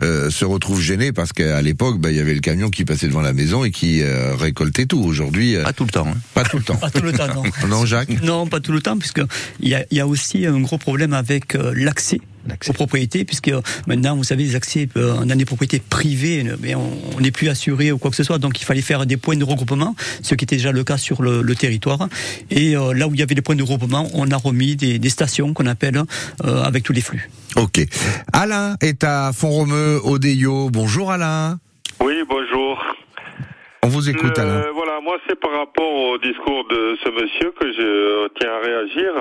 euh, 0.03 0.29
se 0.29 0.45
retrouve 0.45 0.81
gênée 0.81 1.13
parce 1.13 1.33
qu'à 1.33 1.63
l'époque, 1.63 1.99
bah, 1.99 2.11
il 2.11 2.17
y 2.17 2.21
avait 2.21 2.35
le 2.35 2.41
camion 2.41 2.69
qui 2.69 2.85
passait 2.85 3.09
devant 3.09 3.23
la 3.23 3.33
maison 3.33 3.65
et 3.65 3.71
qui 3.71 4.03
euh, 4.03 4.35
récoltait 4.35 4.87
tout. 4.87 5.01
Aujourd'hui, 5.01 5.57
pas 5.63 5.73
tout 5.73 5.85
le 5.85 5.91
temps. 5.91 6.07
Hein. 6.07 6.19
Pas 6.35 6.45
tout 6.45 6.59
le 6.59 6.65
temps. 6.65 6.77
pas 6.81 6.91
tout 6.91 7.03
le 7.03 7.13
temps, 7.13 7.29
non. 7.35 7.43
non, 7.69 7.87
Jacques? 7.87 8.23
Non, 8.23 8.47
pas 8.47 8.61
tout 8.61 8.73
le 8.73 8.83
temps, 8.83 8.99
puisque 8.99 9.23
il 9.61 9.69
y 9.69 9.75
a, 9.75 9.85
y 9.91 10.01
a, 10.01 10.07
aussi 10.07 10.45
un 10.45 10.61
gros 10.61 10.79
problème 10.79 11.15
avec 11.15 11.55
euh, 11.55 11.73
l'accès 11.75 12.21
aux 12.69 12.73
propriétés, 12.73 13.25
puisque 13.25 13.51
maintenant, 13.87 14.17
vous 14.17 14.25
savez, 14.25 14.45
les 14.45 14.57
accès 14.57 14.89
euh, 14.97 15.25
dans 15.25 15.37
des 15.37 15.45
propriétés 15.45 15.81
privées, 15.81 16.45
mais 16.61 16.75
on 16.75 17.21
n'est 17.21 17.31
plus 17.31 17.49
assuré 17.49 17.93
ou 17.93 17.99
quoi 17.99 18.11
que 18.11 18.17
ce 18.17 18.25
soit, 18.25 18.39
donc 18.39 18.61
il 18.61 18.65
fallait 18.65 18.83
faire 18.83 19.07
des 19.07 19.17
points 19.17 19.37
de 19.37 19.45
regroupement, 19.45 19.95
ce 20.23 20.35
qui 20.35 20.45
était 20.45 20.57
déjà 20.57 20.73
le 20.73 20.85
cas 20.85 20.97
sur 20.99 21.23
le, 21.23 21.43
le 21.43 21.55
territoire. 21.55 22.09
Et 22.51 22.77
euh, 22.77 22.93
là 22.95 23.09
où 23.09 23.15
il 23.15 23.21
y 23.21 23.23
avait 23.23 23.35
des 23.35 23.43
points 23.43 23.57
de 23.57 23.63
regroupement, 23.63 24.09
on 24.15 24.31
a 24.31 24.37
remis 24.37 24.77
des, 24.77 24.99
des 24.99 25.11
stations 25.11 25.53
qu'on 25.55 25.67
appelle 25.67 26.03
euh, 26.45 26.63
avec 26.63 26.85
tous 26.85 26.93
les 26.93 27.01
flux. 27.01 27.31
Ok. 27.57 27.81
Alain 28.33 28.77
est 28.81 29.03
à 29.05 29.33
Font-Romeu, 29.33 30.01
Odeyo. 30.05 30.69
Bonjour 30.71 31.11
Alain. 31.11 31.59
Oui, 32.01 32.15
bonjour. 32.29 32.83
On 33.83 33.89
vous 33.89 34.11
écoute, 34.11 34.39
euh, 34.39 34.43
Alain. 34.43 34.73
Voilà, 34.75 35.01
moi 35.03 35.17
c'est 35.27 35.39
par 35.39 35.53
rapport 35.53 35.93
au 35.93 36.19
discours 36.19 36.67
de 36.69 36.97
ce 37.03 37.09
monsieur 37.11 37.53
que 37.59 37.67
je 37.73 38.29
tiens 38.39 38.51
à 38.51 38.61
réagir. 38.67 39.13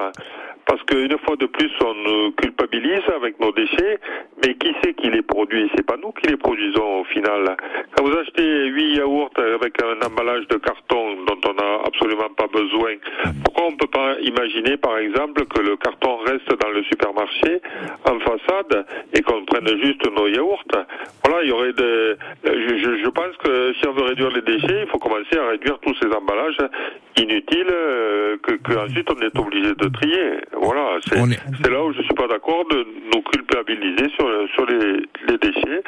Parce 0.66 0.82
qu'une 0.84 1.18
fois 1.20 1.36
de 1.36 1.46
plus, 1.46 1.72
on 1.82 1.94
nous 1.94 2.32
culpabilise 2.32 3.04
avec 3.16 3.40
nos 3.40 3.52
déchets, 3.52 4.00
mais 4.44 4.56
qui 4.56 4.74
c'est 4.84 4.94
qui 4.96 5.10
les 5.10 5.22
produit? 5.22 5.70
C'est 5.76 5.86
pas 5.86 5.98
nous 5.98 6.12
qui 6.12 6.28
les 6.28 6.38
produisons 6.38 7.02
au 7.02 7.04
final. 7.06 7.56
Quand 7.96 8.04
vous 8.04 8.18
achetez 8.18 8.66
8 8.68 8.96
yaourts 8.96 9.32
avec 9.38 9.82
un 9.84 10.06
emballage 10.06 10.48
de 10.48 10.58
carton 10.58 11.18
dont 11.28 11.40
on 11.50 11.54
n'a 11.54 11.82
absolument 11.86 12.30
pas 12.36 12.48
besoin, 12.48 12.96
pourquoi 13.44 13.68
on 13.68 13.72
ne 13.72 13.78
peut 13.78 13.88
pas 13.88 14.20
imaginer, 14.22 14.78
par 14.78 14.98
exemple, 14.98 15.46
que 15.46 15.62
le 15.62 15.78
carton 15.78 16.18
reste 16.26 16.50
dans 16.60 16.70
le 16.70 16.84
supermarché 16.84 17.62
en 18.10 18.20
façade 18.20 18.86
et 19.14 19.22
qu'on 19.22 19.46
prenne 19.46 19.68
juste 19.84 20.06
nos 20.18 20.28
yaourts? 20.28 20.64
Voilà, 21.24 21.44
il 21.44 21.50
y 21.50 21.52
aurait 21.52 21.74
des... 21.74 22.16
Je, 22.44 22.78
je, 22.78 23.04
je 23.04 23.10
pense 23.10 23.36
que 23.38 23.74
si 23.74 23.88
on 23.88 23.94
veut 23.94 24.04
réduire 24.04 24.32
les 24.32 24.42
déchets, 24.42 24.82
il 24.82 24.88
faut 24.88 25.00
commencer 25.00 25.38
à 25.38 25.50
réduire 25.50 25.78
tous 25.80 25.96
ces 26.02 26.08
emballages 26.08 26.58
inutile 27.18 27.68
euh, 27.72 28.38
que, 28.44 28.54
que 28.56 28.74
ensuite 28.78 29.10
on 29.12 29.22
est 29.22 29.38
obligé 29.38 29.74
de 29.74 29.88
trier. 29.88 30.32
Voilà, 30.62 30.98
c'est 31.08 31.16
est- 31.18 31.70
là 31.70 31.84
où 31.84 31.94
je 31.94 32.02
suis 32.02 32.14
pas 32.16 32.28
d'accord 32.28 32.64
de 32.72 32.78
nous 33.14 33.22
culpabiliser 33.32 34.10
sur, 34.16 34.26
sur 34.54 34.66
les, 34.66 35.02
les 35.28 35.38
déchets, 35.38 35.82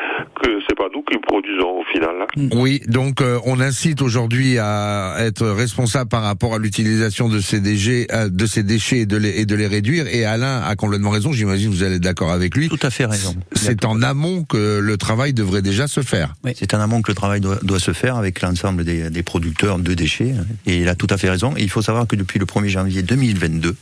que 0.44 0.50
c'est 0.68 0.76
pas 0.76 0.88
nous 0.94 1.02
qui 1.04 1.18
produisons 1.20 1.80
au 1.80 1.84
final. 1.92 2.16
hein. 2.22 2.50
Oui, 2.54 2.82
donc 2.88 3.22
euh, 3.22 3.40
on 3.46 3.60
incite 3.60 4.02
aujourd'hui 4.02 4.58
à 4.60 5.16
être 5.20 5.48
responsable 5.48 6.10
par 6.10 6.24
rapport 6.24 6.54
à 6.56 6.60
l'utilisation 6.60 7.30
de 7.30 7.40
ces 7.40 7.60
déchets, 7.62 8.08
euh, 8.14 8.30
de 8.30 8.46
ces 8.46 8.64
déchets 8.64 9.00
et 9.00 9.06
de 9.06 9.18
les, 9.18 9.40
et 9.42 9.46
de 9.46 9.56
les 9.56 9.68
réduire. 9.68 10.06
Et 10.14 10.26
Alain 10.26 10.62
a 10.62 10.76
complètement 10.76 11.12
raison. 11.12 11.32
J'imagine 11.32 11.70
que 11.72 11.76
vous 11.76 11.84
allez 11.84 11.96
être 11.96 12.02
d'accord 12.04 12.32
avec 12.32 12.56
lui. 12.56 12.68
Tout 12.70 12.78
à 12.82 12.90
fait 12.90 13.06
raison. 13.06 13.36
C'est 13.54 13.86
en 13.86 14.02
amont 14.02 14.44
que 14.44 14.80
le 14.80 14.98
travail 14.98 15.34
devrait 15.34 15.62
déjà 15.62 15.88
se 15.88 16.02
faire. 16.02 16.34
C'est 16.56 16.74
en 16.74 16.82
amont 16.82 17.02
que 17.02 17.12
le 17.12 17.16
travail 17.16 17.40
doit, 17.42 17.58
doit 17.64 17.80
se 17.80 17.94
faire 17.94 18.18
avec 18.18 18.42
l'ensemble 18.42 18.84
des, 18.84 19.10
des 19.10 19.24
producteurs 19.24 19.80
de 19.80 19.94
déchets. 19.94 20.34
Et 20.66 20.78
il 20.78 20.90
a 20.90 20.96
tout 20.96 21.08
à 21.10 21.18
fait 21.18 21.30
raison. 21.30 21.54
Et 21.58 21.64
il 21.64 21.70
faut 21.70 21.82
savoir 21.82 22.06
que 22.08 22.16
depuis 22.16 22.40
le 22.40 22.46
1er 22.46 22.68
janvier 22.68 23.02
2022, 23.04 23.76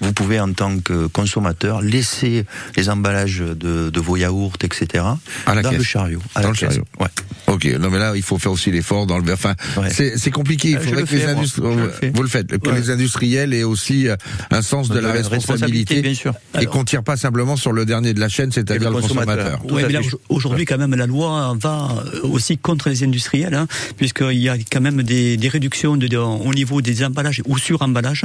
vous 0.00 0.12
pouvez 0.12 0.23
en 0.32 0.52
tant 0.52 0.78
que 0.80 1.06
consommateur 1.06 1.80
laisser 1.82 2.44
les 2.76 2.88
emballages 2.90 3.38
de, 3.40 3.90
de 3.90 4.00
vos 4.00 4.16
yaourts, 4.16 4.54
etc. 4.62 5.04
À 5.46 5.54
la 5.54 5.62
dans 5.62 5.70
caisse. 5.70 5.78
le 5.78 5.84
chariot. 5.84 6.20
À 6.34 6.40
Dans 6.42 6.48
la 6.48 6.52
le 6.52 6.58
caisse. 6.58 6.68
chariot. 6.70 6.84
Ouais. 7.00 7.08
Ok, 7.46 7.64
non 7.78 7.90
mais 7.90 7.98
là 7.98 8.12
il 8.16 8.22
faut 8.22 8.38
faire 8.38 8.52
aussi 8.52 8.70
l'effort 8.70 9.06
dans 9.06 9.18
le. 9.18 9.32
Enfin, 9.32 9.54
Ouais. 9.76 9.90
c'est 9.90 10.30
compliqué. 10.30 10.70
Il 10.70 10.76
Euh, 10.76 10.80
faudrait 10.80 11.00
le 11.02 11.06
que 11.06 11.12
les 11.14 11.20
fais, 11.20 11.34
le 11.34 11.90
fais. 11.90 12.10
vous 12.14 12.22
le 12.22 12.28
faites, 12.28 12.58
que 12.58 12.68
Ouais. 12.70 12.76
les 12.80 12.90
industriels 12.90 13.52
aient 13.54 13.62
aussi 13.64 14.08
euh, 14.08 14.16
un 14.50 14.62
sens 14.62 14.88
de 14.88 14.98
la 14.98 15.12
responsabilité, 15.12 16.00
bien 16.02 16.14
sûr. 16.14 16.34
et 16.60 16.66
qu'on 16.66 16.84
tire 16.84 17.02
pas 17.02 17.16
simplement 17.16 17.56
sur 17.56 17.72
le 17.72 17.84
dernier 17.84 18.14
de 18.14 18.20
la 18.20 18.28
chaîne, 18.28 18.50
c'est-à-dire 18.52 18.90
le 18.90 19.00
consommateur. 19.00 19.60
consommateur. 19.60 19.90
Ouais, 19.90 20.00
aujourd'hui, 20.28 20.64
quand 20.64 20.78
même, 20.78 20.94
la 20.94 21.06
loi 21.06 21.56
va 21.60 21.88
euh, 22.14 22.20
aussi 22.28 22.58
contre 22.58 22.88
les 22.88 23.02
industriels, 23.04 23.54
hein, 23.54 23.66
puisqu'il 23.96 24.38
y 24.40 24.48
a 24.48 24.56
quand 24.70 24.80
même 24.80 25.02
des, 25.02 25.36
des 25.36 25.48
réductions 25.48 25.96
de, 25.96 26.06
de- 26.06 26.16
au 26.16 26.54
niveau 26.54 26.80
des 26.80 27.04
emballages 27.04 27.42
ou 27.46 27.58
sur 27.58 27.82
emballages. 27.82 28.24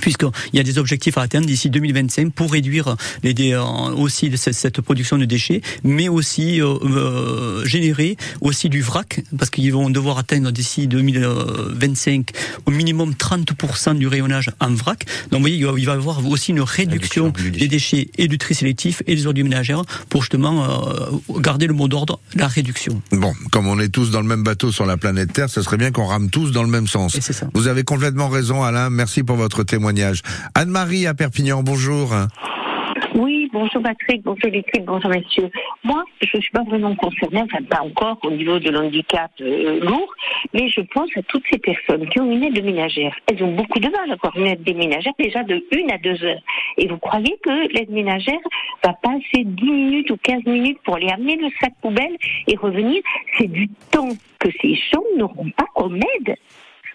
Puisqu'il 0.00 0.56
y 0.56 0.60
a 0.60 0.62
des 0.62 0.78
objectifs 0.78 1.16
à 1.18 1.22
atteindre 1.22 1.46
d'ici 1.46 1.70
2025 1.70 2.32
pour 2.32 2.52
réduire 2.52 2.96
les, 3.22 3.34
dé- 3.34 3.52
euh, 3.52 3.62
aussi 3.62 4.30
cette, 4.36 4.80
production 4.80 5.18
de 5.18 5.24
déchets, 5.24 5.60
mais 5.84 6.08
aussi 6.08 6.60
euh, 6.60 6.74
euh, 6.84 7.64
générer 7.64 8.16
aussi 8.40 8.68
du 8.68 8.80
vrac, 8.82 9.22
parce 9.36 9.50
qu'ils 9.50 9.72
vont 9.72 9.90
devoir 9.90 10.18
atteindre 10.18 10.50
d'ici 10.50 10.86
2025 10.88 12.30
au 12.66 12.70
minimum 12.70 13.12
30% 13.12 13.96
du 13.98 14.06
rayonnage 14.06 14.50
en 14.60 14.72
vrac. 14.74 15.04
Donc 15.30 15.38
vous 15.40 15.48
voyez, 15.48 15.56
il 15.56 15.86
va 15.86 15.92
y 15.92 15.96
avoir 15.96 16.24
aussi 16.26 16.50
une 16.52 16.60
réduction, 16.60 17.26
Réduction 17.26 17.30
du 17.30 17.50
déchet. 17.50 17.58
des 17.60 17.68
déchets 17.68 18.08
et 18.18 18.28
du 18.28 18.38
tri 18.38 18.54
sélectif 18.54 19.02
et 19.06 19.14
des 19.14 19.26
ordures 19.26 19.44
ménagères 19.44 19.82
pour 20.08 20.22
justement 20.22 20.64
euh, 20.64 21.40
garder 21.40 21.66
le 21.66 21.74
mot 21.74 21.88
d'ordre, 21.88 22.20
la 22.34 22.46
réduction. 22.48 23.00
Bon, 23.12 23.32
comme 23.50 23.66
on 23.66 23.78
est 23.80 23.88
tous 23.88 24.10
dans 24.10 24.20
le 24.20 24.26
même 24.26 24.42
bateau 24.42 24.72
sur 24.72 24.86
la 24.86 24.96
planète 24.96 25.32
Terre, 25.32 25.50
ce 25.50 25.62
serait 25.62 25.76
bien 25.76 25.90
qu'on 25.90 26.06
rame 26.06 26.30
tous 26.30 26.50
dans 26.52 26.62
le 26.62 26.68
même 26.68 26.86
sens. 26.86 27.16
Vous 27.54 27.66
avez 27.68 27.84
complètement 27.84 28.28
raison, 28.28 28.62
Alain. 28.62 28.90
Merci 28.90 29.22
pour 29.22 29.36
votre 29.36 29.62
témoignage. 29.64 29.77
Anne-Marie 30.54 31.06
à 31.06 31.14
Perpignan, 31.14 31.62
bonjour. 31.62 32.14
Oui, 33.14 33.48
bonjour 33.52 33.82
Patrick, 33.82 34.22
bonjour 34.22 34.50
l'équipe, 34.50 34.84
bonjour 34.84 35.10
messieurs. 35.10 35.50
Moi, 35.82 36.04
je 36.20 36.36
ne 36.36 36.40
suis 36.42 36.52
pas 36.52 36.62
vraiment 36.62 36.94
concernée, 36.94 37.42
enfin 37.42 37.62
pas 37.64 37.80
encore 37.80 38.18
au 38.22 38.30
niveau 38.30 38.58
de 38.58 38.70
l'handicap 38.70 39.30
euh, 39.40 39.80
lourd, 39.80 40.12
mais 40.52 40.68
je 40.68 40.82
pense 40.92 41.08
à 41.16 41.22
toutes 41.22 41.42
ces 41.50 41.58
personnes 41.58 42.08
qui 42.10 42.20
ont 42.20 42.30
une 42.30 42.44
aide 42.44 42.62
ménagère. 42.64 43.14
Elles 43.26 43.42
ont 43.42 43.54
beaucoup 43.54 43.80
de 43.80 43.88
mal 43.88 44.10
à 44.10 44.12
avoir 44.12 44.36
une 44.36 44.46
aide 44.46 44.76
ménagère 44.76 45.12
déjà 45.18 45.42
de 45.42 45.64
une 45.72 45.90
à 45.90 45.98
deux 45.98 46.22
heures. 46.22 46.42
Et 46.76 46.86
vous 46.86 46.98
croyez 46.98 47.36
que 47.42 47.72
l'aide 47.72 47.90
ménagère 47.90 48.38
va 48.84 48.92
passer 48.92 49.44
10 49.44 49.64
minutes 49.64 50.10
ou 50.10 50.16
15 50.16 50.44
minutes 50.44 50.78
pour 50.84 50.96
aller 50.96 51.10
amener 51.10 51.36
le 51.36 51.48
sac 51.60 51.72
poubelle 51.80 52.16
et 52.46 52.56
revenir? 52.56 53.02
C'est 53.36 53.50
du 53.50 53.68
temps 53.90 54.10
que 54.38 54.48
ces 54.62 54.74
gens 54.74 55.02
n'auront 55.16 55.50
pas 55.56 55.66
comme 55.74 55.96
aide. 55.96 56.36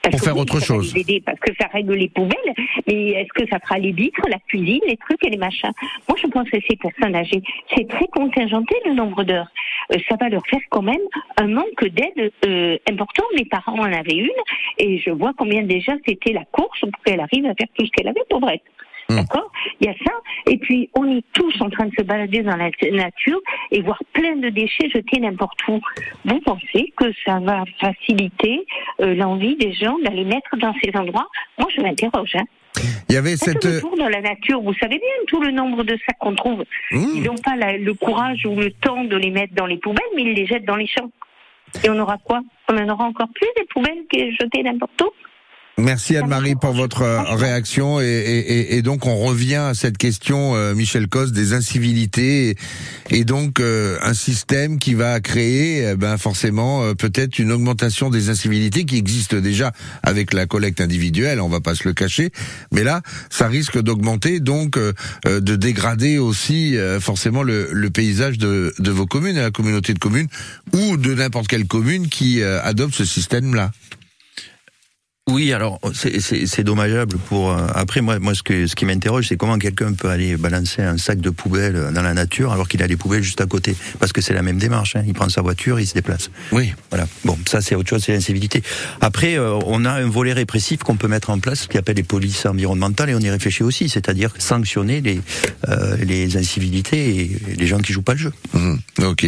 Parce 0.03 0.11
Pour 0.15 0.19
que 0.19 0.25
faire 0.25 0.35
oui, 0.35 0.41
autre 0.41 0.59
ça 0.59 0.73
va 0.73 0.79
chose. 0.81 0.93
les 0.93 1.01
aider 1.01 1.23
parce 1.25 1.39
que 1.39 1.53
ça 1.59 1.67
règle 1.67 1.93
les 1.93 2.09
poubelles, 2.09 2.53
mais 2.87 3.11
est-ce 3.11 3.31
que 3.41 3.49
ça 3.49 3.57
fera 3.59 3.79
les 3.79 3.93
vitres, 3.93 4.21
la 4.29 4.37
cuisine, 4.39 4.81
les 4.85 4.97
trucs 4.97 5.25
et 5.25 5.29
les 5.29 5.37
machins? 5.37 5.71
Moi, 6.09 6.17
je 6.21 6.27
pense 6.27 6.49
que 6.49 6.57
ces 6.69 6.75
personnes 6.75 7.15
âgées, 7.15 7.41
c'est 7.73 7.87
très 7.87 8.07
contingenté 8.07 8.75
le 8.85 8.93
nombre 8.95 9.23
d'heures. 9.23 9.47
Euh, 9.93 9.97
ça 10.09 10.17
va 10.19 10.27
leur 10.27 10.45
faire 10.47 10.59
quand 10.69 10.81
même 10.81 10.99
un 11.37 11.47
manque 11.47 11.85
d'aide 11.85 12.31
euh, 12.45 12.77
important. 12.89 13.23
Mes 13.37 13.45
parents 13.45 13.79
en 13.79 13.93
avaient 13.93 14.17
une 14.17 14.29
et 14.77 14.99
je 14.99 15.09
vois 15.09 15.31
combien 15.37 15.63
déjà 15.63 15.93
c'était 16.05 16.33
la 16.33 16.43
course 16.51 16.81
pour 16.81 17.03
qu'elle 17.05 17.21
arrive 17.21 17.45
à 17.45 17.53
faire 17.55 17.67
tout 17.77 17.85
ce 17.85 17.91
qu'elle 17.91 18.09
avait 18.09 18.23
pour 18.29 18.47
être. 18.49 18.63
Hmm. 19.09 19.15
D'accord 19.17 19.51
Il 19.81 19.87
y 19.87 19.89
a 19.89 19.93
ça. 20.05 20.13
Et 20.47 20.57
puis, 20.57 20.89
on 20.95 21.05
est 21.09 21.23
tous 21.33 21.53
en 21.61 21.69
train 21.69 21.85
de 21.85 21.93
se 21.97 22.03
balader 22.03 22.41
dans 22.41 22.55
la 22.55 22.69
nature 22.91 23.39
et 23.71 23.81
voir 23.81 23.99
plein 24.13 24.35
de 24.37 24.49
déchets 24.49 24.89
jetés 24.89 25.19
n'importe 25.19 25.59
où. 25.67 25.79
Vous 26.25 26.39
pensez 26.41 26.93
que 26.95 27.05
ça 27.25 27.39
va 27.39 27.63
faciliter 27.79 28.65
euh, 29.01 29.13
l'envie 29.15 29.55
des 29.55 29.73
gens 29.73 29.97
d'aller 30.03 30.23
mettre 30.25 30.55
dans 30.57 30.73
ces 30.83 30.91
endroits? 30.97 31.27
Moi, 31.57 31.67
je 31.75 31.81
m'interroge. 31.81 32.35
Hein. 32.35 32.45
Il 33.09 33.15
y 33.15 33.17
avait 33.17 33.35
cette... 33.37 33.63
le 33.63 33.79
tour 33.79 33.95
dans 33.97 34.09
la 34.09 34.21
nature. 34.21 34.61
Vous 34.61 34.73
savez 34.75 34.97
bien 34.97 35.25
tout 35.27 35.41
le 35.41 35.51
nombre 35.51 35.83
de 35.83 35.97
sacs 36.05 36.17
qu'on 36.19 36.35
trouve. 36.35 36.63
Mmh. 36.91 37.05
Ils 37.15 37.23
n'ont 37.23 37.35
pas 37.35 37.55
la- 37.55 37.77
le 37.77 37.93
courage 37.93 38.45
ou 38.45 38.55
le 38.55 38.71
temps 38.71 39.03
de 39.03 39.15
les 39.15 39.29
mettre 39.29 39.53
dans 39.53 39.67
les 39.67 39.77
poubelles, 39.77 40.05
mais 40.15 40.23
ils 40.23 40.33
les 40.33 40.45
jettent 40.45 40.65
dans 40.65 40.75
les 40.75 40.87
champs. 40.87 41.11
Et 41.83 41.89
on 41.89 41.99
aura 41.99 42.17
quoi? 42.17 42.41
On 42.69 42.77
en 42.77 42.89
aura 42.89 43.05
encore 43.05 43.29
plus 43.33 43.47
des 43.57 43.65
poubelles 43.65 44.03
qui 44.11 44.31
jetées 44.39 44.63
n'importe 44.63 45.01
où? 45.01 45.09
Merci 45.79 46.15
Anne-Marie 46.17 46.53
pour 46.55 46.73
votre 46.73 47.01
euh, 47.01 47.21
réaction 47.33 47.99
et, 47.99 48.05
et- 48.05 48.53
et- 48.59 48.75
et 48.77 48.81
donc 48.83 49.07
on 49.07 49.15
revient 49.17 49.55
à 49.55 49.73
cette 49.73 49.97
question, 49.97 50.55
euh, 50.55 50.75
Michel 50.75 51.07
Cos, 51.07 51.31
des 51.31 51.53
incivilités 51.53 52.51
et, 52.51 52.55
et 53.09 53.25
donc 53.25 53.59
euh, 53.59 53.97
un 54.03 54.13
système 54.13 54.77
qui 54.77 54.93
va 54.93 55.19
créer 55.19 55.83
eh 55.91 55.95
ben 55.95 56.17
forcément 56.19 56.83
euh, 56.83 56.93
peut-être 56.93 57.39
une 57.39 57.51
augmentation 57.51 58.11
des 58.11 58.29
incivilités 58.29 58.85
qui 58.85 58.97
existent 58.97 59.37
déjà 59.37 59.71
avec 60.03 60.31
la 60.33 60.45
collecte 60.45 60.79
individuelle, 60.79 61.41
on 61.41 61.49
va 61.49 61.59
pas 61.59 61.73
se 61.73 61.87
le 61.87 61.95
cacher, 61.95 62.29
mais 62.71 62.83
là 62.83 63.01
ça 63.31 63.47
risque 63.47 63.81
d'augmenter 63.81 64.39
donc 64.41 64.77
de 64.77 65.55
dégrader 65.55 66.19
aussi 66.19 66.77
euh, 66.77 66.99
forcément 66.99 67.41
le, 67.41 67.69
le 67.71 67.89
paysage 67.89 68.37
de, 68.37 68.75
de 68.77 68.91
vos 68.91 69.07
communes 69.07 69.37
et 69.37 69.41
la 69.41 69.51
communauté 69.51 69.95
de 69.95 69.99
communes 69.99 70.27
ou 70.71 70.97
de 70.97 71.15
n'importe 71.15 71.47
quelle 71.47 71.65
commune 71.65 72.09
qui 72.09 72.41
euh, 72.43 72.61
adopte 72.63 72.93
ce 72.93 73.05
système-là. 73.05 73.71
Oui, 75.29 75.53
alors 75.53 75.79
c'est- 75.93 76.19
c'est 76.19 76.45
c'est 76.47 76.65
dommageable 76.65 77.15
pour. 77.29 77.49
euh, 77.51 77.65
après, 77.75 78.01
moi, 78.01 78.19
moi, 78.19 78.35
ce 78.35 78.43
que 78.43 78.67
ce 78.67 78.75
qui 78.75 78.83
m'interroge, 78.85 79.27
c'est 79.29 79.37
comment 79.37 79.57
quelqu'un 79.57 79.93
peut 79.93 80.09
aller 80.09 80.35
balancer 80.35 80.81
un 80.81 80.97
sac 80.97 81.21
de 81.21 81.29
poubelle 81.29 81.91
dans 81.93 82.01
la 82.01 82.13
nature 82.13 82.51
alors 82.51 82.67
qu'il 82.67 82.83
a 82.83 82.87
les 82.87 82.97
poubelles 82.97 83.23
juste 83.23 83.39
à 83.39 83.45
côté, 83.45 83.73
parce 83.99 84.11
que 84.11 84.19
c'est 84.19 84.33
la 84.33 84.41
même 84.41 84.57
démarche. 84.57 84.97
Hein. 84.97 85.03
Il 85.07 85.13
prend 85.13 85.29
sa 85.29 85.41
voiture, 85.41 85.79
il 85.79 85.87
se 85.87 85.93
déplace. 85.93 86.29
Oui. 86.51 86.73
Voilà. 86.89 87.07
Bon, 87.23 87.37
ça 87.47 87.61
c'est 87.61 87.73
autre 87.73 87.89
chose, 87.89 88.03
c'est 88.03 88.11
l'incivilité. 88.11 88.63
Après, 88.99 89.37
euh, 89.39 89.53
on 89.65 89.85
a 89.85 89.91
un 89.91 90.09
volet 90.09 90.33
répressif 90.33 90.79
qu'on 90.79 90.97
peut 90.97 91.07
mettre 91.07 91.29
en 91.29 91.39
place, 91.39 91.61
ce 91.61 91.67
qu'on 91.69 91.79
appelle 91.79 91.95
les 91.95 92.03
polices 92.03 92.45
environnementales, 92.45 93.09
et 93.11 93.15
on 93.15 93.19
y 93.19 93.29
réfléchit 93.29 93.63
aussi, 93.63 93.87
c'est-à-dire 93.87 94.33
sanctionner 94.39 94.99
les 94.99 95.21
euh, 95.69 95.95
les 96.03 96.35
incivilités 96.35 97.21
et 97.21 97.55
les 97.55 97.65
gens 97.67 97.79
qui 97.79 97.93
jouent 97.93 98.01
pas 98.01 98.13
le 98.15 98.19
jeu. 98.19 98.33
Mhm. 98.53 98.79
Ok. 99.03 99.25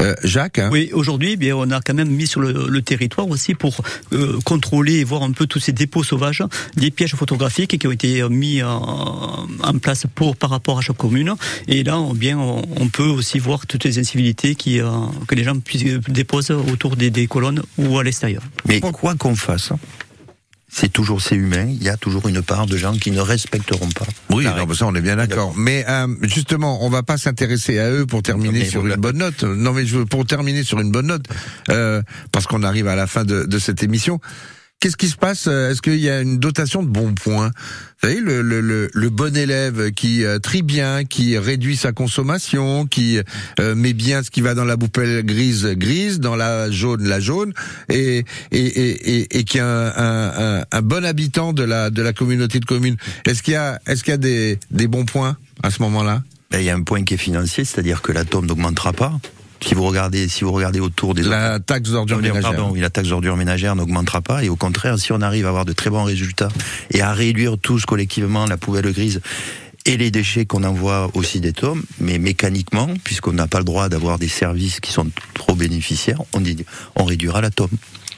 Euh, 0.00 0.14
Jacques 0.24 0.58
hein 0.58 0.70
Oui, 0.72 0.90
aujourd'hui, 0.92 1.32
eh 1.34 1.36
bien, 1.36 1.54
on 1.54 1.70
a 1.70 1.80
quand 1.80 1.94
même 1.94 2.10
mis 2.10 2.26
sur 2.26 2.40
le, 2.40 2.66
le 2.68 2.82
territoire 2.82 3.28
aussi 3.28 3.54
pour 3.54 3.80
euh, 4.12 4.40
contrôler 4.44 4.94
et 4.94 5.04
voir 5.04 5.22
un 5.22 5.30
peu 5.36 5.46
tous 5.46 5.60
ces 5.60 5.72
dépôts 5.72 6.02
sauvages, 6.02 6.42
des 6.76 6.90
pièges 6.90 7.14
photographiques 7.14 7.78
qui 7.78 7.86
ont 7.86 7.92
été 7.92 8.22
euh, 8.22 8.28
mis 8.28 8.62
en, 8.62 9.46
en 9.62 9.78
place 9.78 10.06
pour 10.14 10.34
par 10.36 10.50
rapport 10.50 10.78
à 10.78 10.80
chaque 10.80 10.96
commune. 10.96 11.34
Et 11.68 11.84
là, 11.84 11.98
on, 11.98 12.14
bien, 12.14 12.38
on, 12.38 12.62
on 12.80 12.88
peut 12.88 13.10
aussi 13.18 13.38
voir 13.38 13.66
toutes 13.66 13.84
les 13.84 13.98
incivilités 13.98 14.54
qui, 14.54 14.80
euh, 14.80 14.88
que 15.28 15.34
les 15.34 15.44
gens 15.44 15.58
puissent, 15.60 15.86
euh, 15.86 16.00
déposent 16.08 16.50
autour 16.50 16.96
des, 16.96 17.10
des 17.10 17.26
colonnes 17.26 17.62
ou 17.78 17.98
à 17.98 18.02
l'extérieur. 18.02 18.42
Mais 18.66 18.80
quoi 18.80 19.14
qu'on 19.14 19.36
fasse, 19.36 19.72
c'est 20.68 20.92
toujours 20.92 21.22
c'est 21.22 21.36
humain. 21.36 21.66
Il 21.68 21.82
y 21.82 21.88
a 21.88 21.96
toujours 21.96 22.28
une 22.28 22.42
part 22.42 22.66
de 22.66 22.76
gens 22.76 22.96
qui 22.96 23.10
ne 23.10 23.20
respecteront 23.20 23.88
pas. 23.90 24.06
Oui, 24.30 24.44
non, 24.44 24.74
ça 24.74 24.86
on 24.86 24.94
est 24.94 25.00
bien 25.00 25.16
d'accord. 25.16 25.54
Mais 25.56 25.84
euh, 25.88 26.08
justement, 26.22 26.84
on 26.84 26.90
va 26.90 27.02
pas 27.02 27.16
s'intéresser 27.16 27.78
à 27.78 27.90
eux 27.90 28.04
pour 28.04 28.22
terminer 28.22 28.60
Mais 28.60 28.64
sur 28.64 28.80
voilà. 28.80 28.96
une 28.96 29.00
bonne 29.00 29.18
note. 29.18 29.44
Non, 29.44 29.72
mais 29.72 29.86
je 29.86 29.98
veux 29.98 30.06
pour 30.06 30.26
terminer 30.26 30.64
sur 30.64 30.80
une 30.80 30.90
bonne 30.90 31.06
note, 31.06 31.24
euh, 31.70 32.02
parce 32.32 32.46
qu'on 32.46 32.62
arrive 32.62 32.88
à 32.88 32.96
la 32.96 33.06
fin 33.06 33.24
de, 33.24 33.44
de 33.44 33.58
cette 33.58 33.82
émission. 33.82 34.20
Qu'est-ce 34.78 34.98
qui 34.98 35.08
se 35.08 35.16
passe 35.16 35.46
euh, 35.48 35.70
Est-ce 35.70 35.80
qu'il 35.80 35.96
y 35.96 36.10
a 36.10 36.20
une 36.20 36.38
dotation 36.38 36.82
de 36.82 36.88
bons 36.88 37.14
points? 37.14 37.48
Vous 37.48 38.08
savez, 38.08 38.20
le, 38.20 38.42
le, 38.42 38.60
le, 38.60 38.90
le 38.92 39.10
bon 39.10 39.34
élève 39.34 39.90
qui 39.92 40.22
euh, 40.22 40.38
trie 40.38 40.60
bien, 40.62 41.04
qui 41.04 41.38
réduit 41.38 41.76
sa 41.76 41.92
consommation, 41.92 42.86
qui 42.86 43.18
euh, 43.58 43.74
met 43.74 43.94
bien 43.94 44.22
ce 44.22 44.30
qui 44.30 44.42
va 44.42 44.52
dans 44.52 44.66
la 44.66 44.76
poubelle 44.76 45.24
grise 45.24 45.64
grise, 45.64 46.20
dans 46.20 46.36
la 46.36 46.70
jaune 46.70 47.02
la 47.08 47.20
jaune, 47.20 47.54
et 47.88 48.24
et 48.52 48.66
et, 48.66 49.38
et, 49.38 49.44
qui 49.44 49.56
est 49.56 49.62
un, 49.62 49.92
un, 49.96 50.64
un, 50.70 50.82
bon 50.82 51.06
habitant 51.06 51.54
de 51.54 51.62
la 51.62 51.88
de 51.88 52.02
la 52.02 52.12
communauté 52.12 52.60
de 52.60 52.66
communes. 52.66 52.96
Est-ce 53.26 53.42
qu'il 53.42 53.54
y 53.54 53.56
a 53.56 53.80
est-ce 53.86 54.04
qu'il 54.04 54.10
y 54.10 54.14
a 54.14 54.18
des 54.18 54.58
des 54.70 54.88
bons 54.88 55.06
points 55.06 55.38
à 55.62 55.70
ce 55.70 55.80
moment-là? 55.82 56.22
Ben, 56.50 56.60
il 56.60 56.66
y 56.66 56.70
a 56.70 56.74
un 56.74 56.82
point 56.82 57.02
qui 57.02 57.14
est 57.14 57.16
financier, 57.16 57.64
c'est-à-dire 57.64 58.02
que 58.02 58.12
l'atome 58.12 58.44
n'augmentera 58.44 58.92
pas. 58.92 59.18
Si 59.60 59.74
vous 59.74 59.84
regardez, 59.84 60.28
si 60.28 60.44
vous 60.44 60.52
regardez 60.52 60.80
autour 60.80 61.14
des 61.14 61.22
La 61.22 61.58
taxe 61.58 61.90
mais, 61.90 62.28
ménagères. 62.28 62.42
Pardon, 62.42 62.70
oui, 62.72 62.80
la 62.80 62.90
taxe 62.90 63.08
d'ordures 63.08 63.36
ménagères 63.36 63.74
n'augmentera 63.74 64.20
pas 64.20 64.44
et 64.44 64.48
au 64.48 64.56
contraire, 64.56 64.98
si 64.98 65.12
on 65.12 65.20
arrive 65.20 65.46
à 65.46 65.48
avoir 65.48 65.64
de 65.64 65.72
très 65.72 65.90
bons 65.90 66.04
résultats 66.04 66.48
et 66.90 67.00
à 67.00 67.12
réduire 67.12 67.56
tous 67.58 67.86
collectivement 67.86 68.46
la 68.46 68.56
poubelle 68.56 68.92
grise 68.92 69.20
et 69.86 69.96
les 69.96 70.10
déchets 70.10 70.46
qu'on 70.46 70.64
envoie 70.64 71.10
aussi 71.14 71.40
des 71.40 71.52
tomes, 71.52 71.82
mais 72.00 72.18
mécaniquement, 72.18 72.88
puisqu'on 73.04 73.32
n'a 73.32 73.46
pas 73.46 73.58
le 73.58 73.64
droit 73.64 73.88
d'avoir 73.88 74.18
des 74.18 74.28
services 74.28 74.80
qui 74.80 74.90
sont 74.90 75.06
trop 75.32 75.54
bénéficiaires, 75.54 76.20
on, 76.32 76.40
dit, 76.40 76.56
on 76.96 77.04
réduira 77.04 77.40
la 77.40 77.50
tome. 77.50 77.70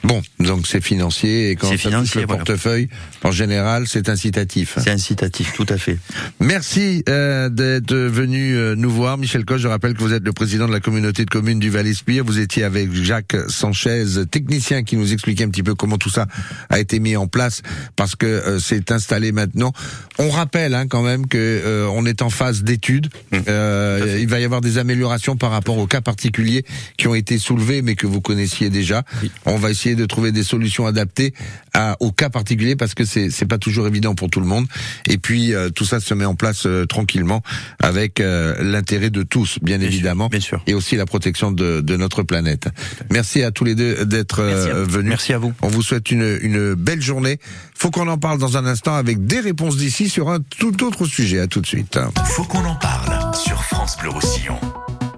Bon, 0.04 0.22
donc 0.38 0.66
c'est 0.66 0.80
financier 0.80 1.50
et 1.50 1.56
quand 1.56 1.68
C'est 1.68 1.76
financier, 1.76 2.20
le 2.20 2.26
voilà. 2.26 2.44
portefeuille, 2.44 2.88
en 3.24 3.30
général, 3.32 3.86
c'est 3.86 4.08
incitatif. 4.08 4.78
C'est 4.78 4.90
incitatif, 4.90 5.52
tout 5.54 5.66
à 5.68 5.76
fait. 5.76 5.98
Merci 6.40 7.02
euh, 7.08 7.48
d'être 7.48 7.94
venu 7.94 8.54
euh, 8.56 8.74
nous 8.76 8.90
voir, 8.90 9.18
Michel 9.18 9.44
Coche. 9.44 9.60
Je 9.60 9.68
rappelle 9.68 9.94
que 9.94 10.02
vous 10.02 10.12
êtes 10.12 10.24
le 10.24 10.32
président 10.32 10.68
de 10.68 10.72
la 10.72 10.80
communauté 10.80 11.24
de 11.24 11.30
communes 11.30 11.58
du 11.58 11.70
Val-Espire. 11.70 12.24
Vous 12.24 12.38
étiez 12.38 12.64
avec 12.64 12.92
Jacques 12.94 13.36
Sanchez, 13.48 14.04
technicien, 14.30 14.84
qui 14.84 14.96
nous 14.96 15.12
expliquait 15.12 15.44
un 15.44 15.50
petit 15.50 15.62
peu 15.62 15.74
comment 15.74 15.98
tout 15.98 16.10
ça 16.10 16.26
a 16.70 16.78
été 16.78 17.00
mis 17.00 17.16
en 17.16 17.26
place, 17.26 17.62
parce 17.96 18.14
que 18.14 18.26
euh, 18.26 18.58
c'est 18.60 18.92
installé 18.92 19.32
maintenant. 19.32 19.72
On 20.18 20.30
rappelle 20.30 20.74
hein, 20.74 20.86
quand 20.88 21.02
même 21.02 21.26
que 21.26 21.38
euh, 21.38 21.88
on 21.92 22.06
est 22.06 22.22
en 22.22 22.30
phase 22.30 22.62
d'étude. 22.62 23.08
Euh, 23.48 24.18
il 24.20 24.28
va 24.28 24.40
y 24.40 24.44
avoir 24.44 24.60
des 24.60 24.78
améliorations 24.78 25.36
par 25.36 25.50
rapport 25.50 25.78
aux 25.78 25.86
cas 25.86 26.00
particuliers 26.00 26.64
qui 26.96 27.08
ont 27.08 27.14
été 27.14 27.38
soulevés, 27.38 27.82
mais 27.82 27.94
que 27.94 28.06
vous 28.06 28.20
connaissiez 28.20 28.70
déjà. 28.70 29.02
On 29.44 29.56
va 29.56 29.70
essayer 29.70 29.87
de 29.94 30.06
trouver 30.06 30.32
des 30.32 30.42
solutions 30.42 30.86
adaptées 30.86 31.34
à, 31.74 31.96
aux 32.00 32.12
cas 32.12 32.30
particuliers, 32.30 32.76
parce 32.76 32.94
que 32.94 33.04
c'est 33.04 33.30
c'est 33.30 33.46
pas 33.46 33.58
toujours 33.58 33.86
évident 33.86 34.14
pour 34.14 34.30
tout 34.30 34.40
le 34.40 34.46
monde. 34.46 34.66
Et 35.06 35.18
puis 35.18 35.54
euh, 35.54 35.70
tout 35.70 35.84
ça 35.84 36.00
se 36.00 36.14
met 36.14 36.24
en 36.24 36.34
place 36.34 36.66
euh, 36.66 36.86
tranquillement 36.86 37.42
avec 37.80 38.20
euh, 38.20 38.54
l'intérêt 38.62 39.10
de 39.10 39.22
tous, 39.22 39.58
bien, 39.62 39.80
évidemment, 39.80 40.28
bien 40.28 40.40
sûr. 40.40 40.62
et 40.66 40.74
aussi 40.74 40.96
la 40.96 41.06
protection 41.06 41.52
de, 41.52 41.80
de 41.80 41.96
notre 41.96 42.22
planète. 42.22 42.68
Merci 43.10 43.42
à 43.42 43.50
tous 43.50 43.64
les 43.64 43.74
deux 43.74 44.04
d'être 44.04 44.40
euh, 44.40 44.84
venus. 44.84 45.10
Merci 45.10 45.32
à 45.32 45.38
vous. 45.38 45.52
On 45.62 45.68
vous 45.68 45.82
souhaite 45.82 46.10
une, 46.10 46.38
une 46.42 46.74
belle 46.74 47.02
journée. 47.02 47.38
Faut 47.74 47.90
qu'on 47.90 48.08
en 48.08 48.18
parle 48.18 48.38
dans 48.38 48.56
un 48.56 48.66
instant 48.66 48.94
avec 48.94 49.26
des 49.26 49.40
réponses 49.40 49.76
d'ici 49.76 50.08
sur 50.08 50.30
un 50.30 50.40
tout 50.40 50.84
autre 50.84 51.06
sujet. 51.06 51.40
À 51.40 51.46
tout 51.46 51.60
de 51.60 51.66
suite. 51.66 51.98
Faut 52.24 52.44
qu'on 52.44 52.64
en 52.64 52.76
parle 52.76 53.34
sur 53.34 53.62
France 53.64 53.96
Bleu 54.00 54.10
Roussillon. 54.10 54.58